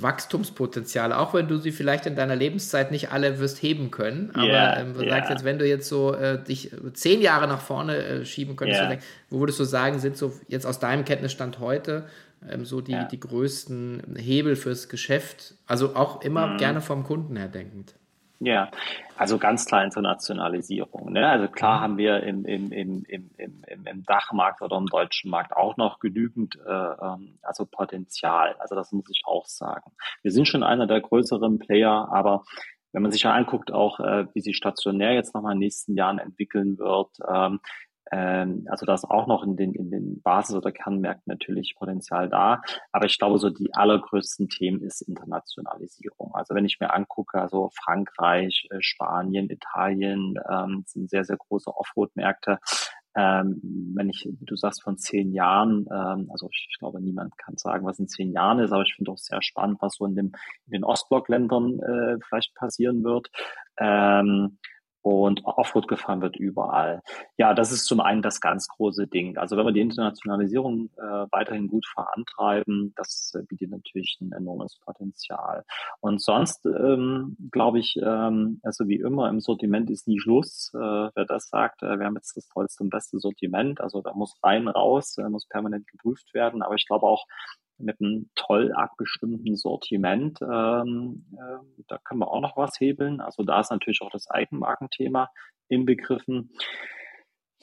Wachstumspotenziale, 0.00 1.18
auch 1.18 1.34
wenn 1.34 1.48
du 1.48 1.58
sie 1.58 1.72
vielleicht 1.72 2.06
in 2.06 2.14
deiner 2.14 2.36
Lebenszeit 2.36 2.90
nicht 2.90 3.10
alle 3.10 3.38
wirst 3.38 3.62
heben 3.62 3.90
können. 3.90 4.30
Aber 4.34 4.46
yeah, 4.46 4.80
ähm, 4.80 4.94
du 4.94 5.00
yeah. 5.00 5.10
sagst 5.10 5.30
jetzt, 5.30 5.44
wenn 5.44 5.58
du 5.58 5.66
jetzt 5.66 5.88
so 5.88 6.14
äh, 6.14 6.42
dich 6.42 6.70
zehn 6.94 7.20
Jahre 7.20 7.48
nach 7.48 7.60
vorne 7.60 7.96
äh, 7.96 8.24
schieben 8.24 8.56
könntest, 8.56 8.80
yeah. 8.80 8.98
wo 9.30 9.40
würdest 9.40 9.58
du 9.58 9.64
sagen, 9.64 9.98
sind 9.98 10.16
so 10.16 10.32
jetzt 10.46 10.66
aus 10.66 10.78
deinem 10.78 11.04
Kenntnisstand 11.04 11.58
heute 11.58 12.06
ähm, 12.48 12.64
so 12.64 12.80
die, 12.80 12.92
ja. 12.92 13.04
die 13.04 13.18
größten 13.18 14.16
Hebel 14.16 14.56
fürs 14.56 14.88
Geschäft? 14.88 15.54
Also 15.66 15.96
auch 15.96 16.22
immer 16.22 16.46
mhm. 16.46 16.56
gerne 16.58 16.80
vom 16.80 17.04
Kunden 17.04 17.36
her 17.36 17.48
denkend. 17.48 17.94
Ja, 18.40 18.70
also 19.16 19.36
ganz 19.38 19.64
klar 19.66 19.82
Internationalisierung. 19.82 21.12
Ne? 21.12 21.28
Also 21.28 21.48
klar 21.48 21.78
mhm. 21.78 21.82
haben 21.82 21.98
wir 21.98 22.22
im, 22.22 22.44
im, 22.44 22.70
im, 22.70 23.04
im, 23.08 23.30
im, 23.36 23.86
im 23.86 24.04
Dachmarkt 24.04 24.62
oder 24.62 24.76
im 24.76 24.86
deutschen 24.86 25.30
Markt 25.30 25.56
auch 25.56 25.76
noch 25.76 25.98
genügend 25.98 26.56
äh, 26.64 26.70
ähm, 26.70 27.38
also 27.42 27.66
Potenzial. 27.66 28.54
Also 28.60 28.76
das 28.76 28.92
muss 28.92 29.10
ich 29.10 29.22
auch 29.24 29.46
sagen. 29.46 29.90
Wir 30.22 30.30
sind 30.30 30.46
schon 30.46 30.62
einer 30.62 30.86
der 30.86 31.00
größeren 31.00 31.58
Player, 31.58 32.08
aber 32.12 32.44
wenn 32.92 33.02
man 33.02 33.10
sich 33.10 33.22
ja 33.22 33.32
anguckt, 33.32 33.72
auch 33.72 33.98
äh, 33.98 34.26
wie 34.34 34.40
sich 34.40 34.56
stationär 34.56 35.14
jetzt 35.14 35.34
nochmal 35.34 35.52
in 35.52 35.58
den 35.58 35.66
nächsten 35.66 35.96
Jahren 35.96 36.18
entwickeln 36.18 36.78
wird, 36.78 37.10
ähm, 37.28 37.60
Ähm, 38.10 38.66
also 38.70 38.86
da 38.86 38.94
ist 38.94 39.04
auch 39.04 39.26
noch 39.26 39.42
in 39.44 39.56
den, 39.56 39.74
in 39.74 39.90
den 39.90 40.22
Basis- 40.22 40.56
oder 40.56 40.72
Kernmärkten 40.72 41.30
natürlich 41.30 41.74
Potenzial 41.76 42.28
da. 42.28 42.62
Aber 42.92 43.06
ich 43.06 43.18
glaube, 43.18 43.38
so 43.38 43.50
die 43.50 43.74
allergrößten 43.74 44.48
Themen 44.48 44.82
ist 44.82 45.02
Internationalisierung. 45.02 46.34
Also 46.34 46.54
wenn 46.54 46.64
ich 46.64 46.80
mir 46.80 46.94
angucke, 46.94 47.40
also 47.40 47.70
Frankreich, 47.74 48.68
äh, 48.70 48.78
Spanien, 48.80 49.50
Italien 49.50 50.34
ähm, 50.50 50.84
sind 50.86 51.10
sehr, 51.10 51.24
sehr 51.24 51.36
große 51.36 51.70
Offroad-Märkte. 51.74 52.58
Ähm, 53.16 53.60
wenn 53.96 54.10
ich, 54.10 54.28
du 54.40 54.54
sagst, 54.54 54.82
von 54.82 54.96
zehn 54.96 55.32
Jahren, 55.32 55.86
ähm, 55.90 56.28
also 56.30 56.48
ich, 56.52 56.68
ich, 56.70 56.78
glaube, 56.78 57.00
niemand 57.00 57.36
kann 57.36 57.56
sagen, 57.56 57.84
was 57.84 57.98
in 57.98 58.06
zehn 58.06 58.32
Jahren 58.32 58.60
ist, 58.60 58.70
aber 58.70 58.82
ich 58.82 58.94
finde 58.94 59.10
auch 59.10 59.18
sehr 59.18 59.42
spannend, 59.42 59.78
was 59.80 59.96
so 59.96 60.06
in, 60.06 60.14
dem, 60.14 60.32
in 60.66 60.72
den 60.72 60.84
Ostblockländern 60.84 61.80
äh, 61.80 62.18
vielleicht 62.28 62.54
passieren 62.54 63.02
wird. 63.02 63.28
Ähm, 63.78 64.58
und 65.02 65.44
Offroad 65.44 65.88
gefahren 65.88 66.20
wird 66.20 66.36
überall. 66.36 67.02
Ja, 67.36 67.54
das 67.54 67.72
ist 67.72 67.86
zum 67.86 68.00
einen 68.00 68.22
das 68.22 68.40
ganz 68.40 68.68
große 68.68 69.06
Ding. 69.06 69.36
Also 69.36 69.56
wenn 69.56 69.66
wir 69.66 69.72
die 69.72 69.80
Internationalisierung 69.80 70.90
äh, 70.96 71.26
weiterhin 71.30 71.68
gut 71.68 71.86
vorantreiben, 71.86 72.92
das 72.96 73.32
äh, 73.34 73.42
bietet 73.42 73.70
natürlich 73.70 74.18
ein 74.20 74.32
enormes 74.32 74.78
Potenzial. 74.84 75.64
Und 76.00 76.20
sonst 76.20 76.66
ähm, 76.66 77.36
glaube 77.50 77.78
ich, 77.78 77.96
ähm, 78.02 78.60
also 78.62 78.88
wie 78.88 78.96
immer 78.96 79.28
im 79.28 79.40
Sortiment 79.40 79.90
ist 79.90 80.08
nie 80.08 80.20
Schluss. 80.20 80.72
Äh, 80.74 80.78
wer 80.78 81.24
das 81.26 81.48
sagt, 81.48 81.82
äh, 81.82 81.98
wir 81.98 82.06
haben 82.06 82.16
jetzt 82.16 82.36
das 82.36 82.48
tollste 82.48 82.82
und 82.84 82.90
beste 82.90 83.18
Sortiment. 83.18 83.80
Also 83.80 84.02
da 84.02 84.12
muss 84.14 84.38
rein, 84.42 84.68
raus, 84.68 85.16
äh, 85.18 85.28
muss 85.28 85.46
permanent 85.46 85.86
geprüft 85.86 86.34
werden. 86.34 86.62
Aber 86.62 86.74
ich 86.74 86.86
glaube 86.86 87.06
auch, 87.06 87.24
mit 87.78 88.00
einem 88.00 88.30
toll 88.34 88.72
abgestimmten 88.72 89.56
Sortiment. 89.56 90.40
Ähm, 90.42 91.26
äh, 91.32 91.82
da 91.86 91.98
können 91.98 92.20
wir 92.20 92.28
auch 92.28 92.40
noch 92.40 92.56
was 92.56 92.78
hebeln. 92.80 93.20
Also 93.20 93.42
da 93.42 93.60
ist 93.60 93.70
natürlich 93.70 94.02
auch 94.02 94.10
das 94.10 94.28
Eigenmarkenthema 94.28 95.30
inbegriffen. 95.68 96.50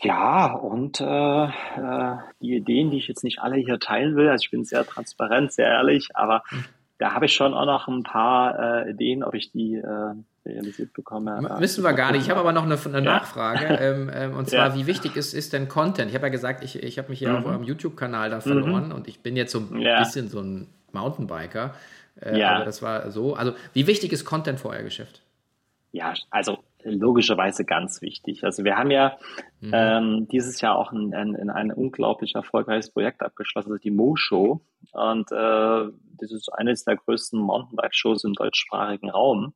Ja, 0.01 0.53
und 0.53 0.99
äh, 0.99 1.45
äh, 1.45 2.17
die 2.41 2.55
Ideen, 2.55 2.91
die 2.91 2.97
ich 2.97 3.07
jetzt 3.07 3.23
nicht 3.23 3.39
alle 3.39 3.55
hier 3.55 3.79
teilen 3.79 4.15
will, 4.15 4.27
also 4.27 4.43
ich 4.43 4.51
bin 4.51 4.65
sehr 4.65 4.85
transparent, 4.85 5.53
sehr 5.53 5.67
ehrlich, 5.67 6.09
aber 6.15 6.43
hm. 6.49 6.65
Da 6.97 7.13
habe 7.13 7.25
ich 7.25 7.33
schon 7.33 7.53
auch 7.53 7.65
noch 7.65 7.87
ein 7.87 8.03
paar 8.03 8.85
äh, 8.85 8.91
Ideen, 8.91 9.23
ob 9.23 9.33
ich 9.33 9.51
die 9.51 9.75
äh, 9.75 10.13
realisiert 10.45 10.93
bekomme. 10.93 11.55
Wissen 11.59 11.83
wir 11.83 11.93
gar 11.93 12.11
nicht. 12.11 12.23
Ich 12.23 12.29
habe 12.29 12.39
aber 12.39 12.53
noch 12.53 12.63
eine, 12.63 12.77
eine 12.85 13.01
Nachfrage. 13.01 13.65
Ähm, 13.85 14.09
ähm, 14.13 14.35
und 14.35 14.49
zwar, 14.49 14.69
ja. 14.69 14.75
wie 14.75 14.87
wichtig 14.87 15.15
ist, 15.17 15.33
ist 15.33 15.51
denn 15.51 15.67
Content? 15.67 16.09
Ich 16.09 16.15
habe 16.15 16.27
ja 16.27 16.31
gesagt, 16.31 16.63
ich, 16.63 16.81
ich 16.81 16.97
habe 16.97 17.09
mich 17.09 17.19
hier 17.19 17.29
mhm. 17.29 17.37
auf 17.37 17.45
eurem 17.45 17.63
YouTube-Kanal 17.63 18.29
da 18.29 18.39
verloren 18.39 18.87
mhm. 18.87 18.93
und 18.93 19.07
ich 19.07 19.19
bin 19.19 19.35
jetzt 19.35 19.51
so 19.51 19.59
ein 19.59 19.79
ja. 19.79 19.99
bisschen 19.99 20.29
so 20.29 20.39
ein 20.39 20.67
Mountainbiker. 20.93 21.73
Äh, 22.21 22.39
ja. 22.39 22.55
Aber 22.55 22.65
das 22.65 22.81
war 22.81 23.11
so. 23.11 23.35
Also, 23.35 23.53
wie 23.73 23.87
wichtig 23.87 24.13
ist 24.13 24.23
Content 24.23 24.59
für 24.59 24.69
euer 24.69 24.83
Geschäft? 24.83 25.21
Ja, 25.91 26.13
also 26.29 26.59
logischerweise 26.85 27.65
ganz 27.65 28.01
wichtig. 28.01 28.43
Also 28.43 28.63
wir 28.63 28.77
haben 28.77 28.91
ja 28.91 29.17
mhm. 29.59 29.71
ähm, 29.73 30.27
dieses 30.31 30.61
Jahr 30.61 30.77
auch 30.77 30.91
ein, 30.91 31.13
ein, 31.13 31.49
ein, 31.49 31.71
unglaublich 31.71 32.35
erfolgreiches 32.35 32.91
Projekt 32.91 33.21
abgeschlossen, 33.21 33.71
also 33.71 33.81
die 33.81 33.91
Mo-Show. 33.91 34.61
Und 34.93 35.31
äh, 35.31 35.91
das 36.17 36.31
ist 36.31 36.49
eines 36.53 36.85
der 36.85 36.97
größten 36.97 37.39
Mountainbike-Shows 37.39 38.23
im 38.23 38.33
deutschsprachigen 38.33 39.09
Raum. 39.09 39.53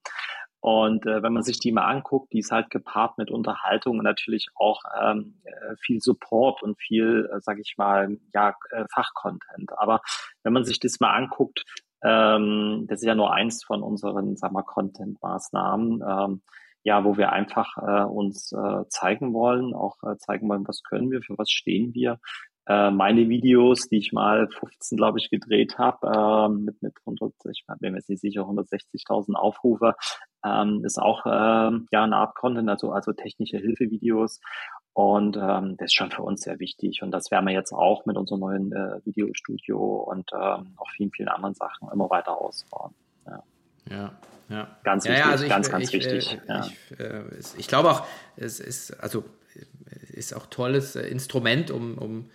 Und 0.61 1.05
äh, 1.05 1.23
wenn 1.23 1.31
man 1.31 1.43
sich 1.43 1.59
die 1.59 1.71
mal 1.71 1.85
anguckt, 1.85 2.33
die 2.33 2.39
ist 2.39 2.51
halt 2.51 2.69
gepaart 2.69 3.17
mit 3.17 3.31
Unterhaltung 3.31 3.99
und 3.99 4.03
natürlich 4.03 4.49
auch 4.55 4.81
ähm, 5.01 5.35
äh, 5.45 5.75
viel 5.79 6.01
Support 6.01 6.61
und 6.63 6.77
viel, 6.77 7.29
äh, 7.33 7.39
sage 7.39 7.61
ich 7.61 7.75
mal, 7.77 8.17
ja, 8.33 8.55
äh, 8.71 8.83
Fachcontent. 8.93 9.71
Aber 9.77 10.01
wenn 10.43 10.51
man 10.51 10.65
sich 10.65 10.79
das 10.79 10.99
mal 10.99 11.13
anguckt, 11.13 11.63
ähm, 12.03 12.85
das 12.89 12.99
ist 12.99 13.07
ja 13.07 13.15
nur 13.15 13.33
eins 13.33 13.63
von 13.63 13.81
unseren, 13.83 14.35
sagen 14.35 14.53
wir, 14.53 14.63
Content-Maßnahmen, 14.63 16.03
ähm, 16.05 16.41
ja, 16.83 17.03
wo 17.03 17.17
wir 17.17 17.31
einfach 17.31 17.77
äh, 17.77 18.03
uns 18.03 18.51
äh, 18.51 18.87
zeigen 18.89 19.33
wollen, 19.33 19.73
auch 19.73 19.97
äh, 20.03 20.17
zeigen 20.17 20.49
wollen, 20.49 20.67
was 20.67 20.83
können 20.83 21.11
wir, 21.11 21.21
für 21.21 21.37
was 21.37 21.49
stehen 21.49 21.93
wir 21.93 22.19
äh, 22.69 22.91
meine 22.91 23.27
Videos, 23.27 23.89
die 23.89 23.97
ich 23.97 24.13
mal 24.13 24.47
15, 24.47 24.95
glaube 24.95 25.17
ich, 25.17 25.31
gedreht 25.31 25.79
habe, 25.79 26.07
äh, 26.07 26.49
mit, 26.49 26.81
mit 26.83 26.93
100, 26.99 27.33
ich 27.51 27.65
bin 27.79 27.91
mir 27.91 27.97
jetzt 27.97 28.09
nicht 28.09 28.21
sicher, 28.21 28.41
160.000 28.41 29.33
Aufrufe, 29.33 29.95
ähm, 30.45 30.83
ist 30.85 31.01
auch 31.01 31.25
äh, 31.25 31.29
ja 31.91 32.03
eine 32.03 32.17
Art 32.17 32.35
Content, 32.35 32.69
also, 32.69 32.91
also 32.91 33.11
technische 33.11 33.57
Hilfevideos. 33.57 34.39
Und 34.93 35.35
ähm, 35.37 35.77
das 35.77 35.87
ist 35.87 35.95
schon 35.95 36.11
für 36.11 36.21
uns 36.21 36.41
sehr 36.41 36.59
wichtig. 36.59 37.01
Und 37.01 37.11
das 37.11 37.31
werden 37.31 37.45
wir 37.45 37.53
jetzt 37.53 37.71
auch 37.71 38.05
mit 38.05 38.17
unserem 38.17 38.41
neuen 38.41 38.71
äh, 38.71 39.03
Videostudio 39.03 39.77
und 39.79 40.29
ähm, 40.33 40.73
auch 40.77 40.89
vielen, 40.91 41.11
vielen 41.11 41.29
anderen 41.29 41.55
Sachen 41.55 41.89
immer 41.91 42.09
weiter 42.09 42.39
ausbauen. 42.39 42.93
Ja. 43.89 44.11
ja. 44.49 44.77
Ganz 44.83 45.05
wichtig, 45.05 45.19
ja, 45.19 45.25
ja, 45.25 45.31
also 45.31 45.43
ich, 45.43 45.49
ganz, 45.49 45.69
ganz 45.69 45.83
ich, 45.85 45.93
wichtig. 45.93 46.39
Äh, 46.47 46.47
ja. 46.47 46.65
Ich, 46.65 46.99
äh, 46.99 47.23
ich, 47.57 47.67
glaube 47.67 47.91
auch, 47.91 48.07
es 48.37 48.59
ist, 48.59 48.91
also, 49.01 49.25
ist 50.11 50.35
auch 50.35 50.45
tolles 50.47 50.95
Instrument, 50.95 51.71
um, 51.71 51.97
um 51.97 52.29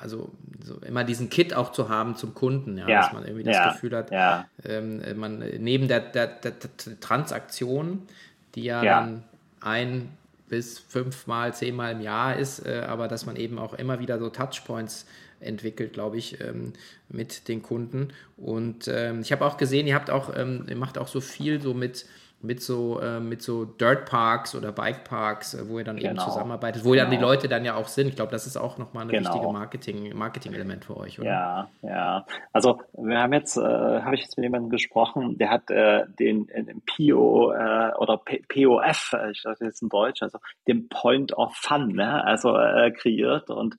also 0.00 0.30
so 0.64 0.78
immer 0.78 1.04
diesen 1.04 1.28
Kit 1.28 1.54
auch 1.54 1.72
zu 1.72 1.88
haben 1.88 2.16
zum 2.16 2.34
Kunden, 2.34 2.78
ja, 2.78 2.88
ja. 2.88 3.00
dass 3.00 3.12
man 3.12 3.24
irgendwie 3.24 3.44
das 3.44 3.56
ja. 3.56 3.72
Gefühl 3.72 3.96
hat, 3.96 4.10
ja. 4.10 4.46
ähm, 4.64 5.02
man 5.18 5.38
neben 5.58 5.88
der, 5.88 6.00
der, 6.00 6.26
der, 6.26 6.52
der, 6.52 7.00
Transaktion, 7.00 8.06
die 8.54 8.64
ja, 8.64 8.82
dann 8.82 9.24
ein 9.60 10.16
bis 10.48 10.78
fünfmal, 10.78 11.54
zehnmal 11.54 11.92
im 11.92 12.00
Jahr 12.00 12.36
ist, 12.36 12.66
äh, 12.66 12.82
aber 12.86 13.08
dass 13.08 13.26
man 13.26 13.36
eben 13.36 13.58
auch 13.58 13.74
immer 13.74 14.00
wieder 14.00 14.18
so 14.18 14.30
Touchpoints 14.30 15.06
entwickelt, 15.40 15.92
glaube 15.92 16.18
ich, 16.18 16.40
ähm, 16.40 16.72
mit 17.08 17.48
den 17.48 17.62
Kunden. 17.62 18.08
Und 18.36 18.88
ähm, 18.88 19.20
ich 19.20 19.32
habe 19.32 19.44
auch 19.44 19.56
gesehen, 19.56 19.86
ihr 19.86 19.94
habt 19.94 20.10
auch, 20.10 20.34
ähm, 20.36 20.66
ihr 20.68 20.76
macht 20.76 20.98
auch 20.98 21.08
so 21.08 21.20
viel 21.20 21.60
so 21.60 21.74
mit 21.74 22.06
mit 22.42 22.62
so, 22.62 22.98
äh, 23.00 23.20
mit 23.20 23.42
so 23.42 23.66
Dirt 23.66 24.06
Parks 24.06 24.54
oder 24.54 24.72
Bike 24.72 25.04
Parks, 25.04 25.52
äh, 25.54 25.68
wo 25.68 25.78
ihr 25.78 25.84
dann 25.84 25.96
genau. 25.96 26.10
eben 26.10 26.18
zusammenarbeitet, 26.20 26.84
wo 26.84 26.92
genau. 26.92 27.02
dann 27.02 27.10
die 27.10 27.18
Leute 27.18 27.48
dann 27.48 27.64
ja 27.64 27.74
auch 27.74 27.88
sind. 27.88 28.08
Ich 28.08 28.16
glaube, 28.16 28.32
das 28.32 28.46
ist 28.46 28.56
auch 28.56 28.78
nochmal 28.78 29.04
ein 29.04 29.08
genau. 29.08 29.28
wichtiges 29.28 29.52
Marketing, 29.52 30.16
Marketing-Element 30.16 30.86
für 30.86 30.96
euch, 30.96 31.20
oder? 31.20 31.28
Ja, 31.28 31.70
ja. 31.82 32.26
Also 32.52 32.80
wir 32.94 33.18
haben 33.18 33.34
jetzt, 33.34 33.58
äh, 33.58 33.60
habe 33.60 34.14
ich 34.14 34.22
jetzt 34.22 34.38
mit 34.38 34.44
jemandem 34.44 34.70
gesprochen, 34.70 35.36
der 35.36 35.50
hat 35.50 35.70
äh, 35.70 36.06
den, 36.18 36.48
äh, 36.48 36.64
den 36.64 36.82
PO 36.82 37.50
oder 37.50 38.16
P 38.16 38.42
POF, 38.48 39.14
ich 39.30 39.42
sage 39.42 39.66
jetzt 39.66 39.82
in 39.82 39.88
Deutsch, 39.88 40.22
also 40.22 40.38
den 40.66 40.88
Point 40.88 41.36
of 41.36 41.54
Fun, 41.54 41.94
ne? 41.94 42.24
also 42.24 42.52
kreiert 42.52 43.50
und 43.50 43.76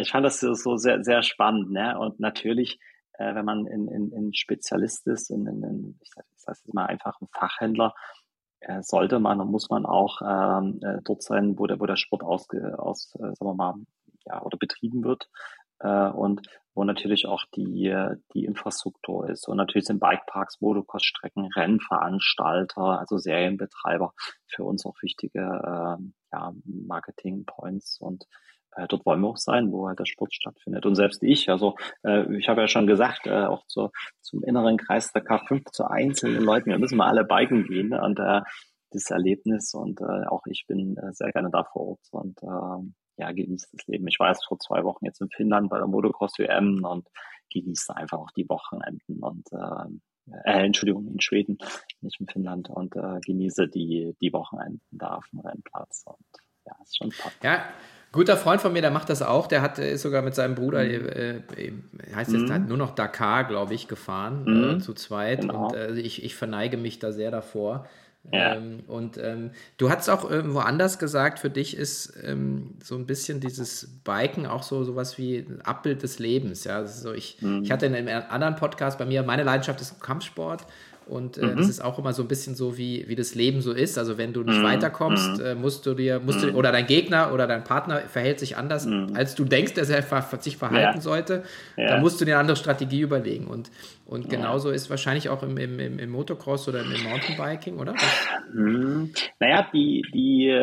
ich 0.00 0.10
fand 0.10 0.24
das 0.24 0.40
so 0.40 0.76
sehr, 0.76 1.04
sehr 1.04 1.22
spannend, 1.22 1.70
ne? 1.70 1.98
Und 1.98 2.20
natürlich 2.20 2.78
wenn 3.18 3.44
man 3.44 3.66
in, 3.66 3.88
in, 3.88 4.12
in 4.12 4.32
Spezialist 4.32 5.08
ist, 5.08 5.30
in, 5.30 5.44
in, 5.46 5.62
in 5.64 5.98
ich 6.00 6.10
sage 6.10 6.26
das 6.48 6.62
jetzt 6.64 6.74
mal 6.74 6.86
einfach 6.86 7.20
ein 7.20 7.28
Fachhändler, 7.32 7.94
äh, 8.60 8.82
sollte 8.82 9.18
man 9.20 9.40
und 9.40 9.50
muss 9.50 9.70
man 9.70 9.86
auch 9.86 10.20
ähm, 10.22 10.80
äh, 10.82 10.98
dort 11.04 11.22
sein, 11.22 11.58
wo 11.58 11.66
der, 11.66 11.80
wo 11.80 11.86
der 11.86 11.96
Sport 11.96 12.22
ausge, 12.22 12.78
aus, 12.78 13.14
äh, 13.16 13.34
sagen 13.34 13.36
wir 13.50 13.54
mal, 13.54 13.74
ja, 14.26 14.42
oder 14.42 14.58
betrieben 14.58 15.04
wird 15.04 15.28
äh, 15.80 16.08
und 16.08 16.46
wo 16.74 16.84
natürlich 16.84 17.26
auch 17.26 17.44
die, 17.56 17.92
die 18.34 18.44
Infrastruktur 18.44 19.28
ist. 19.28 19.48
Und 19.48 19.56
natürlich 19.56 19.86
sind 19.86 20.00
Bikeparks, 20.00 20.60
Motocross-Strecken, 20.60 21.50
Rennveranstalter, 21.56 23.00
also 23.00 23.18
Serienbetreiber 23.18 24.12
für 24.46 24.64
uns 24.64 24.86
auch 24.86 24.94
wichtige 25.02 25.40
äh, 25.40 26.02
ja, 26.32 26.52
Marketing-Points 26.64 27.98
und 28.00 28.26
äh, 28.78 28.86
dort 28.88 29.04
wollen 29.04 29.20
wir 29.20 29.28
auch 29.28 29.36
sein, 29.36 29.72
wo 29.72 29.88
halt 29.88 29.98
der 29.98 30.06
Sport 30.06 30.34
stattfindet. 30.34 30.86
Und 30.86 30.94
selbst 30.94 31.22
ich, 31.22 31.50
also 31.50 31.76
äh, 32.04 32.36
ich 32.36 32.48
habe 32.48 32.60
ja 32.60 32.68
schon 32.68 32.86
gesagt, 32.86 33.26
äh, 33.26 33.44
auch 33.44 33.66
zur, 33.66 33.90
zum 34.20 34.42
inneren 34.44 34.76
Kreis 34.76 35.12
der 35.12 35.24
K5 35.24 35.64
zu 35.72 35.84
einzelnen 35.84 36.44
Leuten, 36.44 36.70
wir 36.70 36.78
müssen 36.78 36.96
mal 36.96 37.08
alle 37.08 37.24
biken 37.24 37.64
gehen 37.64 37.88
ne? 37.90 38.02
und 38.02 38.18
äh, 38.18 38.40
das 38.90 39.10
Erlebnis 39.10 39.74
und 39.74 40.00
äh, 40.00 40.26
auch 40.26 40.46
ich 40.46 40.64
bin 40.66 40.96
äh, 40.96 41.12
sehr 41.12 41.30
gerne 41.32 41.50
da 41.50 41.64
vor 41.64 41.88
Ort 41.88 42.00
und 42.10 42.42
äh, 42.42 42.92
ja, 43.20 43.32
genießt 43.32 43.68
das 43.72 43.86
Leben. 43.86 44.06
Ich 44.06 44.18
war 44.18 44.28
jetzt 44.28 44.46
vor 44.46 44.58
zwei 44.58 44.84
Wochen 44.84 45.04
jetzt 45.04 45.20
in 45.20 45.28
Finnland 45.28 45.68
bei 45.68 45.78
der 45.78 45.88
Motocross 45.88 46.38
WM 46.38 46.84
und 46.84 47.08
genieße 47.52 47.94
einfach 47.94 48.18
auch 48.18 48.30
die 48.30 48.48
Wochenenden 48.48 49.18
und 49.20 49.46
äh, 49.52 50.30
äh, 50.44 50.64
Entschuldigung, 50.64 51.08
in 51.08 51.20
Schweden, 51.20 51.58
nicht 52.00 52.20
in 52.20 52.28
Finnland 52.28 52.70
und 52.70 52.94
äh, 52.96 53.20
genieße 53.24 53.68
die, 53.68 54.14
die 54.20 54.32
Wochenenden 54.32 54.80
da 54.90 55.16
auf 55.16 55.26
dem 55.32 55.40
Rennplatz 55.40 56.04
und 56.06 56.26
ja, 56.64 56.76
ist 56.82 56.96
schon 56.96 57.10
toll. 57.10 57.32
Ja, 57.42 57.64
Guter 58.10 58.36
Freund 58.36 58.60
von 58.60 58.72
mir, 58.72 58.80
der 58.80 58.90
macht 58.90 59.10
das 59.10 59.22
auch. 59.22 59.46
Der 59.46 59.60
hat, 59.60 59.78
ist 59.78 60.02
sogar 60.02 60.22
mit 60.22 60.34
seinem 60.34 60.54
Bruder, 60.54 60.82
mhm. 60.82 60.90
äh, 60.90 61.30
äh 61.36 61.72
heißt 62.14 62.32
jetzt 62.32 62.48
mhm. 62.48 62.52
halt 62.52 62.68
nur 62.68 62.78
noch 62.78 62.94
Dakar, 62.94 63.44
glaube 63.44 63.74
ich, 63.74 63.86
gefahren, 63.86 64.44
mhm. 64.44 64.76
äh, 64.76 64.78
zu 64.78 64.94
zweit. 64.94 65.42
Genau. 65.42 65.68
Und 65.68 65.74
äh, 65.74 65.92
ich, 65.94 66.24
ich 66.24 66.34
verneige 66.34 66.76
mich 66.76 66.98
da 66.98 67.12
sehr 67.12 67.30
davor. 67.30 67.86
Ja. 68.32 68.56
Ähm, 68.56 68.80
und 68.86 69.16
ähm, 69.18 69.50
du 69.78 69.90
hast 69.90 70.08
auch 70.08 70.28
irgendwo 70.28 70.58
anders 70.58 70.98
gesagt, 70.98 71.38
für 71.38 71.50
dich 71.50 71.76
ist 71.76 72.12
ähm, 72.22 72.74
so 72.82 72.96
ein 72.96 73.06
bisschen 73.06 73.40
dieses 73.40 74.00
Biken 74.04 74.46
auch 74.46 74.62
so 74.62 74.84
sowas 74.84 75.16
wie 75.18 75.38
ein 75.38 75.62
Abbild 75.62 76.02
des 76.02 76.18
Lebens. 76.18 76.64
Ja, 76.64 76.86
so 76.86 77.12
ich, 77.12 77.40
mhm. 77.40 77.62
ich 77.62 77.70
hatte 77.70 77.86
in 77.86 77.94
einem 77.94 78.24
anderen 78.28 78.56
Podcast 78.56 78.98
bei 78.98 79.06
mir, 79.06 79.22
meine 79.22 79.44
Leidenschaft 79.44 79.80
ist 79.80 80.00
Kampfsport 80.02 80.66
und 81.08 81.38
äh, 81.38 81.46
mhm. 81.46 81.56
das 81.56 81.68
ist 81.68 81.82
auch 81.82 81.98
immer 81.98 82.12
so 82.12 82.22
ein 82.22 82.28
bisschen 82.28 82.54
so, 82.54 82.76
wie, 82.76 83.08
wie 83.08 83.16
das 83.16 83.34
Leben 83.34 83.60
so 83.60 83.72
ist. 83.72 83.98
Also 83.98 84.18
wenn 84.18 84.32
du 84.32 84.42
nicht 84.42 84.58
mhm. 84.58 84.64
weiterkommst, 84.64 85.38
mhm. 85.38 85.44
äh, 85.44 85.54
musst 85.54 85.86
du 85.86 85.94
dir, 85.94 86.20
musst 86.20 86.42
du, 86.42 86.48
mhm. 86.48 86.54
oder 86.54 86.70
dein 86.70 86.86
Gegner 86.86 87.32
oder 87.32 87.46
dein 87.46 87.64
Partner 87.64 88.00
verhält 88.00 88.38
sich 88.38 88.56
anders, 88.56 88.86
mhm. 88.86 89.12
als 89.14 89.34
du 89.34 89.44
denkst, 89.44 89.74
dass 89.74 89.88
er 89.88 90.02
sich 90.40 90.56
verhalten 90.56 90.96
ja. 90.96 91.00
sollte, 91.00 91.42
ja. 91.76 91.88
dann 91.88 92.00
musst 92.00 92.20
du 92.20 92.24
dir 92.24 92.34
eine 92.34 92.40
andere 92.40 92.56
Strategie 92.56 93.00
überlegen. 93.00 93.46
Und, 93.46 93.70
und 94.04 94.28
genauso 94.28 94.68
ja. 94.68 94.74
ist 94.74 94.90
wahrscheinlich 94.90 95.28
auch 95.28 95.42
im, 95.42 95.56
im, 95.56 95.98
im, 95.98 96.10
Motocross 96.10 96.68
oder 96.68 96.82
im 96.82 97.02
Mountainbiking, 97.02 97.78
oder? 97.78 97.94
Mhm. 98.52 99.12
Naja, 99.40 99.66
die, 99.72 100.02
die, 100.12 100.54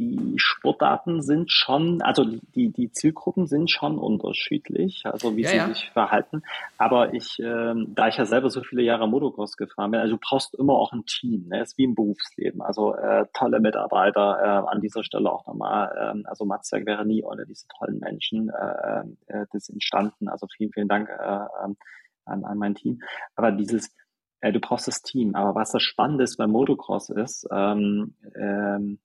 die 0.00 0.32
Sportarten 0.38 1.20
sind 1.20 1.52
schon, 1.52 2.00
also 2.00 2.24
die, 2.24 2.70
die 2.70 2.90
Zielgruppen 2.90 3.46
sind 3.46 3.70
schon 3.70 3.98
unterschiedlich, 3.98 5.02
also 5.04 5.36
wie 5.36 5.42
ja, 5.42 5.48
sie 5.48 5.56
ja. 5.56 5.68
sich 5.68 5.90
verhalten. 5.90 6.42
Aber 6.78 7.12
ich, 7.12 7.38
äh, 7.38 7.74
da 7.88 8.08
ich 8.08 8.16
ja 8.16 8.24
selber 8.24 8.48
so 8.48 8.62
viele 8.62 8.80
Jahre 8.80 9.06
Motocross 9.06 9.58
gefahren 9.58 9.90
bin, 9.90 10.00
also 10.00 10.16
du 10.16 10.20
brauchst 10.20 10.54
immer 10.54 10.72
auch 10.72 10.92
ein 10.92 11.04
Team, 11.04 11.48
ne? 11.48 11.60
ist 11.60 11.76
wie 11.76 11.84
im 11.84 11.94
Berufsleben. 11.94 12.62
Also 12.62 12.94
äh, 12.94 13.26
tolle 13.34 13.60
Mitarbeiter, 13.60 14.38
äh, 14.40 14.72
an 14.72 14.80
dieser 14.80 15.04
Stelle 15.04 15.30
auch 15.30 15.46
nochmal, 15.46 16.16
äh, 16.16 16.26
also 16.26 16.46
Matzberg 16.46 16.86
wäre 16.86 17.04
nie 17.04 17.22
ohne 17.22 17.44
diese 17.44 17.66
tollen 17.68 17.98
Menschen 17.98 18.48
äh, 18.48 19.02
äh, 19.26 19.46
das 19.52 19.68
entstanden. 19.68 20.28
Also 20.28 20.46
vielen, 20.46 20.72
vielen 20.72 20.88
Dank 20.88 21.10
äh, 21.10 21.46
ähm, 21.62 21.76
an, 22.24 22.44
an 22.44 22.56
mein 22.56 22.74
Team. 22.74 23.02
Aber 23.36 23.52
dieses, 23.52 23.94
äh, 24.40 24.50
du 24.50 24.60
brauchst 24.60 24.88
das 24.88 25.02
Team. 25.02 25.34
Aber 25.34 25.54
was 25.54 25.72
das 25.72 25.82
Spannende 25.82 26.24
ist 26.24 26.38
beim 26.38 26.52
Motocross 26.52 27.10
ist, 27.10 27.46
ähm, 27.52 28.14
ähm, 28.34 28.98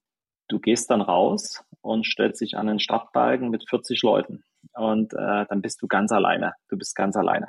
du 0.47 0.59
gehst 0.59 0.89
dann 0.89 1.01
raus 1.01 1.63
und 1.81 2.05
stellst 2.05 2.41
dich 2.41 2.57
an 2.57 2.67
den 2.67 2.79
Startbalken 2.79 3.49
mit 3.49 3.67
40 3.69 4.01
Leuten. 4.01 4.43
Und 4.73 5.13
äh, 5.13 5.45
dann 5.47 5.61
bist 5.61 5.81
du 5.81 5.87
ganz 5.87 6.11
alleine. 6.11 6.53
Du 6.69 6.77
bist 6.77 6.95
ganz 6.95 7.15
alleine. 7.15 7.47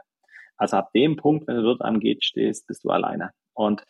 Also 0.56 0.76
ab 0.76 0.92
dem 0.92 1.16
Punkt, 1.16 1.46
wenn 1.46 1.56
du 1.56 1.62
dort 1.62 1.82
am 1.82 2.00
Gate 2.00 2.24
stehst, 2.24 2.66
bist 2.66 2.84
du 2.84 2.90
alleine. 2.90 3.30
Und 3.54 3.84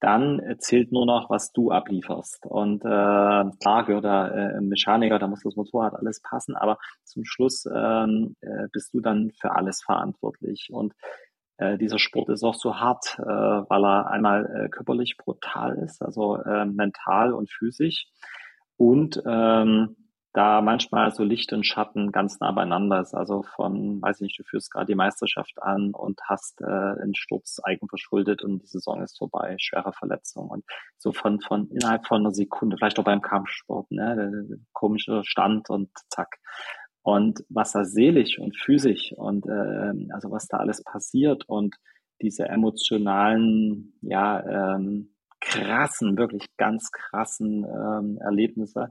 dann 0.00 0.40
zählt 0.58 0.92
nur 0.92 1.06
noch, 1.06 1.28
was 1.28 1.52
du 1.52 1.72
ablieferst. 1.72 2.46
Und 2.46 2.84
äh, 2.84 2.88
klar 2.88 3.84
gehört 3.84 4.04
da 4.04 4.28
äh, 4.28 4.60
Mechaniker, 4.60 5.18
da 5.18 5.26
muss 5.26 5.42
das 5.42 5.56
Motorrad 5.56 5.94
alles 5.94 6.20
passen, 6.22 6.54
aber 6.54 6.78
zum 7.04 7.24
Schluss 7.24 7.66
ähm, 7.66 8.36
äh, 8.40 8.68
bist 8.72 8.94
du 8.94 9.00
dann 9.00 9.32
für 9.40 9.56
alles 9.56 9.82
verantwortlich. 9.82 10.68
Und 10.70 10.94
äh, 11.58 11.76
dieser 11.76 11.98
Sport 11.98 12.30
ist 12.30 12.42
auch 12.42 12.54
so 12.54 12.76
hart, 12.76 13.16
äh, 13.18 13.22
weil 13.22 13.84
er 13.84 14.10
einmal 14.10 14.46
äh, 14.46 14.68
körperlich 14.68 15.16
brutal 15.16 15.76
ist, 15.78 16.02
also 16.02 16.36
äh, 16.36 16.64
mental 16.64 17.32
und 17.32 17.50
physisch. 17.50 18.06
Und 18.76 19.22
ähm, 19.26 19.96
da 20.32 20.60
manchmal 20.60 21.10
so 21.12 21.24
Licht 21.24 21.52
und 21.52 21.66
Schatten 21.66 22.12
ganz 22.12 22.38
nah 22.38 22.52
beieinander 22.52 23.00
ist. 23.00 23.14
Also 23.14 23.42
von, 23.42 24.00
weiß 24.00 24.16
ich 24.16 24.22
nicht, 24.22 24.38
du 24.38 24.44
führst 24.44 24.70
gerade 24.70 24.86
die 24.86 24.94
Meisterschaft 24.94 25.60
an 25.60 25.92
und 25.94 26.20
hast 26.24 26.60
äh, 26.60 26.64
einen 26.64 27.16
Sturz 27.16 27.58
eigenverschuldet 27.62 28.44
und 28.44 28.62
die 28.62 28.66
Saison 28.66 29.02
ist 29.02 29.18
vorbei, 29.18 29.56
schwere 29.58 29.92
Verletzung. 29.92 30.48
Und 30.48 30.64
so 30.96 31.12
von, 31.12 31.40
von 31.40 31.68
innerhalb 31.70 32.06
von 32.06 32.20
einer 32.20 32.32
Sekunde, 32.32 32.76
vielleicht 32.76 32.98
auch 33.00 33.04
beim 33.04 33.22
Kampfsport, 33.22 33.90
ne, 33.90 34.14
der, 34.14 34.30
der 34.30 34.58
komische 34.72 35.22
Stand 35.24 35.70
und 35.70 35.90
zack. 36.10 36.38
Und 37.08 37.42
was 37.48 37.72
da 37.72 37.86
seelisch 37.86 38.38
und 38.38 38.54
physisch 38.54 39.14
und 39.16 39.46
äh, 39.46 40.12
also 40.12 40.30
was 40.30 40.46
da 40.46 40.58
alles 40.58 40.84
passiert 40.84 41.48
und 41.48 41.74
diese 42.20 42.44
emotionalen, 42.46 43.94
ja, 44.02 44.74
ähm, 44.76 45.14
krassen, 45.40 46.18
wirklich 46.18 46.54
ganz 46.58 46.90
krassen 46.92 47.64
ähm, 47.64 48.18
Erlebnisse, 48.18 48.90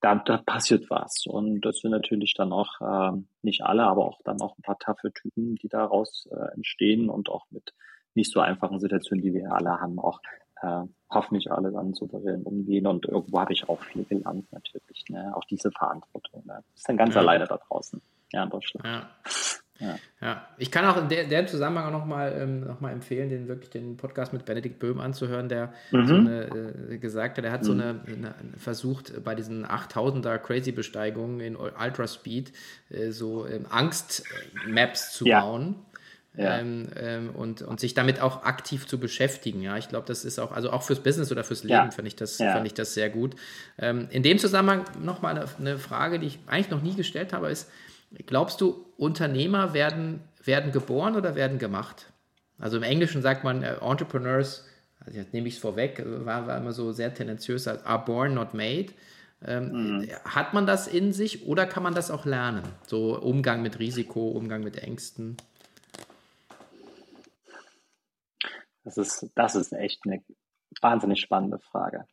da, 0.00 0.16
da 0.16 0.38
passiert 0.38 0.90
was. 0.90 1.24
Und 1.24 1.60
das 1.60 1.78
sind 1.78 1.92
natürlich 1.92 2.34
dann 2.34 2.52
auch, 2.52 2.80
ähm, 2.80 3.28
nicht 3.42 3.62
alle, 3.62 3.84
aber 3.84 4.06
auch 4.06 4.18
dann 4.24 4.40
auch 4.40 4.58
ein 4.58 4.62
paar 4.62 4.80
taffe 4.80 5.12
Typen, 5.12 5.54
die 5.54 5.68
daraus 5.68 6.28
äh, 6.32 6.54
entstehen 6.56 7.08
und 7.08 7.28
auch 7.28 7.46
mit 7.50 7.74
nicht 8.14 8.32
so 8.32 8.40
einfachen 8.40 8.80
Situationen, 8.80 9.22
die 9.22 9.34
wir 9.34 9.52
alle 9.52 9.80
haben, 9.80 10.00
auch 10.00 10.20
äh, 10.62 10.82
hoffentlich 11.10 11.50
alle 11.52 11.70
dann 11.70 11.92
souverän 11.94 12.42
umgehen. 12.42 12.86
Und 12.86 13.06
irgendwo 13.06 13.40
habe 13.40 13.52
ich 13.52 13.68
auch 13.68 13.80
viel 13.82 14.04
gelernt 14.04 14.50
natürlich. 14.52 15.04
Ne? 15.08 15.32
Auch 15.34 15.44
diese 15.44 15.70
Verantwortung. 15.70 16.44
Ne? 16.46 16.62
Ist 16.74 16.88
dann 16.88 16.96
ganz 16.96 17.14
ja. 17.14 17.20
alleine 17.20 17.46
da 17.46 17.58
draußen, 17.68 18.00
ja, 18.32 18.44
in 18.44 18.50
Deutschland. 18.50 18.86
Ja. 18.86 19.08
Ja. 19.80 19.98
ja. 20.20 20.46
ich 20.58 20.70
kann 20.70 20.84
auch 20.84 20.96
in 20.96 21.08
der, 21.08 21.24
der 21.24 21.46
Zusammenhang 21.46 21.86
auch 21.86 21.98
nochmal 21.98 22.36
ähm, 22.38 22.60
noch 22.60 22.80
mal 22.80 22.92
empfehlen, 22.92 23.30
den 23.30 23.48
wirklich 23.48 23.70
den 23.70 23.96
Podcast 23.96 24.32
mit 24.32 24.44
Benedikt 24.44 24.78
Böhm 24.78 25.00
anzuhören, 25.00 25.48
der 25.48 25.72
mhm. 25.90 26.06
so 26.06 26.14
eine, 26.14 26.44
äh, 26.90 26.98
gesagt 26.98 27.38
hat, 27.38 27.44
er 27.44 27.52
hat 27.52 27.62
mhm. 27.62 27.66
so 27.66 27.72
eine, 27.72 28.00
eine, 28.06 28.34
versucht 28.58 29.24
bei 29.24 29.34
diesen 29.34 29.66
8000er 29.66 30.38
Crazy-Besteigungen 30.38 31.40
in 31.40 31.56
Ultra 31.56 32.06
Speed 32.06 32.52
äh, 32.90 33.10
so 33.10 33.46
ähm, 33.46 33.66
Angst-Maps 33.68 35.12
zu 35.12 35.26
ja. 35.26 35.40
bauen. 35.40 35.76
Ja. 36.34 36.58
Ähm, 36.58 36.88
ähm, 36.96 37.30
und, 37.30 37.60
und 37.60 37.78
sich 37.78 37.92
damit 37.92 38.22
auch 38.22 38.44
aktiv 38.44 38.86
zu 38.86 38.98
beschäftigen. 38.98 39.60
Ja, 39.60 39.76
ich 39.76 39.90
glaube, 39.90 40.06
das 40.06 40.24
ist 40.24 40.38
auch, 40.38 40.52
also 40.52 40.70
auch 40.70 40.82
fürs 40.82 41.00
Business 41.00 41.30
oder 41.30 41.44
fürs 41.44 41.62
Leben 41.62 41.74
ja. 41.74 41.90
fand 41.90 42.08
ich 42.08 42.16
das, 42.16 42.38
ja. 42.38 42.52
fand 42.52 42.66
ich 42.66 42.72
das 42.72 42.94
sehr 42.94 43.10
gut. 43.10 43.36
Ähm, 43.78 44.08
in 44.10 44.22
dem 44.22 44.38
Zusammenhang 44.38 44.84
nochmal 45.02 45.36
eine, 45.36 45.46
eine 45.58 45.78
Frage, 45.78 46.18
die 46.18 46.28
ich 46.28 46.38
eigentlich 46.46 46.70
noch 46.70 46.82
nie 46.82 46.94
gestellt 46.94 47.34
habe, 47.34 47.50
ist, 47.50 47.70
glaubst 48.26 48.62
du, 48.62 48.86
Unternehmer 48.96 49.74
werden, 49.74 50.20
werden 50.42 50.72
geboren 50.72 51.16
oder 51.16 51.34
werden 51.34 51.58
gemacht? 51.58 52.06
Also 52.58 52.78
im 52.78 52.82
Englischen 52.82 53.20
sagt 53.20 53.44
man 53.44 53.62
äh, 53.62 53.74
Entrepreneurs, 53.82 54.64
also 55.04 55.18
jetzt 55.18 55.34
nehme 55.34 55.48
ich 55.48 55.54
es 55.54 55.60
vorweg, 55.60 56.02
war, 56.06 56.46
war 56.46 56.56
immer 56.56 56.72
so 56.72 56.92
sehr 56.92 57.12
tendenziös, 57.12 57.66
are 57.68 58.04
born, 58.04 58.34
not 58.34 58.54
made. 58.54 58.86
Ähm, 59.44 59.98
mhm. 59.98 60.08
Hat 60.24 60.54
man 60.54 60.66
das 60.66 60.86
in 60.86 61.12
sich 61.12 61.46
oder 61.46 61.66
kann 61.66 61.82
man 61.82 61.94
das 61.94 62.10
auch 62.10 62.24
lernen? 62.24 62.62
So 62.86 63.18
Umgang 63.18 63.62
mit 63.62 63.78
Risiko, 63.80 64.28
Umgang 64.28 64.62
mit 64.62 64.78
Ängsten? 64.78 65.36
Das 68.84 68.96
ist, 68.96 69.30
das 69.34 69.54
ist 69.54 69.72
echt 69.72 70.00
eine 70.04 70.22
wahnsinnig 70.80 71.20
spannende 71.20 71.58
Frage. 71.58 72.06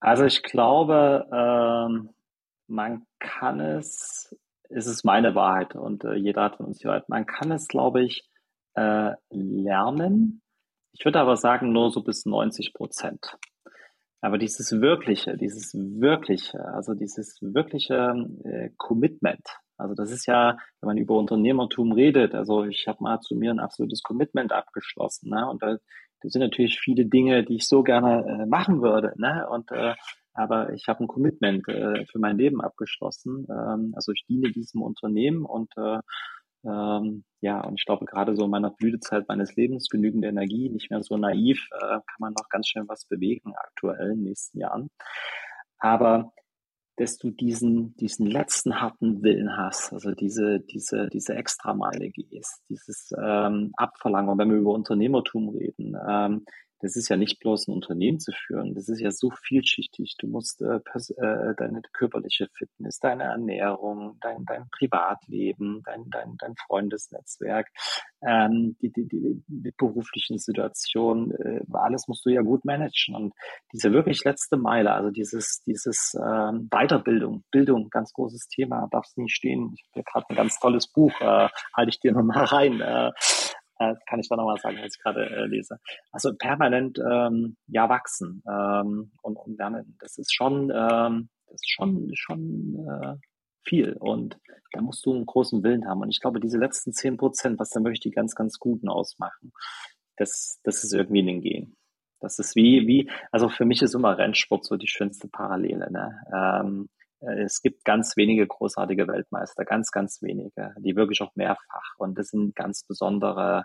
Also 0.00 0.24
ich 0.24 0.42
glaube, 0.42 1.28
ähm, 1.32 2.10
man 2.66 3.06
kann 3.18 3.60
es, 3.60 4.34
es 4.70 4.86
ist 4.86 5.04
meine 5.04 5.34
Wahrheit 5.34 5.74
und 5.74 6.04
äh, 6.04 6.14
jeder 6.14 6.44
hat 6.44 6.56
von 6.56 6.66
uns 6.66 6.78
gehört, 6.78 7.08
man 7.08 7.26
kann 7.26 7.50
es, 7.50 7.68
glaube 7.68 8.02
ich, 8.02 8.28
äh, 8.74 9.12
lernen. 9.30 10.42
Ich 10.92 11.04
würde 11.04 11.20
aber 11.20 11.36
sagen, 11.36 11.72
nur 11.72 11.90
so 11.90 12.02
bis 12.02 12.24
90 12.24 12.72
Prozent. 12.72 13.36
Aber 14.22 14.38
dieses 14.38 14.80
wirkliche, 14.80 15.36
dieses 15.36 15.74
wirkliche, 15.74 16.64
also 16.64 16.94
dieses 16.94 17.38
wirkliche 17.40 18.14
äh, 18.44 18.70
Commitment, 18.76 19.46
also 19.80 19.94
das 19.94 20.10
ist 20.10 20.26
ja, 20.26 20.56
wenn 20.80 20.88
man 20.88 20.98
über 20.98 21.16
Unternehmertum 21.16 21.92
redet, 21.92 22.34
also 22.34 22.64
ich 22.64 22.86
habe 22.86 23.02
mal 23.02 23.20
zu 23.20 23.34
mir 23.34 23.50
ein 23.50 23.60
absolutes 23.60 24.02
Commitment 24.02 24.52
abgeschlossen. 24.52 25.30
Ne? 25.30 25.48
Und 25.48 25.62
da, 25.62 25.76
da 26.20 26.28
sind 26.28 26.42
natürlich 26.42 26.78
viele 26.78 27.06
Dinge, 27.06 27.44
die 27.44 27.56
ich 27.56 27.66
so 27.66 27.82
gerne 27.82 28.24
äh, 28.26 28.46
machen 28.46 28.82
würde. 28.82 29.14
Ne? 29.16 29.48
Und 29.48 29.70
äh, 29.72 29.94
aber 30.32 30.72
ich 30.72 30.86
habe 30.88 31.04
ein 31.04 31.08
Commitment 31.08 31.66
äh, 31.68 32.06
für 32.06 32.18
mein 32.18 32.38
Leben 32.38 32.60
abgeschlossen. 32.60 33.46
Ähm, 33.50 33.92
also 33.94 34.12
ich 34.12 34.24
diene 34.28 34.52
diesem 34.52 34.82
Unternehmen 34.82 35.44
und 35.44 35.70
äh, 35.76 35.98
ähm, 36.64 37.24
ja, 37.40 37.60
und 37.62 37.78
ich 37.78 37.86
glaube, 37.86 38.04
gerade 38.04 38.36
so 38.36 38.44
in 38.44 38.50
meiner 38.50 38.70
Blütezeit 38.70 39.26
meines 39.28 39.56
Lebens, 39.56 39.88
genügend 39.88 40.24
Energie, 40.24 40.68
nicht 40.68 40.90
mehr 40.90 41.02
so 41.02 41.16
naiv, 41.16 41.68
äh, 41.72 41.80
kann 41.80 42.18
man 42.18 42.34
noch 42.34 42.48
ganz 42.50 42.68
schnell 42.68 42.84
was 42.86 43.06
bewegen 43.06 43.54
aktuell 43.56 44.10
in 44.10 44.18
den 44.18 44.24
nächsten 44.24 44.58
Jahren. 44.58 44.90
Aber 45.78 46.32
dass 47.00 47.16
du 47.16 47.30
diesen, 47.30 47.96
diesen 47.96 48.26
letzten 48.26 48.78
harten 48.78 49.22
Willen 49.22 49.56
hast, 49.56 49.94
also 49.94 50.10
diese, 50.12 50.60
diese, 50.60 51.08
diese 51.08 51.34
Extrameile 51.34 52.10
gehst, 52.10 52.62
dieses 52.68 53.10
ähm, 53.18 53.72
Abverlangen, 53.78 54.36
wenn 54.36 54.50
wir 54.50 54.58
über 54.58 54.74
Unternehmertum 54.74 55.48
reden, 55.48 55.96
ähm, 56.06 56.44
das 56.80 56.96
ist 56.96 57.08
ja 57.08 57.16
nicht 57.16 57.40
bloß 57.40 57.68
ein 57.68 57.74
Unternehmen 57.74 58.20
zu 58.20 58.32
führen, 58.32 58.74
das 58.74 58.88
ist 58.88 59.00
ja 59.00 59.10
so 59.10 59.30
vielschichtig. 59.30 60.16
Du 60.18 60.26
musst 60.26 60.62
äh, 60.62 60.76
äh, 60.76 61.54
deine 61.56 61.82
körperliche 61.92 62.48
Fitness, 62.56 62.98
deine 62.98 63.24
Ernährung, 63.24 64.16
dein, 64.20 64.44
dein 64.46 64.68
Privatleben, 64.70 65.82
dein, 65.84 66.08
dein, 66.10 66.36
dein 66.38 66.54
Freundesnetzwerk, 66.56 67.68
ähm, 68.26 68.76
die, 68.80 68.90
die, 68.92 69.06
die, 69.06 69.42
die 69.46 69.72
beruflichen 69.76 70.38
Situationen, 70.38 71.32
äh, 71.32 71.60
alles 71.72 72.08
musst 72.08 72.24
du 72.24 72.30
ja 72.30 72.42
gut 72.42 72.64
managen. 72.64 73.14
Und 73.14 73.34
diese 73.72 73.92
wirklich 73.92 74.24
letzte 74.24 74.56
Meile, 74.56 74.92
also 74.92 75.10
dieses, 75.10 75.62
dieses 75.66 76.14
ähm, 76.14 76.68
Weiterbildung, 76.70 77.44
Bildung, 77.50 77.90
ganz 77.90 78.12
großes 78.12 78.48
Thema, 78.48 78.88
darfst 78.90 79.18
nicht 79.18 79.34
stehen. 79.34 79.72
Ich 79.74 79.82
habe 79.84 79.92
hier 79.94 80.02
gerade 80.04 80.26
ein 80.30 80.36
ganz 80.36 80.58
tolles 80.58 80.88
Buch, 80.88 81.12
äh, 81.20 81.48
halte 81.74 81.90
ich 81.90 82.00
dir 82.00 82.12
nochmal 82.12 82.44
rein. 82.44 82.80
Äh, 82.80 83.12
äh, 83.80 83.94
kann 84.06 84.20
ich 84.20 84.28
da 84.28 84.36
nochmal 84.36 84.58
sagen, 84.58 84.78
was 84.82 84.94
ich 84.94 85.02
gerade 85.02 85.24
äh, 85.24 85.46
lese. 85.46 85.78
Also 86.12 86.34
permanent 86.36 86.98
ähm, 86.98 87.56
ja 87.66 87.88
wachsen 87.88 88.42
ähm, 88.48 89.10
und, 89.22 89.36
und 89.36 89.58
lernen. 89.58 89.96
Das 90.00 90.18
ist 90.18 90.34
schon, 90.34 90.70
ähm, 90.74 91.30
das 91.46 91.54
ist 91.54 91.70
schon, 91.70 92.10
schon 92.14 92.86
äh, 92.88 93.16
viel. 93.64 93.94
Und 93.98 94.38
da 94.72 94.82
musst 94.82 95.04
du 95.06 95.14
einen 95.14 95.26
großen 95.26 95.62
Willen 95.62 95.88
haben. 95.88 96.02
Und 96.02 96.10
ich 96.10 96.20
glaube, 96.20 96.40
diese 96.40 96.58
letzten 96.58 96.92
zehn 96.92 97.16
Prozent, 97.16 97.58
was 97.58 97.70
da 97.70 97.80
möchte 97.80 98.08
ich 98.08 98.14
ganz, 98.14 98.34
ganz 98.34 98.58
guten 98.58 98.88
ausmachen, 98.88 99.52
das, 100.16 100.60
das 100.62 100.84
ist 100.84 100.92
irgendwie 100.92 101.20
in 101.20 101.26
den 101.26 101.40
Gehen. 101.40 101.76
Das 102.20 102.38
ist 102.38 102.54
wie, 102.54 102.86
wie, 102.86 103.10
also 103.32 103.48
für 103.48 103.64
mich 103.64 103.80
ist 103.80 103.94
immer 103.94 104.18
Rennsport 104.18 104.66
so 104.66 104.76
die 104.76 104.88
schönste 104.88 105.26
Parallele. 105.28 105.90
Ne? 105.90 106.20
Ähm, 106.34 106.88
äh, 106.92 106.99
es 107.20 107.60
gibt 107.60 107.84
ganz 107.84 108.16
wenige 108.16 108.46
großartige 108.46 109.06
Weltmeister, 109.06 109.64
ganz, 109.64 109.90
ganz 109.90 110.22
wenige, 110.22 110.74
die 110.78 110.96
wirklich 110.96 111.20
auch 111.22 111.34
mehrfach. 111.34 111.94
Und 111.98 112.18
das 112.18 112.28
sind 112.28 112.54
ganz 112.54 112.84
besondere, 112.84 113.64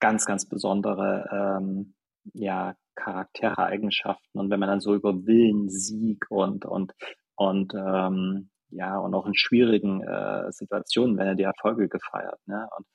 ganz, 0.00 0.26
ganz 0.26 0.46
besondere 0.46 1.58
ähm, 1.60 1.94
ja, 2.32 2.74
Charaktere, 2.96 3.58
Eigenschaften. 3.58 4.38
Und 4.38 4.50
wenn 4.50 4.60
man 4.60 4.68
dann 4.68 4.80
so 4.80 4.94
über 4.94 5.24
Willen, 5.26 5.68
Sieg 5.70 6.26
und, 6.28 6.64
und, 6.64 6.92
und 7.36 7.74
ähm, 7.74 8.50
ja, 8.70 8.98
und 8.98 9.14
auch 9.14 9.26
in 9.26 9.34
schwierigen 9.34 10.02
äh, 10.02 10.50
Situationen 10.52 11.16
werden 11.16 11.28
ja 11.28 11.34
die 11.34 11.42
Erfolge 11.42 11.88
gefeiert. 11.88 12.38
Ne? 12.46 12.68
Und 12.76 12.86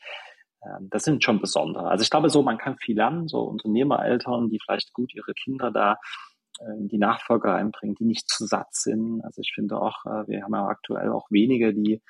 ähm, 0.64 0.90
das 0.90 1.04
sind 1.04 1.24
schon 1.24 1.42
besondere. 1.42 1.90
Also 1.90 2.04
ich 2.04 2.10
glaube 2.10 2.30
so, 2.30 2.42
man 2.44 2.58
kann 2.58 2.78
viel 2.78 2.96
lernen, 2.96 3.28
so 3.28 3.42
Unternehmereltern, 3.42 4.50
die 4.50 4.60
vielleicht 4.64 4.94
gut 4.94 5.14
ihre 5.14 5.34
Kinder 5.34 5.72
da 5.72 5.98
die 6.62 6.98
Nachfolger 6.98 7.54
einbringen, 7.54 7.96
die 7.96 8.06
nicht 8.06 8.30
zu 8.30 8.46
satt 8.46 8.74
sind. 8.74 9.22
Also 9.24 9.42
ich 9.42 9.52
finde 9.54 9.80
auch, 9.80 10.06
äh, 10.06 10.28
wir 10.28 10.44
haben 10.44 10.54
ja 10.54 10.68
aktuell 10.68 11.10
auch 11.10 11.30
wenige, 11.30 11.74
die, 11.74 12.02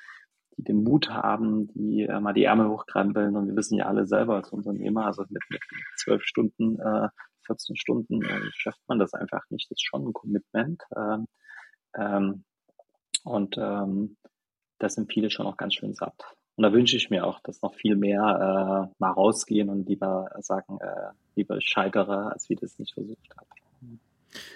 die 0.56 0.62
den 0.62 0.84
Mut 0.84 1.10
haben, 1.10 1.68
die 1.68 2.02
äh, 2.02 2.20
mal 2.20 2.32
die 2.32 2.44
Ärmel 2.44 2.68
hochkrempeln. 2.68 3.36
Und 3.36 3.48
wir 3.48 3.56
wissen 3.56 3.76
ja 3.76 3.86
alle 3.86 4.06
selber 4.06 4.36
als 4.36 4.50
Unternehmer, 4.50 5.06
also 5.06 5.24
mit, 5.28 5.42
zwölf 5.96 6.22
Stunden, 6.22 6.78
äh, 6.78 7.08
14 7.46 7.76
Stunden 7.76 8.22
äh, 8.22 8.40
schafft 8.52 8.80
man 8.88 8.98
das 8.98 9.14
einfach 9.14 9.42
nicht. 9.50 9.70
Das 9.70 9.76
ist 9.76 9.86
schon 9.86 10.08
ein 10.08 10.12
Commitment. 10.12 10.82
Ähm, 10.96 11.26
ähm, 11.96 12.44
und 13.24 13.56
ähm, 13.58 14.16
da 14.78 14.88
sind 14.88 15.12
viele 15.12 15.30
schon 15.30 15.46
noch 15.46 15.56
ganz 15.56 15.74
schön 15.74 15.94
satt. 15.94 16.36
Und 16.56 16.62
da 16.62 16.72
wünsche 16.72 16.96
ich 16.96 17.10
mir 17.10 17.26
auch, 17.26 17.40
dass 17.40 17.62
noch 17.62 17.74
viel 17.74 17.96
mehr 17.96 18.88
äh, 18.90 18.94
mal 18.98 19.10
rausgehen 19.10 19.68
und 19.68 19.88
lieber 19.88 20.30
sagen, 20.38 20.78
äh, 20.80 21.10
lieber 21.34 21.60
scheitere, 21.60 22.32
als 22.32 22.48
wie 22.48 22.56
das 22.56 22.78
nicht 22.78 22.94
versucht 22.94 23.36
hat. 23.36 23.46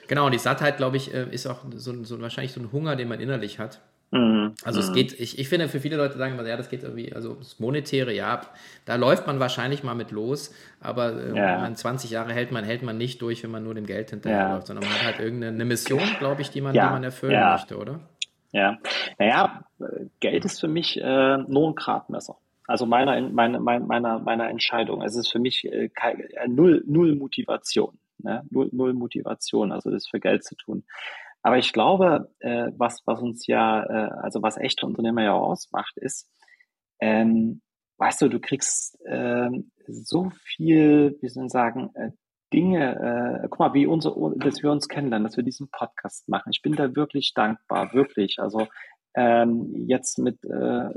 Genau, 0.09 0.27
und 0.27 0.33
die 0.33 0.39
Sattheit, 0.39 0.77
glaube 0.77 0.97
ich, 0.97 1.13
äh, 1.15 1.27
ist 1.31 1.47
auch 1.47 1.61
so, 1.75 2.05
so, 2.05 2.21
wahrscheinlich 2.21 2.53
so 2.53 2.61
ein 2.61 2.73
Hunger, 2.73 2.97
den 2.97 3.09
man 3.09 3.21
innerlich 3.21 3.59
hat. 3.59 3.81
Mhm. 4.13 4.55
Also 4.65 4.81
es 4.81 4.91
mhm. 4.91 4.95
geht, 4.95 5.21
ich, 5.21 5.39
ich 5.39 5.49
finde, 5.49 5.69
für 5.69 5.79
viele 5.79 5.97
Leute 5.97 6.19
sagen 6.19 6.37
ja, 6.45 6.57
das 6.57 6.69
geht 6.69 6.83
irgendwie, 6.83 7.13
also 7.13 7.35
das 7.35 7.61
Monetäre, 7.61 8.13
ja, 8.13 8.41
da 8.85 8.97
läuft 8.97 9.27
man 9.27 9.39
wahrscheinlich 9.39 9.85
mal 9.85 9.95
mit 9.95 10.11
los, 10.11 10.53
aber 10.81 11.13
äh, 11.13 11.29
ja. 11.29 11.35
wenn 11.35 11.61
man 11.61 11.77
20 11.77 12.11
Jahre 12.11 12.33
hält, 12.33 12.51
man 12.51 12.65
hält 12.65 12.83
man 12.83 12.99
nicht 12.99 13.23
durch, 13.23 13.45
wenn 13.45 13.53
man 13.53 13.63
nur 13.63 13.75
dem 13.75 13.87
Geld 13.87 14.11
hinterherläuft, 14.11 14.63
ja. 14.63 14.67
sondern 14.67 14.89
man 14.89 14.99
hat 14.99 15.05
halt 15.05 15.21
irgendeine 15.21 15.65
Mission, 15.65 16.03
glaube 16.19 16.43
ich, 16.43 16.51
die 16.51 16.61
man, 16.61 16.75
ja. 16.75 16.87
die 16.87 16.93
man 16.93 17.05
erfüllen 17.05 17.41
möchte, 17.53 17.79
oder? 17.79 18.01
Ja, 18.53 18.79
naja, 19.19 19.63
Geld 20.19 20.45
ist 20.45 20.61
für 20.61 20.67
mich 20.67 21.01
äh, 21.01 21.37
nur 21.37 21.69
ein 21.69 21.75
Gradmesser. 21.77 22.37
Also 22.67 22.87
meiner, 22.87 23.21
meiner, 23.21 23.59
meiner, 23.59 24.21
meiner 24.21 24.49
Entscheidung. 24.49 25.03
Es 25.03 25.17
ist 25.17 25.31
für 25.33 25.41
mich 25.41 25.65
äh, 25.65 25.87
äh, 25.87 26.49
null, 26.49 26.85
null 26.87 27.17
Motivation. 27.17 27.99
Ne? 28.23 28.45
Null, 28.51 28.69
null 28.73 28.95
Motivation, 28.95 29.73
also 29.73 29.91
das 29.91 30.07
für 30.09 30.21
Geld 30.21 30.45
zu 30.45 30.57
tun. 30.57 30.85
Aber 31.43 31.59
ich 31.59 31.73
glaube, 31.73 32.31
äh, 32.41 32.71
was, 32.77 33.03
was 33.07 33.21
uns 33.21 33.47
ja, 33.47 33.83
äh, 33.85 34.11
also 34.23 34.43
was 34.43 34.59
echte 34.59 34.87
Unternehmer 34.87 35.23
ja 35.23 35.33
ausmacht, 35.33 35.97
ist, 35.97 36.29
ähm, 37.01 37.63
weißt 37.97 38.23
du, 38.23 38.29
du 38.29 38.41
kriegst 38.41 38.99
äh, 39.07 39.49
so 39.87 40.31
viel, 40.45 41.17
wie 41.21 41.29
soll 41.29 41.47
ich 41.47 41.53
sagen, 41.53 41.91
äh, 41.95 42.11
Dinge, 42.53 43.43
äh, 43.45 43.49
guck 43.49 43.61
mal, 43.61 43.75
wie 43.75 43.87
unser, 43.87 44.15
dass 44.37 44.63
wir 44.63 44.73
uns 44.73 44.89
kennenlernen, 44.89 45.25
dass 45.25 45.37
wir 45.37 45.45
diesen 45.45 45.69
Podcast 45.71 46.29
machen. 46.29 46.51
Ich 46.51 46.63
bin 46.63 46.75
da 46.75 46.97
wirklich 46.97 47.33
dankbar, 47.33 47.93
wirklich. 47.95 48.39
Also 48.41 48.67
ähm, 49.15 49.73
jetzt 49.75 50.19
mit, 50.19 50.43
äh, 50.45 50.89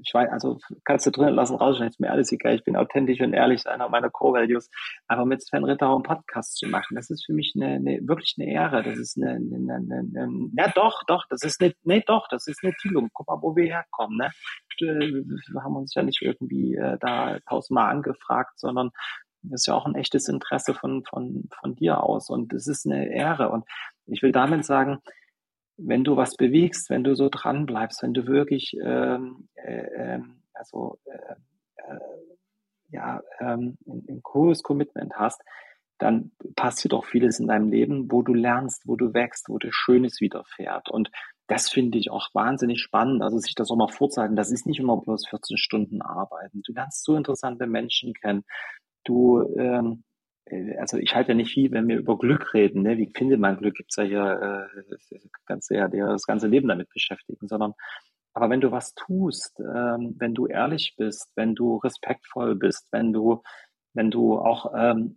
ich 0.00 0.12
weiß, 0.12 0.30
also 0.30 0.58
kannst 0.84 1.06
du 1.06 1.10
drinnen 1.10 1.34
lassen, 1.34 1.56
rausschneiden, 1.56 1.90
ist 1.90 2.00
mir 2.00 2.10
alles 2.10 2.32
egal, 2.32 2.54
ich 2.54 2.64
bin 2.64 2.76
authentisch 2.76 3.20
und 3.20 3.32
ehrlich, 3.32 3.66
einer 3.66 3.88
meiner 3.88 4.10
Core-Values, 4.10 4.70
aber 5.06 5.24
mit 5.24 5.42
Sven 5.42 5.64
Ritter 5.64 5.88
einen 5.88 6.02
Podcast 6.02 6.56
zu 6.56 6.68
machen, 6.68 6.96
das 6.96 7.10
ist 7.10 7.24
für 7.24 7.32
mich 7.32 7.52
eine, 7.54 7.74
eine 7.74 8.00
wirklich 8.02 8.34
eine 8.38 8.50
Ehre, 8.50 8.82
das 8.82 8.98
ist 8.98 9.16
eine, 9.16 9.32
eine, 9.32 9.74
eine, 9.74 9.98
eine 9.98 10.50
ja 10.56 10.72
doch, 10.74 11.02
doch, 11.06 11.24
das 11.28 11.42
ist 11.42 11.60
eine, 11.60 11.72
nee, 11.84 12.02
doch, 12.06 12.26
das 12.28 12.46
ist 12.46 12.64
eine 12.64 12.72
Tilung, 12.74 13.08
guck 13.12 13.28
mal, 13.28 13.40
wo 13.40 13.54
wir 13.54 13.66
herkommen, 13.66 14.18
ne? 14.18 14.30
Wir 14.80 15.62
haben 15.62 15.76
uns 15.76 15.94
ja 15.94 16.02
nicht 16.02 16.22
irgendwie 16.22 16.74
äh, 16.74 16.98
da 16.98 17.38
tausendmal 17.46 17.90
angefragt, 17.90 18.58
sondern 18.58 18.90
das 19.42 19.62
ist 19.62 19.66
ja 19.66 19.74
auch 19.74 19.86
ein 19.86 19.94
echtes 19.94 20.28
Interesse 20.28 20.74
von, 20.74 21.04
von, 21.04 21.48
von 21.60 21.74
dir 21.74 22.02
aus. 22.02 22.30
Und 22.30 22.52
es 22.52 22.66
ist 22.66 22.86
eine 22.86 23.12
Ehre. 23.12 23.50
Und 23.50 23.64
ich 24.06 24.22
will 24.22 24.32
damit 24.32 24.64
sagen, 24.64 24.98
wenn 25.84 26.04
du 26.04 26.16
was 26.16 26.36
bewegst, 26.36 26.90
wenn 26.90 27.04
du 27.04 27.14
so 27.14 27.28
dran 27.28 27.66
bleibst, 27.66 28.02
wenn 28.02 28.14
du 28.14 28.26
wirklich 28.26 28.76
ähm, 28.82 29.48
äh, 29.54 29.86
ähm, 29.96 30.42
also 30.54 30.98
äh, 31.04 31.34
äh, 31.76 31.98
ja 32.90 33.20
ähm, 33.40 33.78
ein, 33.86 34.22
hohes 34.32 34.62
Commitment 34.62 35.14
hast, 35.16 35.42
dann 35.98 36.32
passiert 36.56 36.94
auch 36.94 37.04
vieles 37.04 37.38
in 37.38 37.46
deinem 37.46 37.70
Leben, 37.70 38.10
wo 38.10 38.22
du 38.22 38.34
lernst, 38.34 38.82
wo 38.86 38.96
du 38.96 39.14
wächst, 39.14 39.48
wo 39.48 39.58
dir 39.58 39.72
Schönes 39.72 40.20
widerfährt. 40.20 40.90
Und 40.90 41.10
das 41.46 41.68
finde 41.68 41.98
ich 41.98 42.10
auch 42.10 42.28
wahnsinnig 42.34 42.80
spannend, 42.80 43.22
also 43.22 43.38
sich 43.38 43.54
das 43.54 43.70
auch 43.70 43.76
mal 43.76 43.88
vorzuhalten. 43.88 44.36
Das 44.36 44.50
ist 44.50 44.66
nicht 44.66 44.80
immer 44.80 45.00
bloß 45.00 45.28
14 45.28 45.58
Stunden 45.58 46.02
arbeiten. 46.02 46.62
Du 46.64 46.72
lernst 46.72 47.04
so 47.04 47.16
interessante 47.16 47.66
Menschen 47.66 48.14
kennen. 48.14 48.44
Du 49.04 49.42
ähm, 49.56 50.02
äh, 50.02 50.11
also 50.78 50.98
ich 50.98 51.14
halte 51.14 51.32
ja 51.32 51.34
nicht 51.34 51.52
viel, 51.52 51.70
wenn 51.72 51.88
wir 51.88 51.98
über 51.98 52.18
Glück 52.18 52.54
reden. 52.54 52.82
Ne? 52.82 52.98
Wie 52.98 53.10
findet 53.14 53.40
man 53.40 53.56
Glück? 53.56 53.74
Gibt's 53.74 53.96
ja 53.96 54.04
hier 54.04 54.68
äh, 54.74 54.96
ganz 55.46 55.68
ja, 55.70 55.88
das 55.88 56.26
ganze 56.26 56.48
Leben 56.48 56.68
damit 56.68 56.88
beschäftigen, 56.90 57.48
sondern 57.48 57.74
aber 58.34 58.48
wenn 58.48 58.60
du 58.60 58.70
was 58.70 58.94
tust, 58.94 59.60
ähm, 59.60 60.16
wenn 60.18 60.34
du 60.34 60.46
ehrlich 60.46 60.94
bist, 60.96 61.30
wenn 61.36 61.54
du 61.54 61.76
respektvoll 61.76 62.54
bist, 62.54 62.88
wenn 62.90 63.12
du 63.12 63.42
wenn 63.94 64.10
du 64.10 64.38
auch 64.38 64.72
ähm, 64.74 65.16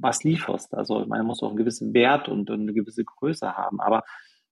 was 0.00 0.24
lieferst, 0.24 0.72
also 0.74 1.04
man 1.06 1.26
muss 1.26 1.42
auch 1.42 1.48
einen 1.48 1.58
gewissen 1.58 1.92
Wert 1.92 2.28
und, 2.28 2.48
und 2.48 2.62
eine 2.62 2.72
gewisse 2.72 3.04
Größe 3.04 3.56
haben, 3.56 3.78
aber 3.80 4.04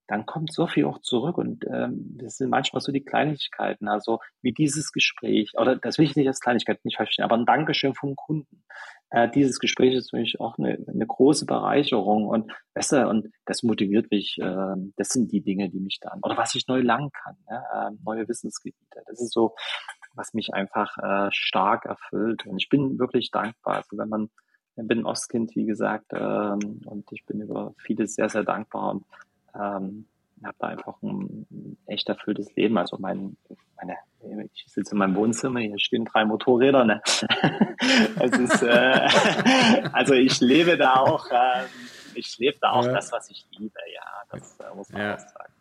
dann 0.06 0.26
kommt 0.26 0.52
so 0.52 0.66
viel 0.66 0.84
auch 0.84 1.00
zurück 1.00 1.38
und 1.38 1.64
ähm, 1.64 2.18
das 2.18 2.36
sind 2.36 2.50
manchmal 2.50 2.82
so 2.82 2.92
die 2.92 3.04
Kleinigkeiten, 3.04 3.88
also 3.88 4.18
wie 4.42 4.52
dieses 4.52 4.92
Gespräch, 4.92 5.52
oder 5.56 5.76
das 5.76 5.96
will 5.96 6.04
ich 6.04 6.16
nicht 6.16 6.26
als 6.26 6.40
Kleinigkeit 6.40 6.84
nicht 6.84 6.96
verstehen, 6.96 7.24
aber 7.24 7.36
ein 7.36 7.46
Dankeschön 7.46 7.94
vom 7.94 8.16
Kunden. 8.16 8.64
Äh, 9.12 9.28
dieses 9.28 9.58
Gespräch 9.58 9.94
ist 9.94 10.10
für 10.10 10.16
mich 10.16 10.40
auch 10.40 10.56
eine, 10.58 10.78
eine 10.88 11.06
große 11.06 11.44
Bereicherung 11.44 12.26
und 12.26 12.50
besser 12.72 13.10
und 13.10 13.28
das 13.44 13.62
motiviert 13.62 14.10
mich, 14.10 14.38
äh, 14.40 14.74
das 14.96 15.10
sind 15.10 15.30
die 15.32 15.42
Dinge, 15.42 15.68
die 15.68 15.80
mich 15.80 15.98
dann, 16.00 16.20
oder 16.22 16.38
was 16.38 16.54
ich 16.54 16.66
neu 16.66 16.80
lernen 16.80 17.10
kann, 17.12 17.36
ne? 17.48 17.62
äh, 17.74 17.90
neue 18.04 18.26
Wissensgebiete. 18.26 19.02
Das 19.06 19.20
ist 19.20 19.34
so, 19.34 19.54
was 20.14 20.32
mich 20.32 20.54
einfach 20.54 20.96
äh, 20.96 21.28
stark 21.30 21.84
erfüllt 21.84 22.46
und 22.46 22.56
ich 22.56 22.70
bin 22.70 22.98
wirklich 22.98 23.30
dankbar. 23.30 23.76
Also 23.76 23.98
wenn 23.98 24.08
man, 24.08 24.30
ich 24.76 24.86
bin 24.88 25.04
Ostkind, 25.04 25.54
wie 25.56 25.66
gesagt, 25.66 26.12
ähm, 26.14 26.80
und 26.86 27.12
ich 27.12 27.26
bin 27.26 27.42
über 27.42 27.74
vieles 27.76 28.14
sehr, 28.14 28.30
sehr 28.30 28.44
dankbar 28.44 28.92
und 28.92 29.04
ähm, 29.54 30.06
habe 30.44 30.56
da 30.58 30.68
einfach 30.68 31.00
ein 31.02 31.76
echt 31.86 32.08
erfülltes 32.08 32.54
Leben. 32.54 32.78
Also 32.78 32.96
mein, 32.98 33.36
meine, 33.76 33.96
ich 34.52 34.64
sitze 34.66 34.92
in 34.92 34.98
meinem 34.98 35.16
Wohnzimmer, 35.16 35.60
hier 35.60 35.78
stehen 35.78 36.04
drei 36.04 36.24
Motorräder. 36.24 36.84
Ne? 36.84 37.02
ist, 38.20 38.62
äh, 38.62 39.08
also 39.92 40.14
ich 40.14 40.40
lebe 40.40 40.76
da 40.76 40.96
auch, 40.96 41.30
äh, 41.30 41.64
ich 42.14 42.38
lebe 42.38 42.58
da 42.60 42.72
auch 42.72 42.84
ja. 42.86 42.92
das, 42.92 43.12
was 43.12 43.30
ich 43.30 43.46
liebe. 43.58 43.78
Ja, 43.94 44.22
das 44.30 44.58
äh, 44.60 44.74
muss 44.74 44.90
man 44.90 45.02
ja. 45.02 45.14
auch 45.14 45.18
sagen. 45.18 45.51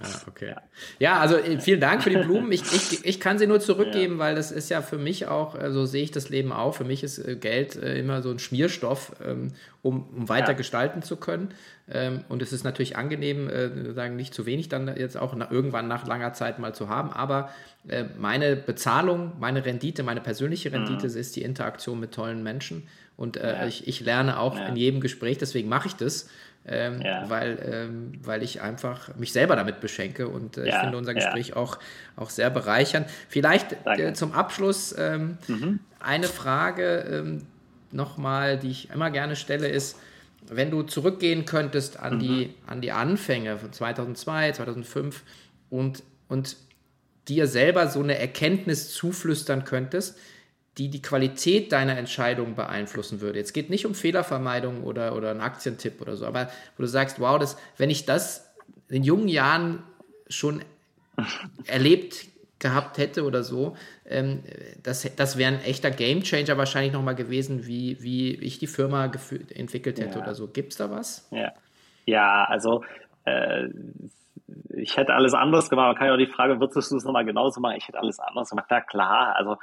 Ja, 0.00 0.08
okay. 0.28 0.54
Ja, 1.00 1.18
also 1.18 1.36
äh, 1.36 1.58
vielen 1.60 1.80
Dank 1.80 2.02
für 2.02 2.10
die 2.10 2.18
Blumen. 2.18 2.52
Ich, 2.52 2.62
ich, 2.72 3.04
ich 3.04 3.20
kann 3.20 3.38
sie 3.38 3.46
nur 3.46 3.58
zurückgeben, 3.58 4.14
ja. 4.14 4.18
weil 4.20 4.34
das 4.36 4.52
ist 4.52 4.68
ja 4.68 4.80
für 4.80 4.98
mich 4.98 5.26
auch, 5.26 5.54
so 5.54 5.58
also 5.58 5.86
sehe 5.86 6.04
ich 6.04 6.12
das 6.12 6.28
Leben 6.28 6.52
auch. 6.52 6.74
Für 6.74 6.84
mich 6.84 7.02
ist 7.02 7.18
äh, 7.18 7.34
Geld 7.34 7.74
äh, 7.76 7.98
immer 7.98 8.22
so 8.22 8.30
ein 8.30 8.38
Schmierstoff, 8.38 9.16
ähm, 9.24 9.52
um, 9.82 10.08
um 10.16 10.28
weiter 10.28 10.52
ja. 10.52 10.56
gestalten 10.56 11.02
zu 11.02 11.16
können. 11.16 11.52
Ähm, 11.90 12.24
und 12.28 12.42
es 12.42 12.52
ist 12.52 12.62
natürlich 12.62 12.96
angenehm, 12.96 13.50
sagen 13.94 14.16
nicht 14.16 14.34
zu 14.34 14.46
wenig 14.46 14.68
dann 14.68 14.94
jetzt 14.96 15.16
auch 15.16 15.34
irgendwann 15.50 15.88
nach 15.88 16.06
langer 16.06 16.32
Zeit 16.32 16.58
mal 16.58 16.74
zu 16.74 16.88
haben. 16.88 17.12
Aber 17.12 17.50
meine 18.18 18.56
Bezahlung, 18.56 19.32
meine 19.38 19.64
Rendite, 19.64 20.02
meine 20.02 20.20
persönliche 20.20 20.70
Rendite 20.72 21.08
mhm. 21.08 21.16
ist 21.16 21.36
die 21.36 21.42
Interaktion 21.42 21.98
mit 21.98 22.12
tollen 22.12 22.42
Menschen. 22.42 22.86
Und 23.16 23.36
ja. 23.36 23.66
ich, 23.66 23.88
ich 23.88 24.00
lerne 24.00 24.38
auch 24.38 24.58
in 24.58 24.76
jedem 24.76 25.00
Gespräch, 25.00 25.38
deswegen 25.38 25.68
mache 25.68 25.88
ich 25.88 25.94
das 25.94 26.28
ähm, 26.68 27.00
ja. 27.02 27.28
weil, 27.28 27.58
ähm, 27.70 28.12
weil 28.22 28.42
ich 28.42 28.60
einfach 28.60 29.14
mich 29.16 29.32
selber 29.32 29.56
damit 29.56 29.80
beschenke 29.80 30.28
und 30.28 30.56
äh, 30.56 30.66
ja. 30.66 30.74
ich 30.74 30.80
finde 30.80 30.98
unser 30.98 31.14
Gespräch 31.14 31.48
ja. 31.48 31.56
auch, 31.56 31.78
auch 32.16 32.30
sehr 32.30 32.50
bereichernd. 32.50 33.08
Vielleicht 33.28 33.76
äh, 33.86 34.12
zum 34.14 34.32
Abschluss 34.32 34.94
ähm, 34.98 35.38
mhm. 35.48 35.80
eine 36.00 36.26
Frage 36.26 37.04
ähm, 37.10 37.46
nochmal, 37.90 38.58
die 38.58 38.70
ich 38.70 38.90
immer 38.90 39.10
gerne 39.10 39.36
stelle, 39.36 39.68
ist, 39.68 39.98
wenn 40.46 40.70
du 40.70 40.82
zurückgehen 40.82 41.44
könntest 41.44 41.98
an, 41.98 42.16
mhm. 42.16 42.20
die, 42.20 42.54
an 42.66 42.80
die 42.80 42.92
Anfänge 42.92 43.58
von 43.58 43.72
2002, 43.72 44.52
2005 44.52 45.22
und, 45.70 46.02
und 46.28 46.56
dir 47.28 47.46
selber 47.46 47.88
so 47.88 48.00
eine 48.00 48.18
Erkenntnis 48.18 48.92
zuflüstern 48.92 49.64
könntest, 49.64 50.18
die 50.78 50.88
die 50.88 51.02
Qualität 51.02 51.72
deiner 51.72 51.98
Entscheidung 51.98 52.54
beeinflussen 52.54 53.20
würde. 53.20 53.38
Jetzt 53.38 53.52
geht 53.52 53.68
nicht 53.68 53.84
um 53.84 53.94
Fehlervermeidung 53.94 54.84
oder, 54.84 55.16
oder 55.16 55.30
einen 55.32 55.40
Aktientipp 55.40 56.00
oder 56.00 56.16
so, 56.16 56.24
aber 56.24 56.48
wo 56.76 56.82
du 56.82 56.86
sagst, 56.86 57.20
wow, 57.20 57.38
das, 57.38 57.58
wenn 57.76 57.90
ich 57.90 58.06
das 58.06 58.48
in 58.88 59.02
jungen 59.02 59.28
Jahren 59.28 59.82
schon 60.28 60.62
erlebt 61.66 62.26
gehabt 62.60 62.98
hätte 62.98 63.24
oder 63.24 63.42
so, 63.42 63.76
ähm, 64.06 64.42
das, 64.82 65.08
das 65.16 65.36
wäre 65.36 65.54
ein 65.54 65.60
echter 65.62 65.90
Gamechanger 65.90 66.56
wahrscheinlich 66.56 66.92
nochmal 66.92 67.14
gewesen, 67.14 67.66
wie, 67.66 68.02
wie 68.02 68.34
ich 68.34 68.58
die 68.58 68.66
Firma 68.66 69.10
entwickelt 69.54 70.00
hätte 70.00 70.18
ja. 70.18 70.22
oder 70.22 70.34
so. 70.34 70.48
Gibt 70.48 70.72
es 70.72 70.78
da 70.78 70.90
was? 70.90 71.28
Ja, 71.30 71.52
ja 72.06 72.44
also 72.44 72.84
äh, 73.24 73.68
ich 74.70 74.96
hätte 74.96 75.14
alles 75.14 75.34
anders 75.34 75.70
gemacht. 75.70 75.88
Man 75.88 75.96
kann 75.96 76.06
ja 76.08 76.14
auch 76.14 76.18
die 76.18 76.26
Frage, 76.26 76.60
würdest 76.60 76.90
du 76.90 76.96
es 76.96 77.04
nochmal 77.04 77.24
genauso 77.24 77.60
machen? 77.60 77.76
Ich 77.76 77.86
hätte 77.88 77.98
alles 77.98 78.18
anders 78.18 78.50
gemacht. 78.50 78.66
Ja, 78.70 78.80
klar. 78.80 79.36
Also 79.36 79.56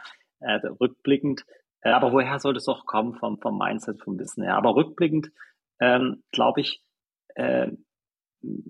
äh, 0.46 0.66
rückblickend. 0.80 1.46
Äh, 1.82 1.92
aber 1.92 2.12
woher 2.12 2.40
soll 2.40 2.54
das 2.54 2.68
auch 2.68 2.86
kommen 2.86 3.16
vom, 3.16 3.40
vom 3.40 3.58
Mindset, 3.58 4.02
vom 4.02 4.18
Wissen 4.20 4.44
her? 4.44 4.56
Aber 4.56 4.76
rückblickend, 4.76 5.32
ähm, 5.80 6.24
glaube 6.32 6.62
ich, 6.62 6.82
äh, 7.36 7.72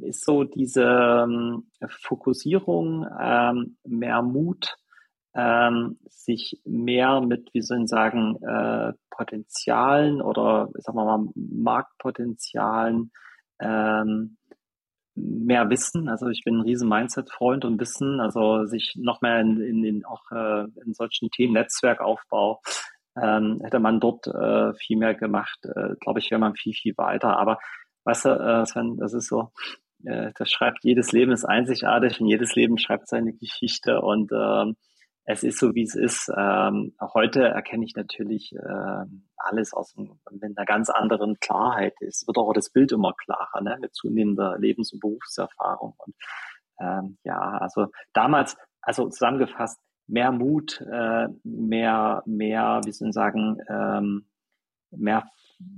ist 0.02 0.26
so 0.26 0.44
diese 0.44 0.84
ähm, 0.84 1.70
Fokussierung, 1.88 3.06
ähm, 3.20 3.78
mehr 3.84 4.22
Mut, 4.22 4.78
ähm, 5.34 6.00
sich 6.08 6.62
mehr 6.64 7.20
mit, 7.20 7.54
wie 7.54 7.62
soll 7.62 7.84
ich 7.84 7.90
sagen, 7.90 8.38
äh, 8.42 8.94
Potenzialen 9.10 10.22
oder 10.22 10.70
sagen 10.76 10.98
wir 10.98 11.06
mal 11.06 11.28
Marktpotenzialen 11.36 13.12
ähm, 13.60 14.38
mehr 15.16 15.70
Wissen. 15.70 16.10
Also 16.10 16.28
ich 16.28 16.44
bin 16.44 16.58
ein 16.58 16.62
riesen 16.62 16.90
Mindset-Freund 16.90 17.66
und 17.66 17.80
Wissen, 17.80 18.20
also 18.20 18.66
sich 18.66 18.94
noch 18.98 19.22
mehr 19.22 19.40
in, 19.40 19.62
in, 19.62 19.84
in 19.84 20.06
auch 20.06 20.30
äh, 20.32 20.66
in 20.86 20.94
solchen 20.94 21.30
Themen 21.32 21.54
Netzwerkaufbau 21.54 22.62
ähm, 23.22 23.62
hätte 23.64 23.80
man 23.80 24.00
dort 24.00 24.28
äh, 24.28 24.74
viel 24.74 24.98
mehr 24.98 25.16
gemacht, 25.16 25.60
äh, 25.64 25.96
glaube 26.00 26.20
ich, 26.20 26.32
wäre 26.32 26.40
man 26.40 26.56
viel, 26.56 26.74
viel 26.74 26.98
weiter. 26.98 27.38
Aber 27.38 27.60
weißt 28.04 28.26
du, 28.26 28.30
äh, 28.30 28.66
Sven, 28.66 28.98
das 28.98 29.14
ist 29.14 29.28
so, 29.28 29.52
äh, 30.04 30.32
das 30.36 30.52
schreibt, 30.52 30.84
jedes 30.84 31.12
Leben 31.12 31.32
ist 31.32 31.46
einzigartig 31.46 32.20
und 32.20 32.28
jedes 32.28 32.56
Leben 32.56 32.78
schreibt 32.78 33.08
seine 33.08 33.34
Geschichte 33.34 34.02
und 34.02 34.32
ähm, 34.34 34.76
es 35.26 35.44
ist 35.44 35.60
so, 35.60 35.74
wie 35.74 35.84
es 35.84 35.96
ist. 35.96 36.32
Ähm, 36.36 36.94
heute 37.02 37.48
erkenne 37.48 37.84
ich 37.84 37.96
natürlich 37.96 38.54
äh, 38.56 39.06
alles 39.38 39.74
aus 39.74 39.96
mit 39.96 40.44
einer 40.44 40.66
ganz 40.66 40.90
anderen 40.90 41.40
Klarheit. 41.40 41.96
Es 42.00 42.26
wird 42.28 42.38
auch 42.38 42.54
das 42.54 42.70
Bild 42.70 42.92
immer 42.92 43.14
klarer, 43.14 43.62
ne? 43.62 43.78
mit 43.82 43.96
zunehmender 43.96 44.58
Lebens- 44.60 44.94
und 44.94 45.00
Berufserfahrung. 45.00 45.96
Und 45.98 46.16
ähm, 46.80 47.18
ja, 47.24 47.40
also 47.40 47.88
damals, 48.14 48.56
also 48.82 49.10
zusammengefasst, 49.10 49.80
mehr 50.08 50.32
Mut, 50.32 50.80
äh, 50.82 51.28
mehr, 51.44 52.22
mehr, 52.28 52.82
wie 52.86 52.92
soll 52.92 53.08
ich 53.08 53.16
sagen, 53.16 53.58
ähm, 53.68 54.28
mehr, 54.92 55.28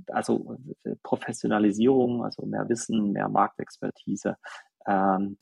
also 0.08 0.58
Professionalisierung, 1.02 2.22
also 2.22 2.44
mehr 2.44 2.68
Wissen, 2.68 3.12
mehr 3.12 3.30
Marktexpertise. 3.30 4.36
Ähm, 4.86 5.38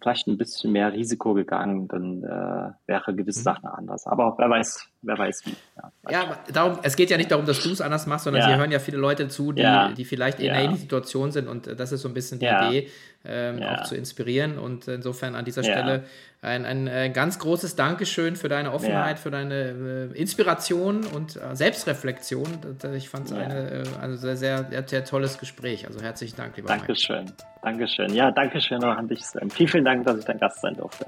vielleicht 0.00 0.26
ein 0.26 0.38
bisschen 0.38 0.72
mehr 0.72 0.92
Risiko 0.92 1.34
gegangen, 1.34 1.88
dann 1.88 2.22
äh, 2.22 2.72
wäre 2.86 3.14
gewisse 3.14 3.40
mhm. 3.40 3.44
Sachen 3.44 3.66
anders. 3.66 4.06
Aber 4.06 4.34
wer 4.38 4.50
weiß, 4.50 4.88
wer 5.04 5.18
weiß 5.18 5.46
wie. 5.46 5.54
Ja, 5.76 6.10
ja 6.10 6.38
darum, 6.52 6.78
es 6.82 6.96
geht 6.96 7.10
ja 7.10 7.16
nicht 7.16 7.30
darum, 7.30 7.46
dass 7.46 7.62
du 7.62 7.70
es 7.70 7.80
anders 7.80 8.06
machst, 8.06 8.24
sondern 8.24 8.42
ja. 8.42 8.48
hier 8.48 8.58
hören 8.58 8.72
ja 8.72 8.78
viele 8.78 8.98
Leute 8.98 9.28
zu, 9.28 9.52
die, 9.52 9.62
ja. 9.62 9.92
die 9.92 10.04
vielleicht 10.04 10.40
in 10.40 10.50
einer 10.50 10.60
ähnlichen 10.60 10.82
Situation 10.82 11.32
sind 11.32 11.48
und 11.48 11.66
das 11.66 11.92
ist 11.92 12.02
so 12.02 12.08
ein 12.08 12.14
bisschen 12.14 12.38
die 12.38 12.46
Idee, 12.46 12.90
ähm, 13.24 13.62
auch 13.62 13.84
zu 13.84 13.96
inspirieren. 13.96 14.58
Und 14.58 14.88
insofern 14.88 15.34
an 15.34 15.44
dieser 15.44 15.62
Stelle 15.62 16.04
ein, 16.42 16.66
ein, 16.66 16.88
ein, 16.88 17.12
ganz 17.12 17.38
großes 17.38 17.74
Dankeschön 17.74 18.36
für 18.36 18.48
deine 18.48 18.72
Offenheit, 18.72 19.18
für 19.18 19.30
deine 19.30 20.10
äh, 20.14 20.18
Inspiration 20.18 21.04
und 21.06 21.36
äh, 21.36 21.56
Selbstreflexion. 21.56 22.46
Ich 22.94 23.08
fand 23.08 23.26
es 23.26 23.30
ja. 23.32 23.38
eine, 23.38 23.70
äh, 23.70 23.84
also 24.00 24.16
sehr, 24.16 24.36
sehr, 24.36 24.84
sehr, 24.86 25.04
tolles 25.04 25.38
Gespräch. 25.38 25.86
Also 25.86 26.00
herzlichen 26.02 26.36
Dank, 26.36 26.56
lieber 26.56 26.68
Dankeschön. 26.68 27.24
Mike. 27.24 27.36
Dankeschön. 27.62 28.14
Ja, 28.14 28.30
Dankeschön 28.30 28.84
auch 28.84 28.96
an 28.96 29.08
dich. 29.08 29.22
Vielen, 29.54 29.68
vielen 29.68 29.84
Dank, 29.84 30.04
dass 30.04 30.18
ich 30.18 30.24
dein 30.24 30.38
Gast 30.38 30.60
sein 30.60 30.74
durfte. 30.74 31.06